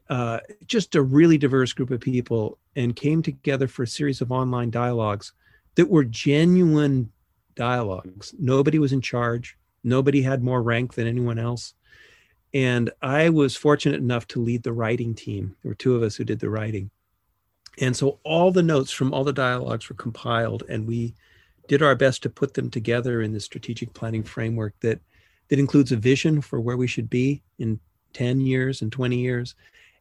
uh, 0.08 0.40
just 0.66 0.94
a 0.94 1.02
really 1.02 1.38
diverse 1.38 1.72
group 1.72 1.90
of 1.90 2.00
people 2.00 2.58
and 2.76 2.94
came 2.94 3.22
together 3.22 3.66
for 3.66 3.82
a 3.82 3.88
series 3.88 4.20
of 4.20 4.30
online 4.30 4.70
dialogues 4.70 5.32
that 5.74 5.88
were 5.88 6.04
genuine 6.04 7.10
dialogues. 7.54 8.34
Nobody 8.38 8.78
was 8.78 8.92
in 8.92 9.00
charge, 9.00 9.56
nobody 9.82 10.22
had 10.22 10.42
more 10.42 10.62
rank 10.62 10.94
than 10.94 11.06
anyone 11.06 11.38
else. 11.38 11.74
And 12.54 12.90
I 13.02 13.28
was 13.28 13.56
fortunate 13.56 14.00
enough 14.00 14.26
to 14.28 14.40
lead 14.40 14.62
the 14.62 14.72
writing 14.72 15.14
team. 15.14 15.56
There 15.62 15.70
were 15.70 15.74
two 15.74 15.96
of 15.96 16.02
us 16.02 16.16
who 16.16 16.24
did 16.24 16.38
the 16.38 16.50
writing. 16.50 16.90
And 17.78 17.94
so 17.94 18.18
all 18.22 18.50
the 18.50 18.62
notes 18.62 18.90
from 18.90 19.12
all 19.12 19.24
the 19.24 19.32
dialogues 19.32 19.88
were 19.88 19.96
compiled, 19.96 20.62
and 20.68 20.86
we 20.86 21.14
did 21.68 21.82
our 21.82 21.94
best 21.94 22.22
to 22.22 22.30
put 22.30 22.54
them 22.54 22.70
together 22.70 23.20
in 23.20 23.32
the 23.32 23.40
strategic 23.40 23.92
planning 23.92 24.22
framework 24.22 24.74
that 24.80 25.00
that 25.48 25.58
includes 25.58 25.92
a 25.92 25.96
vision 25.96 26.40
for 26.40 26.60
where 26.60 26.76
we 26.76 26.86
should 26.86 27.08
be 27.08 27.42
in 27.58 27.80
10 28.12 28.40
years 28.40 28.82
and 28.82 28.90
20 28.90 29.16
years, 29.16 29.54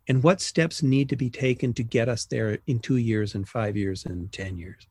and 0.08 0.24
what 0.24 0.42
steps 0.42 0.84
need 0.84 1.10
to 1.10 1.16
be 1.16 1.30
taken 1.30 1.74
to 1.74 1.84
get 1.84 2.10
us 2.10 2.26
there 2.26 2.60
in 2.68 2.80
two 2.80 2.98
years 2.98 3.36
and 3.36 3.48
five 3.48 3.76
years 3.76 4.06
and 4.06 4.32
10 4.32 4.58
years. 4.58 4.88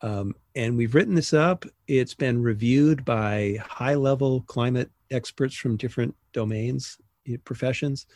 Um, 0.00 0.34
and 0.56 0.76
we've 0.76 0.94
written 0.94 1.14
this 1.14 1.32
up. 1.32 1.64
It's 1.86 2.14
been 2.14 2.42
reviewed 2.42 3.04
by 3.04 3.58
high 3.64 3.94
level 3.94 4.42
climate 4.42 4.90
experts 5.10 5.54
from 5.54 5.76
different 5.76 6.14
domains, 6.32 6.98
eh, 7.28 7.36
professions, 7.44 8.06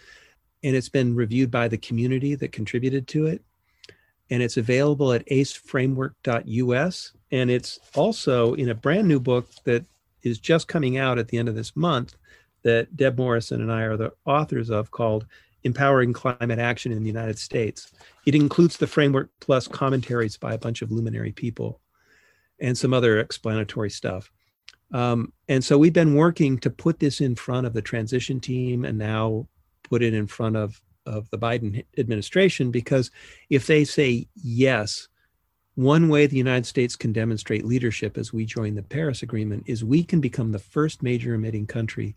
and 0.65 0.75
it's 0.75 0.89
been 0.89 1.15
reviewed 1.15 1.51
by 1.51 1.69
the 1.69 1.79
community 1.79 2.35
that 2.35 2.51
contributed 2.51 3.07
to 3.09 3.27
it. 3.27 3.43
And 4.31 4.43
it's 4.43 4.57
available 4.57 5.13
at 5.13 5.25
aceframework.us. 5.27 7.13
And 7.31 7.51
it's 7.51 7.79
also 7.95 8.55
in 8.55 8.71
a 8.71 8.75
brand 8.75 9.07
new 9.07 9.21
book 9.21 9.49
that 9.65 9.85
is 10.27 10.39
just 10.39 10.69
coming 10.69 10.99
out 10.99 11.19
at 11.19 11.29
the 11.29 11.39
end 11.39 11.49
of 11.49 11.55
this 11.55 11.75
month 11.77 12.17
that 12.63 12.97
Deb 12.97 13.17
Morrison 13.17 13.63
and 13.63 13.73
I 13.73 13.83
are 13.83 13.97
the 13.97 14.13
authors 14.25 14.71
of 14.71 14.91
called 14.91 15.27
Empowering 15.65 16.13
Climate 16.13 16.59
Action 16.59 16.93
in 16.93 17.03
the 17.03 17.09
United 17.09 17.39
States. 17.39 17.93
It 18.27 18.35
includes 18.35 18.77
the 18.77 18.87
framework 18.87 19.31
plus 19.41 19.67
commentaries 19.69 20.37
by 20.37 20.55
a 20.55 20.59
bunch 20.59 20.83
of 20.83 20.93
luminary 20.93 21.33
people 21.33 21.81
and 22.61 22.77
some 22.77 22.95
other 22.95 23.21
explanatory 23.21 23.91
stuff. 23.91 24.31
Um, 24.93 25.33
and 25.49 25.65
so 25.65 25.77
we've 25.77 25.93
been 25.93 26.15
working 26.15 26.59
to 26.59 26.71
put 26.71 27.01
this 27.01 27.21
in 27.21 27.35
front 27.35 27.67
of 27.67 27.73
the 27.73 27.83
transition 27.83 28.41
team 28.41 28.85
and 28.85 28.99
now 28.99 29.49
put 29.83 30.03
it 30.03 30.15
in 30.15 30.27
front 30.27 30.57
of, 30.57 30.81
of 31.05 31.29
the 31.31 31.39
Biden 31.39 31.85
administration 31.99 32.71
because 32.71 33.11
if 33.51 33.67
they 33.67 33.85
say 33.85 34.29
yes, 34.35 35.09
one 35.77 36.09
way 36.09 36.27
the 36.27 36.39
United 36.39 36.67
States 36.67 36.97
can 36.97 37.13
demonstrate 37.13 37.65
leadership 37.65 38.17
as 38.17 38.33
we 38.33 38.47
join 38.47 38.75
the 38.75 38.83
Paris 38.83 39.23
Agreement 39.23 39.65
is 39.67 39.85
we 39.85 40.03
can 40.03 40.21
become 40.21 40.51
the 40.51 40.59
first 40.59 41.03
major 41.03 41.35
emitting 41.35 41.67
country 41.67 42.17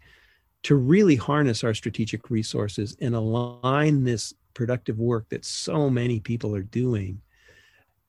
to 0.63 0.75
really 0.75 1.17
harness 1.17 1.63
our 1.63 1.73
strategic 1.73 2.29
resources 2.29 2.95
and 3.01 3.13
align 3.13 4.03
this 4.03 4.33
productive 4.53 4.97
work 4.97 5.27
that 5.29 5.43
so 5.43 5.89
many 5.89 6.21
people 6.21 6.55
are 6.55 6.63
doing 6.63 7.21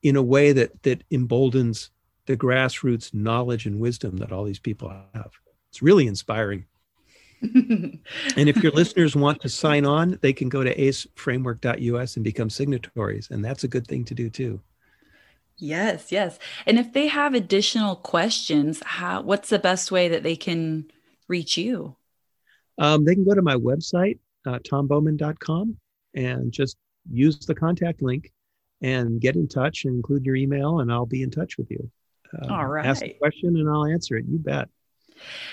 in 0.02 0.16
a 0.16 0.22
way 0.22 0.52
that 0.52 0.82
that 0.84 1.02
emboldens 1.10 1.90
the 2.26 2.36
grassroots 2.36 3.12
knowledge 3.12 3.66
and 3.66 3.80
wisdom 3.80 4.16
that 4.18 4.30
all 4.30 4.44
these 4.44 4.58
people 4.60 4.88
have. 5.14 5.32
It's 5.68 5.82
really 5.82 6.06
inspiring. 6.06 6.64
and 7.42 7.98
if 8.36 8.56
your 8.62 8.72
listeners 8.72 9.16
want 9.16 9.40
to 9.40 9.48
sign 9.48 9.84
on, 9.84 10.16
they 10.22 10.32
can 10.32 10.48
go 10.48 10.62
to 10.62 10.74
aceframework.us 10.76 12.16
and 12.16 12.24
become 12.24 12.50
signatories. 12.50 13.28
And 13.30 13.44
that's 13.44 13.64
a 13.64 13.68
good 13.68 13.86
thing 13.86 14.04
to 14.04 14.14
do 14.14 14.30
too. 14.30 14.60
Yes, 15.60 16.10
yes. 16.10 16.38
And 16.66 16.78
if 16.78 16.92
they 16.92 17.08
have 17.08 17.34
additional 17.34 17.96
questions, 17.96 18.82
how 18.84 19.22
what's 19.22 19.50
the 19.50 19.58
best 19.58 19.92
way 19.92 20.08
that 20.08 20.22
they 20.22 20.36
can 20.36 20.90
reach 21.28 21.56
you? 21.56 21.96
Um, 22.78 23.04
they 23.04 23.14
can 23.14 23.24
go 23.24 23.34
to 23.34 23.42
my 23.42 23.56
website, 23.56 24.18
uh, 24.46 24.58
tombowman.com, 24.60 25.76
and 26.14 26.50
just 26.50 26.76
use 27.10 27.38
the 27.46 27.54
contact 27.54 28.00
link 28.00 28.32
and 28.80 29.20
get 29.20 29.36
in 29.36 29.46
touch 29.48 29.84
and 29.84 29.94
include 29.94 30.24
your 30.24 30.36
email, 30.36 30.80
and 30.80 30.90
I'll 30.90 31.06
be 31.06 31.22
in 31.22 31.30
touch 31.30 31.58
with 31.58 31.70
you. 31.70 31.90
Uh, 32.32 32.54
All 32.54 32.66
right. 32.66 32.86
Ask 32.86 33.02
a 33.02 33.10
question 33.10 33.56
and 33.56 33.68
I'll 33.68 33.84
answer 33.84 34.16
it. 34.16 34.24
You 34.26 34.38
bet. 34.38 34.68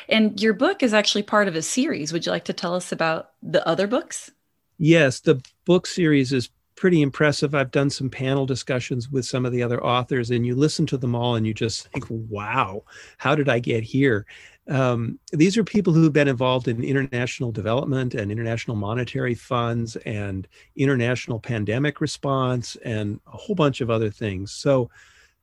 And 0.08 0.40
your 0.42 0.54
book 0.54 0.82
is 0.82 0.94
actually 0.94 1.24
part 1.24 1.50
of 1.50 1.56
a 1.56 1.62
series. 1.62 2.14
Would 2.14 2.26
you 2.26 2.32
like 2.32 2.46
to 2.46 2.54
tell 2.54 2.74
us 2.74 2.94
about 2.94 3.32
the 3.44 3.68
other 3.68 3.88
books? 3.88 4.32
Yes, 4.78 5.20
the 5.20 5.42
book 5.66 5.88
series 5.88 6.32
is 6.32 6.50
pretty 6.78 7.02
impressive. 7.02 7.56
I've 7.56 7.72
done 7.72 7.90
some 7.90 8.10
panel 8.10 8.46
discussions 8.46 9.10
with 9.10 9.26
some 9.26 9.46
of 9.46 9.52
the 9.52 9.64
other 9.64 9.84
authors, 9.84 10.30
and 10.30 10.46
you 10.46 10.56
listen 10.56 10.86
to 10.86 10.98
them 10.98 11.16
all 11.16 11.36
and 11.36 11.46
you 11.46 11.54
just 11.54 11.88
think, 11.90 12.06
wow, 12.10 12.84
how 13.18 13.36
did 13.36 13.50
I 13.50 13.60
get 13.60 13.84
here? 13.84 14.26
Um, 14.70 15.18
these 15.32 15.58
are 15.58 15.64
people 15.64 15.92
who've 15.92 16.14
been 16.14 16.28
involved 16.28 16.68
in 16.68 16.84
international 16.84 17.52
development 17.52 18.14
and 18.14 18.32
international 18.32 18.78
monetary 18.78 19.34
funds 19.34 19.96
and 19.98 20.48
international 20.76 21.40
pandemic 21.40 22.00
response 22.00 22.76
and 22.86 23.20
a 23.28 23.38
whole 23.38 23.56
bunch 23.56 23.82
of 23.82 23.90
other 23.90 24.12
things. 24.12 24.52
So 24.52 24.90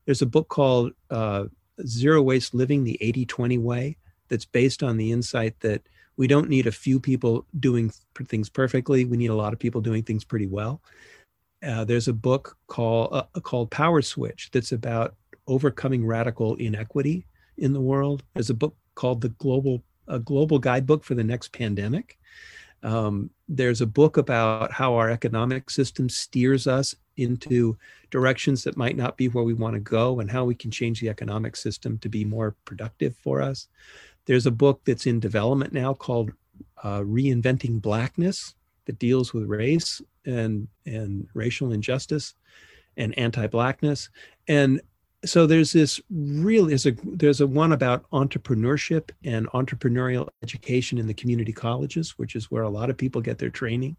there's 0.07 0.23
a 0.23 0.27
book 0.27 0.49
called 0.49 0.93
uh, 1.11 1.47
Zero 1.85 2.23
Waste 2.23 2.55
Living 2.55 2.85
the 2.85 2.97
80 3.01 3.27
20 3.27 3.59
Way 3.59 3.97
that's 4.29 4.45
based 4.45 4.83
on 4.83 4.97
the 4.97 5.11
insight 5.11 5.59
that 5.61 5.83
we 6.17 6.29
don't 6.29 6.49
need 6.49 6.67
a 6.67 6.73
few 6.73 7.01
people 7.01 7.45
doing 7.59 7.91
things 8.29 8.49
perfectly. 8.49 9.05
We 9.05 9.17
need 9.17 9.31
a 9.31 9.35
lot 9.35 9.53
of 9.53 9.59
people 9.59 9.81
doing 9.81 10.05
things 10.05 10.23
pretty 10.23 10.47
well. 10.47 10.81
Uh, 11.65 11.85
there's 11.85 12.09
a 12.09 12.13
book 12.13 12.57
called 12.67 13.13
uh, 13.13 13.41
called 13.41 13.71
Power 13.71 14.03
Switch 14.03 14.51
that's 14.53 14.73
about 14.73 15.15
overcoming 15.47 16.05
radical 16.07 16.55
inequity 16.57 17.27
in 17.59 17.73
the 17.73 17.81
world. 17.81 18.23
There's 18.35 18.51
a 18.51 18.55
book 18.55 18.77
called 18.95 19.21
the 19.21 19.31
Global 19.31 19.83
a 20.09 20.19
Global 20.19 20.59
Guidebook 20.59 21.05
for 21.05 21.15
the 21.15 21.25
Next 21.25 21.53
Pandemic. 21.53 22.19
Um, 22.83 23.31
there's 23.49 23.81
a 23.81 23.87
book 23.87 24.19
about 24.19 24.71
how 24.71 24.95
our 24.95 25.09
economic 25.09 25.71
system 25.71 26.11
steers 26.11 26.67
us 26.67 26.95
into 27.17 27.79
directions 28.11 28.63
that 28.65 28.77
might 28.77 28.97
not 28.97 29.17
be 29.17 29.29
where 29.29 29.45
we 29.45 29.55
want 29.55 29.75
to 29.75 29.81
go 29.81 30.21
and 30.21 30.31
how 30.31 30.45
we 30.45 30.55
can 30.55 30.71
change 30.71 31.01
the 31.01 31.09
economic 31.09 31.57
system 31.57 31.97
to 31.99 32.09
be 32.11 32.25
more 32.25 32.55
productive 32.67 33.17
for 33.17 33.41
us. 33.41 33.69
There's 34.27 34.45
a 34.47 34.51
book 34.51 34.83
that's 34.85 35.07
in 35.07 35.21
development 35.21 35.73
now 35.73 35.95
called 35.95 36.33
uh, 36.83 37.01
Reinventing 37.01 37.81
Blackness 37.81 38.55
that 38.87 38.99
deals 38.99 39.33
with 39.33 39.45
race 39.45 40.01
and 40.27 40.69
and 40.87 41.27
racial 41.35 41.73
injustice 41.73 42.35
and 42.97 43.17
anti-blackness. 43.19 44.09
And 44.49 44.81
so 45.25 45.47
there's 45.47 45.73
this 45.73 46.01
really 46.11 46.71
there's 46.71 46.87
a 46.87 46.95
there's 47.05 47.41
a 47.41 47.47
one 47.47 47.73
about 47.73 48.09
entrepreneurship 48.11 49.11
and 49.25 49.49
entrepreneurial 49.49 50.29
education 50.43 50.99
in 50.99 51.07
the 51.07 51.15
community 51.15 51.53
colleges 51.53 52.19
which 52.19 52.37
is 52.37 52.51
where 52.51 52.65
a 52.65 52.69
lot 52.69 52.91
of 52.91 52.97
people 52.97 53.21
get 53.21 53.39
their 53.39 53.51
training. 53.51 53.97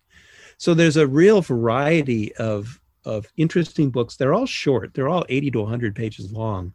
So 0.58 0.74
there's 0.74 0.98
a 0.98 1.08
real 1.08 1.42
variety 1.42 2.34
of 2.36 2.80
of 3.06 3.28
interesting 3.38 3.92
books. 3.92 4.16
They're 4.16 4.34
all 4.34 4.48
short. 4.48 4.94
They're 4.94 5.10
all 5.10 5.26
80 5.30 5.52
to 5.52 5.62
100 5.62 5.96
pages 5.96 6.32
long. 6.32 6.74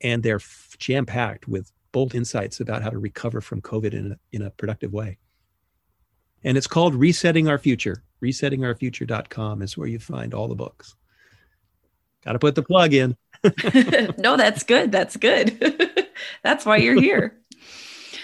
And 0.00 0.22
they're 0.22 0.40
jam 0.78 1.06
packed 1.06 1.48
with 1.48 1.72
bold 1.92 2.14
insights 2.14 2.60
about 2.60 2.82
how 2.82 2.90
to 2.90 2.98
recover 2.98 3.40
from 3.40 3.60
covid 3.60 3.94
in 3.94 4.12
a, 4.12 4.18
in 4.32 4.42
a 4.42 4.50
productive 4.50 4.92
way 4.92 5.18
and 6.44 6.56
it's 6.56 6.66
called 6.66 6.94
resetting 6.94 7.48
our 7.48 7.58
future 7.58 8.02
resettingourfuture.com 8.22 9.62
is 9.62 9.76
where 9.76 9.88
you 9.88 9.98
find 9.98 10.34
all 10.34 10.48
the 10.48 10.54
books 10.54 10.96
got 12.24 12.32
to 12.32 12.38
put 12.38 12.54
the 12.54 12.62
plug 12.62 12.92
in 12.92 13.16
no, 14.18 14.36
that's 14.36 14.62
good. 14.62 14.92
That's 14.92 15.16
good. 15.16 16.08
that's 16.42 16.66
why 16.66 16.76
you're 16.76 17.00
here. 17.00 17.38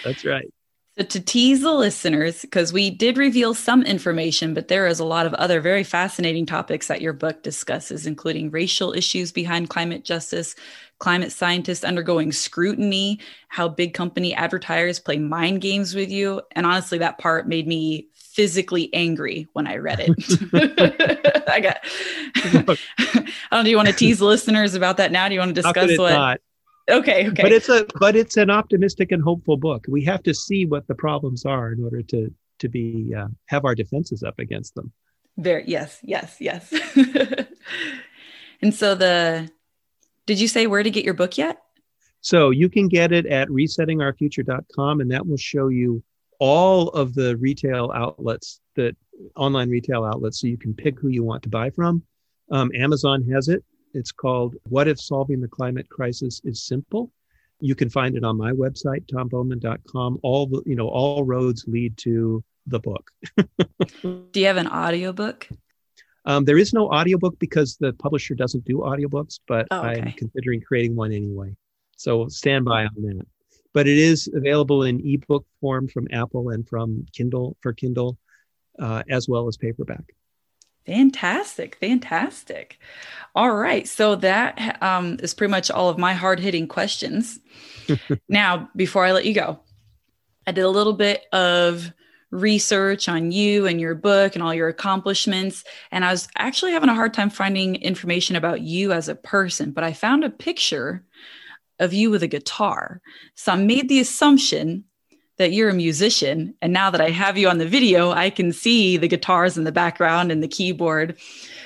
That's 0.03 0.23
right. 0.23 0.51
So, 0.97 1.05
to 1.05 1.19
tease 1.19 1.61
the 1.61 1.73
listeners, 1.73 2.41
because 2.41 2.73
we 2.73 2.89
did 2.89 3.17
reveal 3.17 3.53
some 3.53 3.83
information, 3.83 4.53
but 4.53 4.67
there 4.67 4.87
is 4.87 4.99
a 4.99 5.05
lot 5.05 5.25
of 5.25 5.33
other 5.35 5.61
very 5.61 5.83
fascinating 5.83 6.45
topics 6.45 6.87
that 6.87 7.01
your 7.01 7.13
book 7.13 7.43
discusses, 7.43 8.07
including 8.07 8.49
racial 8.49 8.93
issues 8.93 9.31
behind 9.31 9.69
climate 9.69 10.03
justice, 10.03 10.55
climate 10.99 11.31
scientists 11.31 11.83
undergoing 11.83 12.31
scrutiny, 12.31 13.19
how 13.49 13.67
big 13.67 13.93
company 13.93 14.33
advertisers 14.33 14.99
play 14.99 15.17
mind 15.17 15.61
games 15.61 15.93
with 15.93 16.09
you. 16.09 16.41
And 16.53 16.65
honestly, 16.65 16.97
that 16.99 17.17
part 17.17 17.47
made 17.47 17.67
me 17.67 18.07
physically 18.15 18.93
angry 18.93 19.47
when 19.53 19.67
I 19.67 19.77
read 19.77 19.99
it. 19.99 21.43
I 21.49 21.59
got. 21.59 21.79
I 22.97 23.55
don't. 23.55 23.65
Do 23.65 23.69
you 23.71 23.77
want 23.77 23.89
to 23.89 23.93
tease 23.93 24.21
listeners 24.21 24.75
about 24.75 24.97
that 24.97 25.11
now? 25.11 25.27
Do 25.27 25.33
you 25.33 25.39
want 25.39 25.55
to 25.55 25.61
discuss 25.61 25.97
what? 25.97 26.11
Not? 26.11 26.39
Okay. 26.89 27.27
Okay. 27.29 27.41
But 27.41 27.51
it's 27.51 27.69
a 27.69 27.85
but 27.99 28.15
it's 28.15 28.37
an 28.37 28.49
optimistic 28.49 29.11
and 29.11 29.21
hopeful 29.21 29.57
book. 29.57 29.85
We 29.89 30.03
have 30.05 30.23
to 30.23 30.33
see 30.33 30.65
what 30.65 30.87
the 30.87 30.95
problems 30.95 31.45
are 31.45 31.71
in 31.71 31.83
order 31.83 32.01
to 32.03 32.33
to 32.59 32.69
be 32.69 33.13
uh, 33.17 33.27
have 33.47 33.65
our 33.65 33.75
defenses 33.75 34.23
up 34.23 34.39
against 34.39 34.75
them. 34.75 34.91
Very 35.37 35.63
yes, 35.67 35.99
yes, 36.03 36.37
yes. 36.39 36.73
and 38.61 38.73
so 38.73 38.95
the 38.95 39.49
did 40.27 40.39
you 40.39 40.47
say 40.47 40.67
where 40.67 40.83
to 40.83 40.91
get 40.91 41.03
your 41.03 41.15
book 41.15 41.37
yet? 41.37 41.57
So 42.21 42.51
you 42.51 42.69
can 42.69 42.87
get 42.87 43.11
it 43.11 43.25
at 43.25 43.47
resettingourfuture.com 43.47 45.01
and 45.01 45.09
that 45.11 45.25
will 45.25 45.37
show 45.37 45.69
you 45.69 46.03
all 46.39 46.89
of 46.89 47.15
the 47.15 47.35
retail 47.37 47.91
outlets 47.95 48.59
that 48.75 48.95
online 49.35 49.69
retail 49.69 50.03
outlets 50.03 50.41
so 50.41 50.47
you 50.47 50.57
can 50.57 50.73
pick 50.75 50.99
who 50.99 51.07
you 51.07 51.23
want 51.23 51.41
to 51.43 51.49
buy 51.49 51.71
from. 51.71 52.03
Um, 52.51 52.69
amazon 52.75 53.23
has 53.31 53.47
it. 53.47 53.63
It's 53.93 54.11
called 54.11 54.55
what 54.63 54.87
if 54.87 54.99
solving 54.99 55.41
the 55.41 55.47
climate 55.47 55.89
crisis 55.89 56.41
is 56.43 56.63
simple. 56.63 57.11
You 57.59 57.73
can 57.73 57.89
find 57.89 58.15
it 58.15 58.23
on 58.23 58.37
my 58.37 58.51
website 58.51 59.07
tombowman.com 59.07 60.19
all 60.21 60.45
the 60.45 60.61
you 60.65 60.75
know 60.75 60.89
all 60.89 61.23
roads 61.23 61.65
lead 61.67 61.97
to 61.99 62.43
the 62.67 62.79
book. 62.79 63.09
Do 64.01 64.27
you 64.35 64.45
have 64.45 64.57
an 64.57 64.67
audiobook 64.67 65.47
um, 66.27 66.45
there 66.45 66.59
is 66.59 66.73
no 66.73 66.91
audiobook 66.91 67.39
because 67.39 67.77
the 67.79 67.93
publisher 67.93 68.35
doesn't 68.35 68.63
do 68.65 68.77
audiobooks 68.77 69.39
but 69.47 69.65
oh, 69.71 69.79
okay. 69.79 70.01
i'm 70.01 70.11
considering 70.11 70.61
creating 70.61 70.95
one 70.95 71.11
anyway 71.11 71.55
so 71.95 72.27
stand 72.27 72.63
by 72.63 72.83
on 72.85 72.91
that 72.97 73.25
but 73.77 73.87
it 73.87 73.99
is 73.99 74.27
available 74.33 74.81
in 74.81 74.99
ebook 75.05 75.45
form 75.61 75.87
from 75.87 76.07
Apple 76.11 76.49
and 76.49 76.67
from 76.67 77.05
Kindle 77.13 77.55
for 77.61 77.73
Kindle, 77.73 78.17
uh, 78.79 79.03
as 79.07 79.29
well 79.29 79.47
as 79.47 79.55
paperback. 79.55 80.15
Fantastic, 80.87 81.75
fantastic. 81.75 82.79
All 83.35 83.53
right, 83.53 83.87
so 83.87 84.15
that 84.15 84.81
um, 84.81 85.17
is 85.21 85.35
pretty 85.35 85.51
much 85.51 85.69
all 85.69 85.89
of 85.89 85.99
my 85.99 86.13
hard 86.13 86.39
hitting 86.39 86.67
questions. 86.67 87.39
now, 88.29 88.67
before 88.75 89.05
I 89.05 89.11
let 89.11 89.25
you 89.25 89.35
go, 89.35 89.59
I 90.47 90.53
did 90.53 90.63
a 90.63 90.69
little 90.69 90.93
bit 90.93 91.25
of 91.31 91.91
research 92.31 93.07
on 93.07 93.31
you 93.31 93.67
and 93.67 93.79
your 93.79 93.95
book 93.95 94.35
and 94.35 94.43
all 94.43 94.53
your 94.53 94.67
accomplishments. 94.67 95.63
And 95.91 96.03
I 96.03 96.11
was 96.11 96.27
actually 96.37 96.73
having 96.73 96.89
a 96.89 96.95
hard 96.95 97.13
time 97.13 97.29
finding 97.29 97.75
information 97.75 98.35
about 98.35 98.61
you 98.61 98.91
as 98.91 99.07
a 99.07 99.15
person, 99.15 99.71
but 99.71 99.83
I 99.83 99.93
found 99.93 100.23
a 100.23 100.29
picture 100.29 101.03
of 101.79 101.93
you 101.93 102.09
with 102.09 102.23
a 102.23 102.27
guitar. 102.27 103.01
So 103.35 103.53
I 103.53 103.55
made 103.55 103.87
the 103.87 103.99
assumption 103.99 104.83
that 105.37 105.53
you're 105.53 105.69
a 105.69 105.73
musician. 105.73 106.55
And 106.61 106.73
now 106.73 106.89
that 106.89 107.01
I 107.01 107.11
have 107.11 107.37
you 107.37 107.47
on 107.47 107.59
the 107.59 107.67
video, 107.67 108.11
I 108.11 108.29
can 108.29 108.51
see 108.51 108.97
the 108.97 109.07
guitars 109.07 109.57
in 109.57 109.63
the 109.63 109.71
background 109.71 110.31
and 110.31 110.41
the 110.41 110.47
keyboard. 110.47 111.17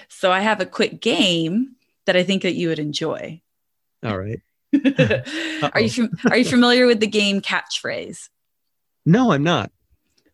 So 0.10 0.32
I 0.32 0.42
have 0.42 0.60
a 0.60 0.66
quick 0.66 1.02
game 1.02 1.76
that 2.06 2.16
I 2.16 2.24
think 2.24 2.44
that 2.44 2.56
you 2.56 2.68
would 2.68 2.80
enjoy. 2.80 3.42
All 4.04 4.18
right. 4.18 4.42
are 5.74 5.82
you 5.82 6.10
are 6.30 6.38
you 6.38 6.46
familiar 6.46 6.86
with 6.86 7.00
the 7.00 7.08
game 7.08 7.42
catchphrase? 7.42 8.30
No, 9.06 9.32
I'm 9.32 9.44
not. 9.44 9.72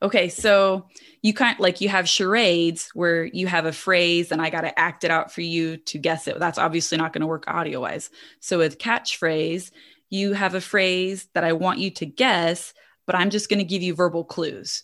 Okay, 0.02 0.30
so 0.30 0.88
you 1.24 1.34
kind 1.34 1.60
like 1.60 1.82
you 1.82 1.90
have 1.90 2.08
charades 2.08 2.90
where 2.94 3.26
you 3.26 3.48
have 3.48 3.66
a 3.66 3.72
phrase 3.72 4.32
and 4.32 4.42
I 4.42 4.50
got 4.50 4.62
to 4.62 4.80
act 4.80 5.04
it 5.04 5.12
out 5.12 5.32
for 5.32 5.42
you 5.42 5.78
to 5.78 5.98
guess 5.98 6.28
it. 6.28 6.40
That's 6.40 6.60
obviously 6.60 6.98
not 6.98 7.14
going 7.14 7.22
to 7.22 7.28
work 7.28 7.46
audio 7.48 7.82
wise. 7.82 8.12
So 8.40 8.60
with 8.60 8.78
catchphrase, 8.78 9.72
you 10.10 10.34
have 10.34 10.54
a 10.54 10.62
phrase 10.62 11.28
that 11.34 11.44
I 11.44 11.54
want 11.54 11.80
you 11.80 11.90
to 11.92 12.06
guess, 12.06 12.74
but 13.06 13.16
I'm 13.16 13.30
just 13.30 13.50
going 13.50 13.60
to 13.60 13.66
give 13.66 13.82
you 13.82 13.96
verbal 13.96 14.24
clues. 14.24 14.84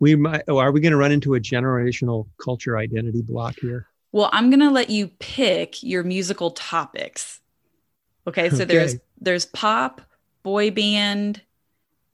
We 0.00 0.16
might. 0.16 0.42
Oh, 0.48 0.58
are 0.58 0.72
we 0.72 0.80
going 0.80 0.92
to 0.92 0.98
run 0.98 1.12
into 1.12 1.34
a 1.34 1.40
generational 1.40 2.26
culture 2.42 2.76
identity 2.76 3.22
block 3.22 3.56
here? 3.60 3.86
Well, 4.10 4.28
I'm 4.32 4.50
going 4.50 4.60
to 4.60 4.70
let 4.70 4.90
you 4.90 5.08
pick 5.08 5.82
your 5.82 6.02
musical 6.02 6.50
topics. 6.50 7.40
Okay, 8.26 8.50
so 8.50 8.56
okay. 8.56 8.64
there's 8.64 8.96
there's 9.20 9.46
pop, 9.46 10.02
boy 10.42 10.70
band, 10.70 11.42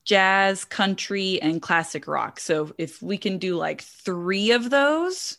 jazz, 0.08 0.64
country, 0.64 1.40
and 1.42 1.60
classic 1.60 2.08
rock. 2.08 2.40
So 2.40 2.72
if 2.78 3.02
we 3.02 3.18
can 3.18 3.36
do 3.36 3.56
like 3.56 3.82
three 3.82 4.52
of 4.52 4.70
those, 4.70 5.36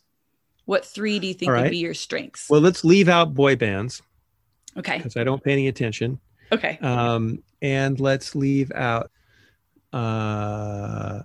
what 0.65 0.85
three 0.85 1.17
do 1.17 1.25
you 1.25 1.33
think 1.33 1.51
right. 1.51 1.63
would 1.63 1.71
be 1.71 1.79
your 1.79 1.95
strengths? 1.95 2.47
Well, 2.49 2.61
let's 2.61 2.85
leave 2.85 3.09
out 3.09 3.33
boy 3.33 3.55
bands. 3.55 4.03
Okay. 4.77 4.97
Because 4.97 5.17
I 5.17 5.23
don't 5.23 5.43
pay 5.43 5.53
any 5.53 5.67
attention. 5.67 6.19
Okay. 6.51 6.77
Um, 6.83 7.41
and 7.63 7.99
let's 7.99 8.35
leave 8.35 8.71
out. 8.73 9.09
Uh, 9.91 11.23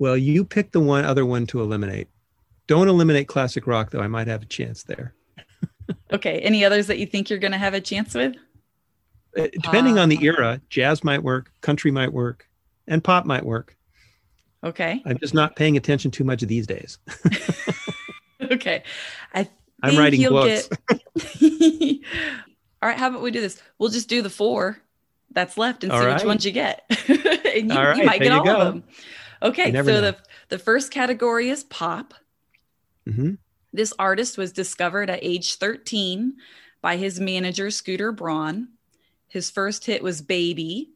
well, 0.00 0.16
you 0.16 0.44
pick 0.44 0.72
the 0.72 0.80
one 0.80 1.04
other 1.04 1.24
one 1.24 1.46
to 1.46 1.60
eliminate. 1.60 2.08
Don't 2.66 2.88
eliminate 2.88 3.28
classic 3.28 3.68
rock, 3.68 3.92
though. 3.92 4.00
I 4.00 4.08
might 4.08 4.26
have 4.26 4.42
a 4.42 4.46
chance 4.46 4.82
there. 4.82 5.14
okay. 6.12 6.40
Any 6.40 6.64
others 6.64 6.88
that 6.88 6.98
you 6.98 7.06
think 7.06 7.30
you're 7.30 7.38
going 7.38 7.52
to 7.52 7.58
have 7.58 7.74
a 7.74 7.80
chance 7.80 8.14
with? 8.14 8.34
Uh, 9.38 9.48
depending 9.52 9.98
uh, 9.98 10.02
on 10.02 10.08
the 10.08 10.18
era, 10.24 10.60
jazz 10.70 11.04
might 11.04 11.22
work, 11.22 11.50
country 11.60 11.90
might 11.90 12.12
work, 12.12 12.48
and 12.88 13.02
pop 13.02 13.26
might 13.26 13.44
work. 13.44 13.76
Okay. 14.64 15.02
I'm 15.04 15.18
just 15.18 15.34
not 15.34 15.56
paying 15.56 15.76
attention 15.76 16.10
too 16.10 16.24
much 16.24 16.40
these 16.42 16.66
days. 16.66 16.98
okay. 18.50 18.82
I 19.34 19.48
I'm 19.82 19.96
writing 19.96 20.20
you'll 20.20 20.32
books. 20.32 20.68
get- 20.88 22.00
All 22.82 22.88
right, 22.88 22.98
how 22.98 23.08
about 23.08 23.22
we 23.22 23.30
do 23.30 23.40
this? 23.40 23.60
We'll 23.78 23.90
just 23.90 24.08
do 24.08 24.22
the 24.22 24.30
four 24.30 24.80
that's 25.30 25.58
left 25.58 25.84
and 25.84 25.92
see 25.92 25.98
All 25.98 26.12
which 26.12 26.24
ones 26.24 26.44
you 26.44 26.52
get. 26.52 26.84
and 27.08 27.70
you, 27.70 27.76
All 27.76 27.84
right, 27.84 27.96
you 27.96 28.04
might 28.04 28.20
get 28.20 28.32
all 28.32 28.48
of 28.48 28.74
them. 28.74 28.84
Okay, 29.42 29.72
so 29.72 29.82
know. 29.82 30.00
the 30.00 30.16
the 30.48 30.58
first 30.58 30.90
category 30.90 31.50
is 31.50 31.64
pop. 31.64 32.14
hmm 33.06 33.34
This 33.72 33.92
artist 33.98 34.38
was 34.38 34.52
discovered 34.52 35.10
at 35.10 35.18
age 35.22 35.56
13 35.56 36.34
by 36.80 36.96
his 36.96 37.20
manager, 37.20 37.70
Scooter 37.70 38.12
Braun. 38.12 38.68
His 39.28 39.50
first 39.50 39.84
hit 39.86 40.02
was 40.02 40.22
Baby. 40.22 40.90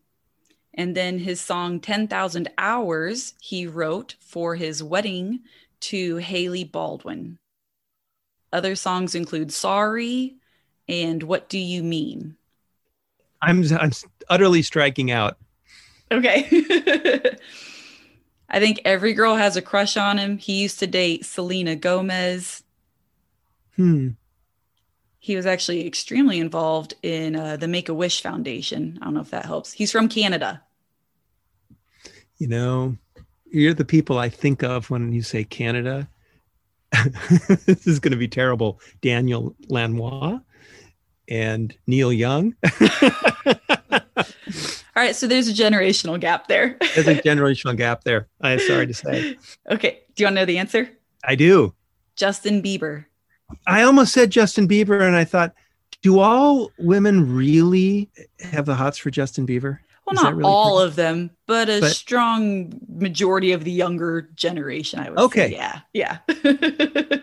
And 0.74 0.96
then 0.96 1.18
his 1.18 1.40
song 1.40 1.80
10,000 1.80 2.48
Hours 2.56 3.34
he 3.40 3.66
wrote 3.66 4.14
for 4.20 4.54
his 4.54 4.82
wedding 4.82 5.40
to 5.80 6.16
Hailey 6.16 6.64
Baldwin. 6.64 7.38
Other 8.52 8.74
songs 8.74 9.14
include 9.14 9.52
Sorry 9.52 10.36
and 10.88 11.22
What 11.22 11.48
Do 11.48 11.58
You 11.58 11.82
Mean? 11.82 12.36
I'm 13.42 13.64
I'm 13.72 13.92
utterly 14.28 14.62
striking 14.62 15.10
out. 15.10 15.38
Okay. 16.12 16.46
I 18.50 18.58
think 18.58 18.80
every 18.84 19.14
girl 19.14 19.36
has 19.36 19.56
a 19.56 19.62
crush 19.62 19.96
on 19.96 20.18
him. 20.18 20.36
He 20.36 20.60
used 20.60 20.80
to 20.80 20.86
date 20.86 21.24
Selena 21.24 21.76
Gomez. 21.76 22.64
Hmm. 23.76 24.10
He 25.22 25.36
was 25.36 25.44
actually 25.44 25.86
extremely 25.86 26.38
involved 26.38 26.94
in 27.02 27.36
uh, 27.36 27.56
the 27.58 27.68
Make 27.68 27.90
a 27.90 27.94
Wish 27.94 28.22
Foundation. 28.22 28.98
I 29.00 29.04
don't 29.04 29.14
know 29.14 29.20
if 29.20 29.30
that 29.30 29.44
helps. 29.44 29.70
He's 29.72 29.92
from 29.92 30.08
Canada. 30.08 30.62
You 32.38 32.48
know, 32.48 32.96
you're 33.50 33.74
the 33.74 33.84
people 33.84 34.18
I 34.18 34.30
think 34.30 34.62
of 34.62 34.88
when 34.88 35.12
you 35.12 35.22
say 35.22 35.44
Canada. 35.44 36.08
this 37.66 37.86
is 37.86 38.00
going 38.00 38.12
to 38.12 38.16
be 38.16 38.28
terrible. 38.28 38.80
Daniel 39.02 39.54
Lanois 39.68 40.40
and 41.28 41.76
Neil 41.86 42.12
Young. 42.12 42.56
All 44.96 45.04
right, 45.04 45.14
so 45.14 45.26
there's 45.26 45.48
a 45.48 45.52
generational 45.52 46.18
gap 46.18 46.48
there. 46.48 46.76
There's 46.94 47.06
a 47.08 47.16
generational 47.16 47.76
gap 47.76 48.04
there. 48.04 48.28
I'm 48.40 48.58
sorry 48.58 48.86
to 48.86 48.94
say. 48.94 49.36
okay, 49.70 50.00
do 50.14 50.22
you 50.22 50.26
want 50.26 50.36
to 50.36 50.40
know 50.40 50.44
the 50.46 50.58
answer? 50.58 50.90
I 51.24 51.34
do. 51.34 51.74
Justin 52.16 52.62
Bieber. 52.62 53.04
I 53.66 53.82
almost 53.82 54.12
said 54.12 54.30
Justin 54.30 54.66
Bieber, 54.68 55.02
and 55.06 55.16
I 55.16 55.24
thought, 55.24 55.54
do 56.02 56.18
all 56.18 56.70
women 56.78 57.34
really 57.34 58.08
have 58.40 58.66
the 58.66 58.74
hots 58.74 58.96
for 58.98 59.10
Justin 59.10 59.46
Bieber? 59.46 59.78
Well, 60.06 60.14
Is 60.16 60.22
not 60.22 60.34
really 60.34 60.48
all 60.50 60.78
of 60.80 60.96
them, 60.96 61.30
but 61.46 61.68
a 61.68 61.80
But- 61.80 61.92
strong 61.92 62.72
majority 62.88 63.52
of 63.52 63.64
the 63.64 63.70
younger 63.70 64.30
generation, 64.34 64.98
I 65.00 65.10
would 65.10 65.18
Okay. 65.18 65.50
say. 65.50 65.56
Yeah, 65.56 65.80
yeah. 65.92 66.18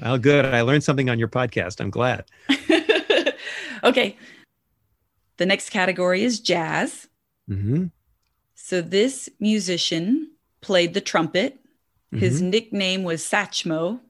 Well, 0.00 0.16
good. 0.16 0.46
I 0.46 0.62
learned 0.62 0.82
something 0.82 1.10
on 1.10 1.18
your 1.18 1.28
podcast. 1.28 1.78
I'm 1.78 1.90
glad. 1.90 2.24
okay. 3.84 4.16
The 5.36 5.44
next 5.44 5.68
category 5.68 6.22
is 6.22 6.40
jazz. 6.40 7.06
hmm 7.46 7.86
So 8.54 8.80
this 8.80 9.28
musician 9.40 10.30
played 10.62 10.94
the 10.94 11.02
trumpet. 11.02 11.58
His 12.12 12.40
nickname 12.40 13.02
was 13.04 13.22
Satchmo. 13.22 14.00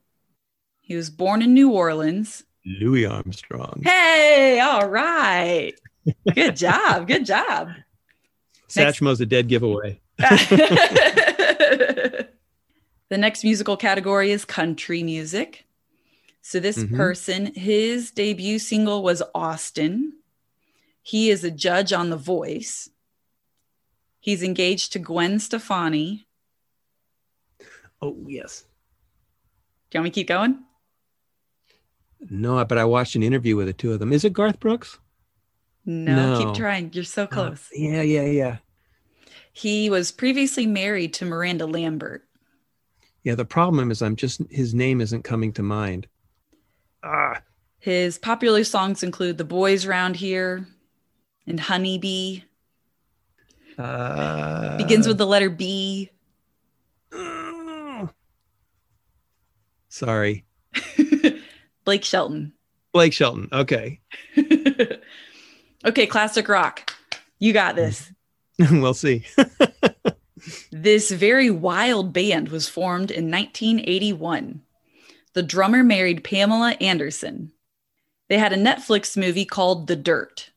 He 0.90 0.96
was 0.96 1.08
born 1.08 1.40
in 1.40 1.54
New 1.54 1.70
Orleans. 1.70 2.42
Louis 2.66 3.06
Armstrong. 3.06 3.80
Hey, 3.84 4.58
all 4.58 4.88
right. 4.88 5.72
Good 6.34 6.56
job. 6.56 7.06
Good 7.06 7.24
job. 7.24 7.68
next- 8.74 8.98
Satchmo's 8.98 9.20
a 9.20 9.26
dead 9.26 9.46
giveaway. 9.46 10.00
the 10.18 10.26
next 13.12 13.44
musical 13.44 13.76
category 13.76 14.32
is 14.32 14.44
country 14.44 15.04
music. 15.04 15.64
So, 16.42 16.58
this 16.58 16.78
Mhm. 16.78 16.96
person, 16.96 17.54
his 17.54 18.10
debut 18.10 18.58
single 18.58 19.04
was 19.04 19.22
Austin. 19.32 20.14
He 21.02 21.30
is 21.30 21.44
a 21.44 21.52
judge 21.52 21.92
on 21.92 22.10
The 22.10 22.16
Voice. 22.16 22.90
He's 24.18 24.42
engaged 24.42 24.92
to 24.94 24.98
Gwen 24.98 25.38
Stefani. 25.38 26.26
Oh, 28.02 28.16
yes. 28.26 28.64
Do 29.90 29.98
you 29.98 30.00
want 30.00 30.04
me 30.06 30.10
to 30.10 30.14
keep 30.14 30.26
going? 30.26 30.64
No, 32.28 32.62
but 32.64 32.78
I 32.78 32.84
watched 32.84 33.16
an 33.16 33.22
interview 33.22 33.56
with 33.56 33.66
the 33.66 33.72
two 33.72 33.92
of 33.92 33.98
them. 33.98 34.12
Is 34.12 34.24
it 34.24 34.32
Garth 34.32 34.60
Brooks? 34.60 34.98
No, 35.86 36.38
No. 36.38 36.38
keep 36.38 36.54
trying. 36.54 36.90
You're 36.92 37.04
so 37.04 37.26
close. 37.26 37.68
Uh, 37.72 37.76
yeah, 37.76 38.02
yeah, 38.02 38.24
yeah. 38.26 38.56
He 39.52 39.88
was 39.90 40.12
previously 40.12 40.66
married 40.66 41.14
to 41.14 41.24
Miranda 41.24 41.66
Lambert. 41.66 42.24
Yeah, 43.24 43.34
the 43.34 43.44
problem 43.44 43.90
is 43.90 44.02
I'm 44.02 44.16
just 44.16 44.40
his 44.50 44.74
name 44.74 45.00
isn't 45.00 45.24
coming 45.24 45.52
to 45.54 45.62
mind. 45.62 46.06
Ah, 47.02 47.40
His 47.78 48.18
popular 48.18 48.64
songs 48.64 49.02
include 49.02 49.38
The 49.38 49.44
Boys 49.44 49.86
Round 49.86 50.16
Here 50.16 50.66
and 51.46 51.58
Honeybee. 51.58 52.42
uh, 53.78 54.76
Begins 54.76 55.06
with 55.08 55.18
the 55.18 55.26
letter 55.26 55.50
B. 55.50 56.10
Sorry. 59.88 60.44
Blake 61.84 62.04
Shelton. 62.04 62.52
Blake 62.92 63.12
Shelton. 63.12 63.48
Okay. 63.52 64.00
okay, 65.84 66.06
classic 66.06 66.48
rock. 66.48 66.92
You 67.38 67.52
got 67.52 67.76
this. 67.76 68.10
we'll 68.70 68.94
see. 68.94 69.24
This 70.72 71.10
very 71.10 71.50
wild 71.50 72.14
band 72.14 72.48
was 72.48 72.66
formed 72.66 73.10
in 73.10 73.30
1981. 73.30 74.62
The 75.34 75.42
drummer 75.42 75.84
married 75.84 76.24
Pamela 76.24 76.76
Anderson. 76.80 77.52
They 78.30 78.38
had 78.38 78.54
a 78.54 78.56
Netflix 78.56 79.18
movie 79.18 79.44
called 79.44 79.86
The 79.86 79.96
Dirt. 79.96 80.50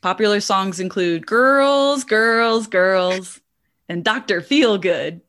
Popular 0.00 0.38
songs 0.38 0.78
include 0.78 1.26
Girls, 1.26 2.04
Girls, 2.04 2.68
Girls, 2.68 3.40
and 3.88 4.04
Dr. 4.04 4.40
Feelgood. 4.40 5.22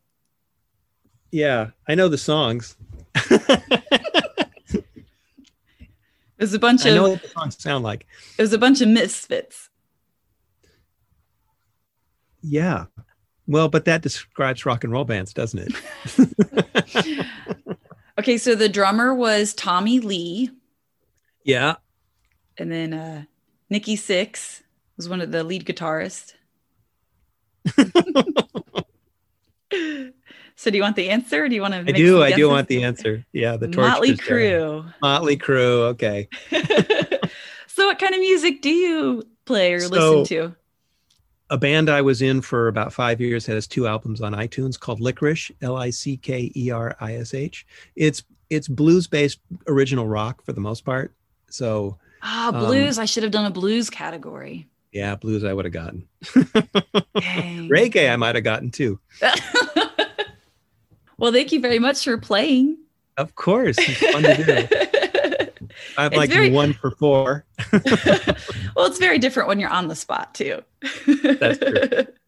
yeah, 1.31 1.71
I 1.87 1.95
know 1.95 2.07
the 2.07 2.19
songs. 2.19 2.75
It 6.37 6.43
was 6.43 6.53
a 6.53 6.59
bunch 6.59 6.85
I 6.85 6.91
know 6.91 7.05
of 7.05 7.11
what 7.11 7.21
the 7.21 7.27
songs 7.29 7.61
sound 7.61 7.83
like. 7.83 8.05
it 8.37 8.41
was 8.41 8.53
a 8.53 8.57
bunch 8.57 8.81
of 8.81 8.87
misfits. 8.89 9.69
Yeah. 12.41 12.85
Well, 13.47 13.69
but 13.69 13.85
that 13.85 14.01
describes 14.01 14.65
rock 14.65 14.83
and 14.83 14.91
roll 14.91 15.05
bands, 15.05 15.33
doesn't 15.33 15.73
it? 16.17 17.25
Okay, 18.17 18.37
so 18.37 18.55
the 18.55 18.69
drummer 18.69 19.13
was 19.13 19.53
Tommy 19.53 19.99
Lee, 19.99 20.49
yeah. 21.43 21.75
and 22.57 22.71
then 22.71 22.93
uh, 22.93 23.25
Nikki 23.69 23.97
Sixx 23.97 24.61
was 24.95 25.09
one 25.09 25.19
of 25.19 25.33
the 25.33 25.43
lead 25.43 25.65
guitarists. 25.65 26.33
so, 30.55 30.69
do 30.71 30.77
you 30.77 30.83
want 30.83 30.95
the 30.95 31.09
answer? 31.09 31.43
Or 31.45 31.49
do 31.49 31.55
you 31.55 31.61
want 31.61 31.73
to? 31.73 31.79
I 31.79 31.83
do. 31.91 32.23
I 32.23 32.31
do 32.31 32.49
want 32.49 32.67
the 32.67 32.83
answer. 32.83 33.25
Yeah, 33.33 33.57
the 33.57 33.67
Motley 33.69 34.15
Torch 34.15 34.27
Crue. 34.27 34.83
Crue. 34.83 34.93
Motley 35.01 35.37
Crue. 35.37 35.79
Okay. 35.93 36.27
so, 37.67 37.87
what 37.87 37.99
kind 37.99 38.13
of 38.13 38.19
music 38.21 38.61
do 38.61 38.69
you 38.69 39.23
play 39.45 39.73
or 39.73 39.79
So- 39.81 39.89
listen 40.21 40.25
to? 40.37 40.55
a 41.51 41.57
band 41.59 41.91
I 41.91 42.01
was 42.01 42.23
in 42.23 42.41
for 42.41 42.67
about 42.69 42.91
five 42.91 43.21
years 43.21 43.45
has 43.45 43.67
two 43.67 43.85
albums 43.85 44.19
on 44.19 44.33
iTunes 44.33 44.79
called 44.79 44.99
Lickerish, 44.99 45.51
L 45.61 45.77
I 45.77 45.91
C 45.91 46.17
K 46.17 46.51
E 46.55 46.71
R 46.71 46.95
I 46.99 47.15
S 47.17 47.35
H. 47.35 47.67
It's 47.95 48.23
it's 48.49 48.67
blues 48.67 49.05
based 49.05 49.39
original 49.67 50.07
rock 50.07 50.43
for 50.43 50.53
the 50.53 50.61
most 50.61 50.83
part. 50.85 51.13
So 51.51 51.99
Ah, 52.23 52.47
um, 52.47 52.65
blues. 52.65 52.97
I 52.97 53.05
should 53.05 53.21
have 53.21 53.31
done 53.31 53.45
a 53.45 53.51
blues 53.51 53.91
category. 53.91 54.67
yeah, 54.91 55.13
blues 55.13 55.43
I 55.43 55.53
would 55.53 55.65
have 55.65 55.73
gotten. 55.73 56.07
Reggae 56.23 58.11
I 58.11 58.15
might 58.15 58.33
have 58.33 58.43
gotten 58.43 58.71
too. 58.71 58.99
well, 61.17 61.31
thank 61.31 61.51
you 61.51 61.59
very 61.59 61.79
much 61.79 62.03
for 62.03 62.17
playing. 62.17 62.77
Of 63.17 63.35
course, 63.35 63.77
it's 63.79 64.11
fun 64.11 64.23
to 64.23 64.67
do. 64.67 65.67
I've 65.97 66.13
like 66.13 66.29
very- 66.29 66.51
one 66.51 66.73
for 66.73 66.91
four. 66.91 67.45
well, 67.73 68.85
it's 68.85 68.99
very 68.99 69.19
different 69.19 69.47
when 69.47 69.59
you're 69.59 69.69
on 69.69 69.87
the 69.87 69.95
spot, 69.95 70.33
too. 70.33 70.61
That's 71.07 71.59
true. 71.59 72.07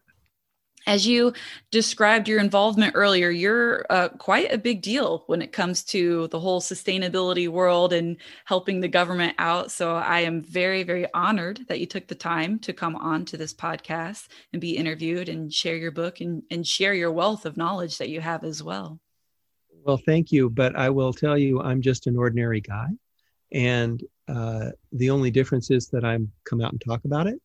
As 0.88 1.06
you 1.06 1.34
described 1.70 2.28
your 2.28 2.40
involvement 2.40 2.92
earlier, 2.94 3.28
you're 3.28 3.84
uh, 3.90 4.08
quite 4.08 4.50
a 4.50 4.56
big 4.56 4.80
deal 4.80 5.22
when 5.26 5.42
it 5.42 5.52
comes 5.52 5.84
to 5.84 6.28
the 6.28 6.40
whole 6.40 6.62
sustainability 6.62 7.46
world 7.46 7.92
and 7.92 8.16
helping 8.46 8.80
the 8.80 8.88
government 8.88 9.34
out. 9.38 9.70
So 9.70 9.96
I 9.96 10.20
am 10.20 10.40
very, 10.40 10.84
very 10.84 11.06
honored 11.12 11.60
that 11.68 11.78
you 11.78 11.84
took 11.84 12.06
the 12.06 12.14
time 12.14 12.58
to 12.60 12.72
come 12.72 12.96
on 12.96 13.26
to 13.26 13.36
this 13.36 13.52
podcast 13.52 14.28
and 14.54 14.62
be 14.62 14.78
interviewed 14.78 15.28
and 15.28 15.52
share 15.52 15.76
your 15.76 15.90
book 15.90 16.22
and, 16.22 16.42
and 16.50 16.66
share 16.66 16.94
your 16.94 17.12
wealth 17.12 17.44
of 17.44 17.58
knowledge 17.58 17.98
that 17.98 18.08
you 18.08 18.22
have 18.22 18.42
as 18.42 18.62
well. 18.62 18.98
Well, 19.84 20.00
thank 20.06 20.32
you, 20.32 20.48
but 20.48 20.74
I 20.74 20.88
will 20.88 21.12
tell 21.12 21.36
you, 21.36 21.60
I'm 21.60 21.82
just 21.82 22.06
an 22.06 22.16
ordinary 22.16 22.62
guy, 22.62 22.88
and 23.52 24.02
uh, 24.26 24.70
the 24.92 25.10
only 25.10 25.30
difference 25.30 25.70
is 25.70 25.88
that 25.88 26.02
I'm 26.02 26.32
come 26.44 26.62
out 26.62 26.72
and 26.72 26.80
talk 26.80 27.04
about 27.04 27.26
it. 27.26 27.40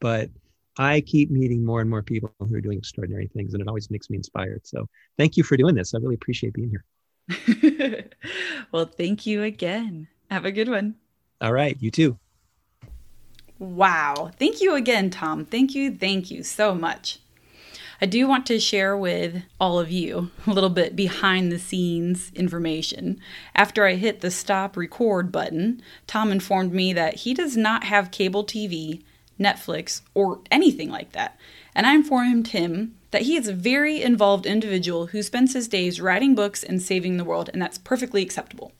But 0.00 0.30
I 0.78 1.02
keep 1.02 1.30
meeting 1.30 1.64
more 1.64 1.80
and 1.80 1.90
more 1.90 2.02
people 2.02 2.32
who 2.38 2.54
are 2.54 2.60
doing 2.60 2.78
extraordinary 2.78 3.28
things, 3.28 3.52
and 3.52 3.60
it 3.60 3.68
always 3.68 3.90
makes 3.90 4.08
me 4.08 4.16
inspired. 4.16 4.66
So 4.66 4.88
thank 5.18 5.36
you 5.36 5.42
for 5.42 5.56
doing 5.56 5.74
this. 5.74 5.94
I 5.94 5.98
really 5.98 6.14
appreciate 6.14 6.54
being 6.54 6.70
here. 6.70 8.04
well, 8.72 8.86
thank 8.86 9.26
you 9.26 9.42
again. 9.42 10.08
Have 10.30 10.44
a 10.44 10.52
good 10.52 10.68
one. 10.68 10.96
All 11.40 11.52
right. 11.52 11.76
You 11.80 11.90
too. 11.90 12.18
Wow. 13.58 14.30
Thank 14.38 14.60
you 14.60 14.74
again, 14.74 15.10
Tom. 15.10 15.44
Thank 15.44 15.74
you. 15.74 15.94
Thank 15.94 16.30
you 16.30 16.42
so 16.42 16.74
much. 16.74 17.18
I 18.00 18.06
do 18.06 18.26
want 18.26 18.46
to 18.46 18.58
share 18.58 18.96
with 18.96 19.44
all 19.60 19.78
of 19.78 19.88
you 19.92 20.32
a 20.44 20.50
little 20.50 20.70
bit 20.70 20.96
behind 20.96 21.52
the 21.52 21.58
scenes 21.58 22.32
information. 22.34 23.20
After 23.54 23.86
I 23.86 23.94
hit 23.94 24.20
the 24.20 24.30
stop 24.32 24.76
record 24.76 25.30
button, 25.30 25.80
Tom 26.08 26.32
informed 26.32 26.72
me 26.72 26.92
that 26.94 27.18
he 27.18 27.32
does 27.32 27.56
not 27.56 27.84
have 27.84 28.10
cable 28.10 28.44
TV, 28.44 29.04
Netflix, 29.42 30.02
or 30.14 30.40
anything 30.50 30.90
like 30.90 31.12
that. 31.12 31.38
And 31.74 31.86
I 31.86 31.94
informed 31.94 32.48
him 32.48 32.94
that 33.10 33.22
he 33.22 33.36
is 33.36 33.48
a 33.48 33.52
very 33.52 34.02
involved 34.02 34.46
individual 34.46 35.06
who 35.06 35.22
spends 35.22 35.52
his 35.52 35.68
days 35.68 36.00
writing 36.00 36.34
books 36.34 36.62
and 36.62 36.80
saving 36.80 37.16
the 37.16 37.24
world, 37.24 37.50
and 37.52 37.60
that's 37.60 37.78
perfectly 37.78 38.22
acceptable. 38.22 38.72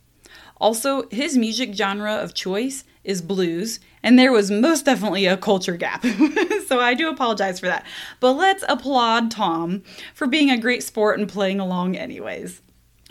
Also, 0.57 1.09
his 1.11 1.37
music 1.37 1.75
genre 1.75 2.15
of 2.15 2.35
choice 2.35 2.85
is 3.05 3.21
blues, 3.21 3.81
and 4.03 4.19
there 4.19 4.33
was 4.33 4.51
most 4.51 4.85
definitely 4.85 5.27
a 5.27 5.37
culture 5.37 5.77
gap. 5.77 6.05
so 6.67 6.81
I 6.81 6.95
do 6.95 7.09
apologize 7.09 7.59
for 7.59 7.67
that. 7.67 7.85
But 8.21 8.33
let's 8.33 8.65
applaud 8.69 9.31
Tom 9.31 9.83
for 10.15 10.27
being 10.27 10.51
a 10.51 10.59
great 10.59 10.83
sport 10.83 11.19
and 11.19 11.29
playing 11.29 11.59
along, 11.59 11.97
anyways. 11.97 12.63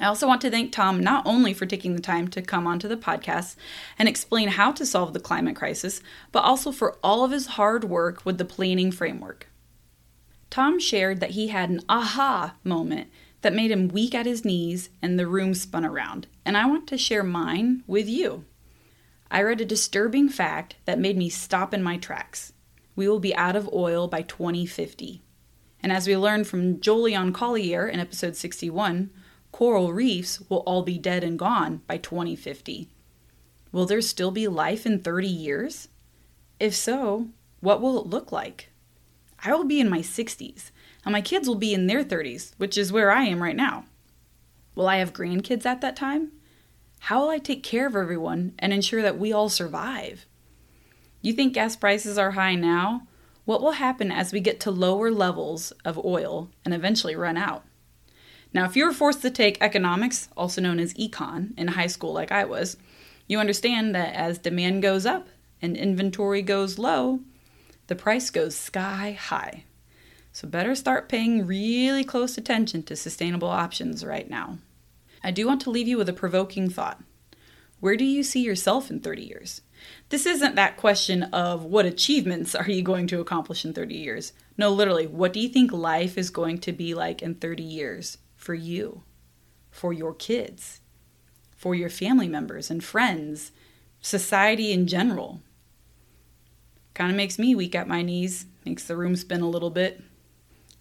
I 0.01 0.07
also 0.07 0.25
want 0.25 0.41
to 0.41 0.49
thank 0.49 0.71
Tom 0.71 0.99
not 0.99 1.27
only 1.27 1.53
for 1.53 1.67
taking 1.67 1.95
the 1.95 2.01
time 2.01 2.27
to 2.29 2.41
come 2.41 2.65
onto 2.65 2.87
the 2.87 2.97
podcast 2.97 3.55
and 3.99 4.09
explain 4.09 4.47
how 4.47 4.71
to 4.71 4.83
solve 4.83 5.13
the 5.13 5.19
climate 5.19 5.55
crisis, 5.55 6.01
but 6.31 6.43
also 6.43 6.71
for 6.71 6.97
all 7.03 7.23
of 7.23 7.29
his 7.29 7.45
hard 7.45 7.83
work 7.83 8.25
with 8.25 8.39
the 8.39 8.45
planning 8.45 8.91
framework. 8.91 9.47
Tom 10.49 10.79
shared 10.79 11.19
that 11.19 11.31
he 11.31 11.49
had 11.49 11.69
an 11.69 11.81
aha 11.87 12.55
moment 12.63 13.09
that 13.41 13.53
made 13.53 13.69
him 13.69 13.89
weak 13.89 14.15
at 14.15 14.25
his 14.25 14.43
knees 14.43 14.89
and 15.03 15.19
the 15.19 15.27
room 15.27 15.53
spun 15.53 15.85
around, 15.85 16.25
and 16.43 16.57
I 16.57 16.65
want 16.65 16.87
to 16.87 16.97
share 16.97 17.23
mine 17.23 17.83
with 17.85 18.09
you. 18.09 18.45
I 19.29 19.43
read 19.43 19.61
a 19.61 19.65
disturbing 19.65 20.29
fact 20.29 20.77
that 20.85 20.99
made 20.99 21.15
me 21.15 21.29
stop 21.29 21.75
in 21.75 21.83
my 21.83 21.97
tracks. 21.97 22.53
We 22.95 23.07
will 23.07 23.19
be 23.19 23.35
out 23.35 23.55
of 23.55 23.71
oil 23.71 24.07
by 24.07 24.23
2050. 24.23 25.21
And 25.83 25.91
as 25.91 26.07
we 26.07 26.17
learned 26.17 26.47
from 26.47 26.79
Jolyon 26.79 27.33
Collier 27.33 27.87
in 27.87 27.99
episode 27.99 28.35
61, 28.35 29.11
coral 29.51 29.93
reefs 29.93 30.41
will 30.49 30.59
all 30.59 30.83
be 30.83 30.97
dead 30.97 31.23
and 31.23 31.37
gone 31.37 31.81
by 31.87 31.97
2050. 31.97 32.89
Will 33.71 33.85
there 33.85 34.01
still 34.01 34.31
be 34.31 34.47
life 34.47 34.85
in 34.85 35.01
30 35.01 35.27
years? 35.27 35.87
If 36.59 36.75
so, 36.75 37.27
what 37.59 37.81
will 37.81 37.99
it 37.99 38.07
look 38.07 38.31
like? 38.31 38.69
I 39.43 39.53
will 39.53 39.63
be 39.63 39.79
in 39.79 39.89
my 39.89 39.99
60s, 39.99 40.71
and 41.03 41.13
my 41.13 41.21
kids 41.21 41.47
will 41.47 41.55
be 41.55 41.73
in 41.73 41.87
their 41.87 42.03
30s, 42.03 42.53
which 42.57 42.77
is 42.77 42.91
where 42.91 43.11
I 43.11 43.23
am 43.23 43.41
right 43.41 43.55
now. 43.55 43.85
Will 44.75 44.87
I 44.87 44.97
have 44.97 45.13
grandkids 45.13 45.65
at 45.65 45.81
that 45.81 45.95
time? 45.95 46.31
How 46.99 47.21
will 47.21 47.29
I 47.29 47.39
take 47.39 47.63
care 47.63 47.87
of 47.87 47.95
everyone 47.95 48.53
and 48.59 48.71
ensure 48.71 49.01
that 49.01 49.17
we 49.17 49.33
all 49.33 49.49
survive? 49.49 50.25
You 51.21 51.33
think 51.33 51.53
gas 51.53 51.75
prices 51.75 52.17
are 52.17 52.31
high 52.31 52.55
now? 52.55 53.07
What 53.45 53.61
will 53.61 53.71
happen 53.71 54.11
as 54.11 54.31
we 54.31 54.39
get 54.39 54.59
to 54.61 54.71
lower 54.71 55.11
levels 55.11 55.71
of 55.83 56.03
oil 56.05 56.49
and 56.63 56.73
eventually 56.73 57.15
run 57.15 57.37
out? 57.37 57.63
Now, 58.53 58.65
if 58.65 58.75
you 58.75 58.85
were 58.85 58.93
forced 58.93 59.21
to 59.21 59.29
take 59.29 59.57
economics, 59.61 60.27
also 60.35 60.61
known 60.61 60.79
as 60.79 60.93
econ, 60.95 61.57
in 61.57 61.69
high 61.69 61.87
school 61.87 62.11
like 62.11 62.31
I 62.31 62.43
was, 62.43 62.75
you 63.27 63.39
understand 63.39 63.95
that 63.95 64.13
as 64.13 64.37
demand 64.37 64.81
goes 64.81 65.05
up 65.05 65.29
and 65.61 65.77
inventory 65.77 66.41
goes 66.41 66.77
low, 66.77 67.21
the 67.87 67.95
price 67.95 68.29
goes 68.29 68.55
sky 68.55 69.17
high. 69.19 69.63
So, 70.33 70.47
better 70.47 70.75
start 70.75 71.09
paying 71.09 71.45
really 71.45 72.03
close 72.03 72.37
attention 72.37 72.83
to 72.83 72.95
sustainable 72.95 73.49
options 73.49 74.05
right 74.05 74.29
now. 74.29 74.57
I 75.23 75.31
do 75.31 75.47
want 75.47 75.61
to 75.61 75.69
leave 75.69 75.87
you 75.87 75.97
with 75.97 76.09
a 76.09 76.13
provoking 76.13 76.69
thought. 76.69 77.01
Where 77.79 77.97
do 77.97 78.05
you 78.05 78.23
see 78.23 78.41
yourself 78.41 78.89
in 78.89 78.99
30 78.99 79.23
years? 79.23 79.61
This 80.09 80.25
isn't 80.25 80.55
that 80.55 80.77
question 80.77 81.23
of 81.23 81.63
what 81.63 81.85
achievements 81.85 82.53
are 82.55 82.69
you 82.69 82.81
going 82.81 83.07
to 83.07 83.19
accomplish 83.19 83.65
in 83.65 83.73
30 83.73 83.95
years. 83.95 84.33
No, 84.57 84.69
literally, 84.69 85.07
what 85.07 85.33
do 85.33 85.39
you 85.39 85.49
think 85.49 85.71
life 85.71 86.17
is 86.17 86.29
going 86.29 86.59
to 86.59 86.71
be 86.71 86.93
like 86.93 87.21
in 87.21 87.35
30 87.35 87.63
years 87.63 88.17
for 88.41 88.53
you, 88.53 89.03
for 89.69 89.93
your 89.93 90.13
kids, 90.13 90.81
for 91.55 91.75
your 91.75 91.89
family 91.89 92.27
members 92.27 92.71
and 92.71 92.83
friends, 92.83 93.51
society 94.01 94.71
in 94.71 94.87
general? 94.87 95.41
Kind 96.93 97.11
of 97.11 97.17
makes 97.17 97.39
me 97.39 97.55
weak 97.55 97.75
at 97.75 97.87
my 97.87 98.01
knees, 98.01 98.47
makes 98.65 98.83
the 98.83 98.97
room 98.97 99.15
spin 99.15 99.41
a 99.41 99.49
little 99.49 99.69
bit, 99.69 100.01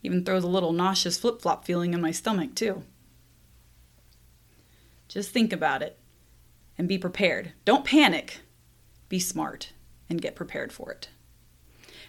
even 0.03 0.25
throws 0.25 0.43
a 0.43 0.49
little 0.49 0.73
nauseous 0.73 1.19
flip 1.19 1.43
flop 1.43 1.65
feeling 1.65 1.93
in 1.93 2.01
my 2.01 2.11
stomach, 2.11 2.55
too. 2.55 2.83
Just 5.07 5.31
think 5.31 5.53
about 5.53 5.83
it 5.83 5.99
and 6.79 6.89
be 6.89 6.97
prepared. 6.99 7.53
Don't 7.65 7.85
panic. 7.85 8.41
Be 9.09 9.19
smart 9.19 9.73
and 10.09 10.23
get 10.23 10.35
prepared 10.35 10.73
for 10.73 10.91
it. 10.91 11.09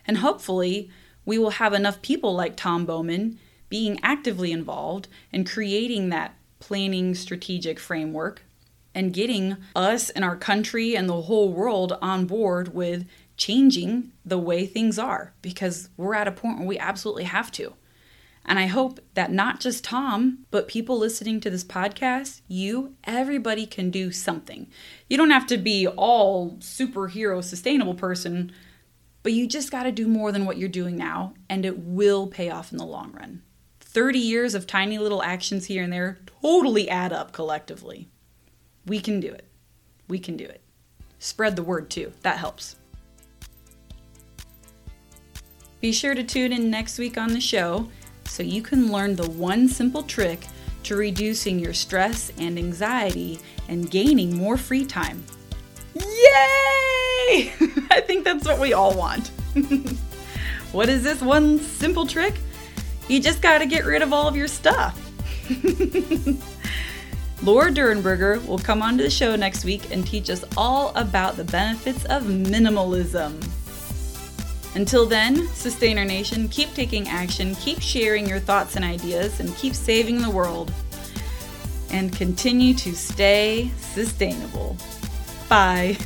And 0.08 0.18
hopefully, 0.18 0.90
we 1.26 1.38
will 1.38 1.52
have 1.52 1.74
enough 1.74 2.02
people 2.02 2.34
like 2.34 2.56
Tom 2.56 2.86
Bowman 2.86 3.40
being 3.72 4.00
actively 4.04 4.52
involved 4.52 5.08
in 5.32 5.46
creating 5.46 6.10
that 6.10 6.36
planning 6.60 7.16
strategic 7.16 7.80
framework 7.80 8.44
and 8.94 9.14
getting 9.14 9.56
us 9.76 10.10
and 10.12 10.24
our 10.24 10.36
country 10.36 10.96
and 10.96 11.08
the 11.08 11.24
whole 11.24 11.52
world 11.52 11.98
on 12.02 12.26
board 12.26 12.74
with 12.76 13.08
changing 13.38 14.12
the 14.26 14.38
way 14.38 14.66
things 14.66 15.00
are 15.00 15.34
because 15.42 15.90
we're 15.96 16.14
at 16.14 16.28
a 16.28 16.32
point 16.32 16.60
where 16.60 16.68
we 16.68 16.78
absolutely 16.78 17.24
have 17.24 17.50
to. 17.52 17.74
And 18.44 18.60
I 18.60 18.66
hope 18.66 19.00
that 19.14 19.32
not 19.32 19.62
just 19.62 19.86
Tom, 19.86 20.40
but 20.52 20.68
people 20.68 20.98
listening 20.98 21.40
to 21.40 21.50
this 21.50 21.64
podcast, 21.64 22.42
you, 22.50 22.96
everybody 23.06 23.66
can 23.66 23.90
do 23.90 24.12
something. 24.12 24.68
You 25.08 25.16
don't 25.16 25.32
have 25.32 25.48
to 25.48 25.58
be 25.58 25.88
all 25.88 26.58
superhero 26.58 27.42
sustainable 27.42 27.94
person, 27.94 28.52
but 29.24 29.34
you 29.34 29.48
just 29.48 29.72
got 29.72 29.84
to 29.84 29.92
do 29.92 30.08
more 30.08 30.32
than 30.32 30.46
what 30.46 30.58
you're 30.58 30.70
doing 30.70 30.98
now, 30.98 31.36
and 31.50 31.66
it 31.66 31.78
will 31.78 32.28
pay 32.28 32.50
off 32.50 32.72
in 32.72 32.78
the 32.78 32.86
long 32.86 33.12
run. 33.12 33.44
30 33.94 34.20
years 34.20 34.56
of 34.56 34.66
tiny 34.66 34.98
little 34.98 35.22
actions 35.22 35.66
here 35.66 35.84
and 35.84 35.92
there 35.92 36.20
totally 36.42 36.90
add 36.90 37.12
up 37.12 37.34
collectively. 37.34 38.08
We 38.86 39.02
can 39.02 39.20
do 39.20 39.28
it. 39.28 39.46
We 40.08 40.18
can 40.18 40.38
do 40.38 40.46
it. 40.46 40.62
Spread 41.20 41.58
the 41.58 41.64
word 41.64 41.90
too, 41.90 42.14
that 42.22 42.38
helps. 42.38 42.78
Be 45.82 45.92
sure 45.92 46.16
to 46.16 46.24
tune 46.24 46.54
in 46.54 46.72
next 46.72 47.00
week 47.00 47.18
on 47.18 47.34
the 47.34 47.42
show 47.42 47.90
so 48.26 48.44
you 48.44 48.62
can 48.62 48.94
learn 48.94 49.18
the 49.18 49.30
one 49.30 49.68
simple 49.68 50.04
trick 50.04 50.48
to 50.84 50.96
reducing 50.96 51.60
your 51.60 51.74
stress 51.74 52.32
and 52.38 52.58
anxiety 52.58 53.40
and 53.68 53.92
gaining 53.92 54.38
more 54.38 54.56
free 54.56 54.86
time. 54.86 55.22
Yay! 55.96 56.04
I 57.92 58.02
think 58.06 58.24
that's 58.24 58.46
what 58.46 58.60
we 58.60 58.72
all 58.72 58.96
want. 58.96 59.28
what 60.72 60.88
is 60.88 61.04
this 61.04 61.22
one 61.22 61.60
simple 61.60 62.08
trick? 62.08 62.36
You 63.12 63.20
just 63.20 63.42
got 63.42 63.58
to 63.58 63.66
get 63.66 63.84
rid 63.84 64.02
of 64.04 64.14
all 64.14 64.30
of 64.30 64.38
your 64.38 64.48
stuff. 64.48 64.98
Laura 67.44 67.70
Durenberger 67.70 68.48
will 68.48 68.58
come 68.58 68.82
onto 68.82 69.04
the 69.04 69.10
show 69.10 69.36
next 69.36 69.66
week 69.66 69.92
and 69.92 70.08
teach 70.08 70.30
us 70.30 70.46
all 70.56 70.96
about 70.96 71.36
the 71.36 71.44
benefits 71.44 72.06
of 72.06 72.24
minimalism. 72.24 73.46
Until 74.76 75.06
then, 75.06 75.46
Sustainer 75.50 76.06
Nation, 76.06 76.48
keep 76.48 76.74
taking 76.74 77.10
action, 77.10 77.54
keep 77.56 77.82
sharing 77.82 78.30
your 78.30 78.40
thoughts 78.40 78.78
and 78.78 78.86
ideas, 78.86 79.42
and 79.42 79.54
keep 79.58 79.76
saving 79.76 80.22
the 80.22 80.30
world. 80.30 80.72
And 81.90 82.16
continue 82.16 82.74
to 82.76 82.96
stay 82.96 83.72
sustainable. 83.78 84.78
Bye. 85.50 85.98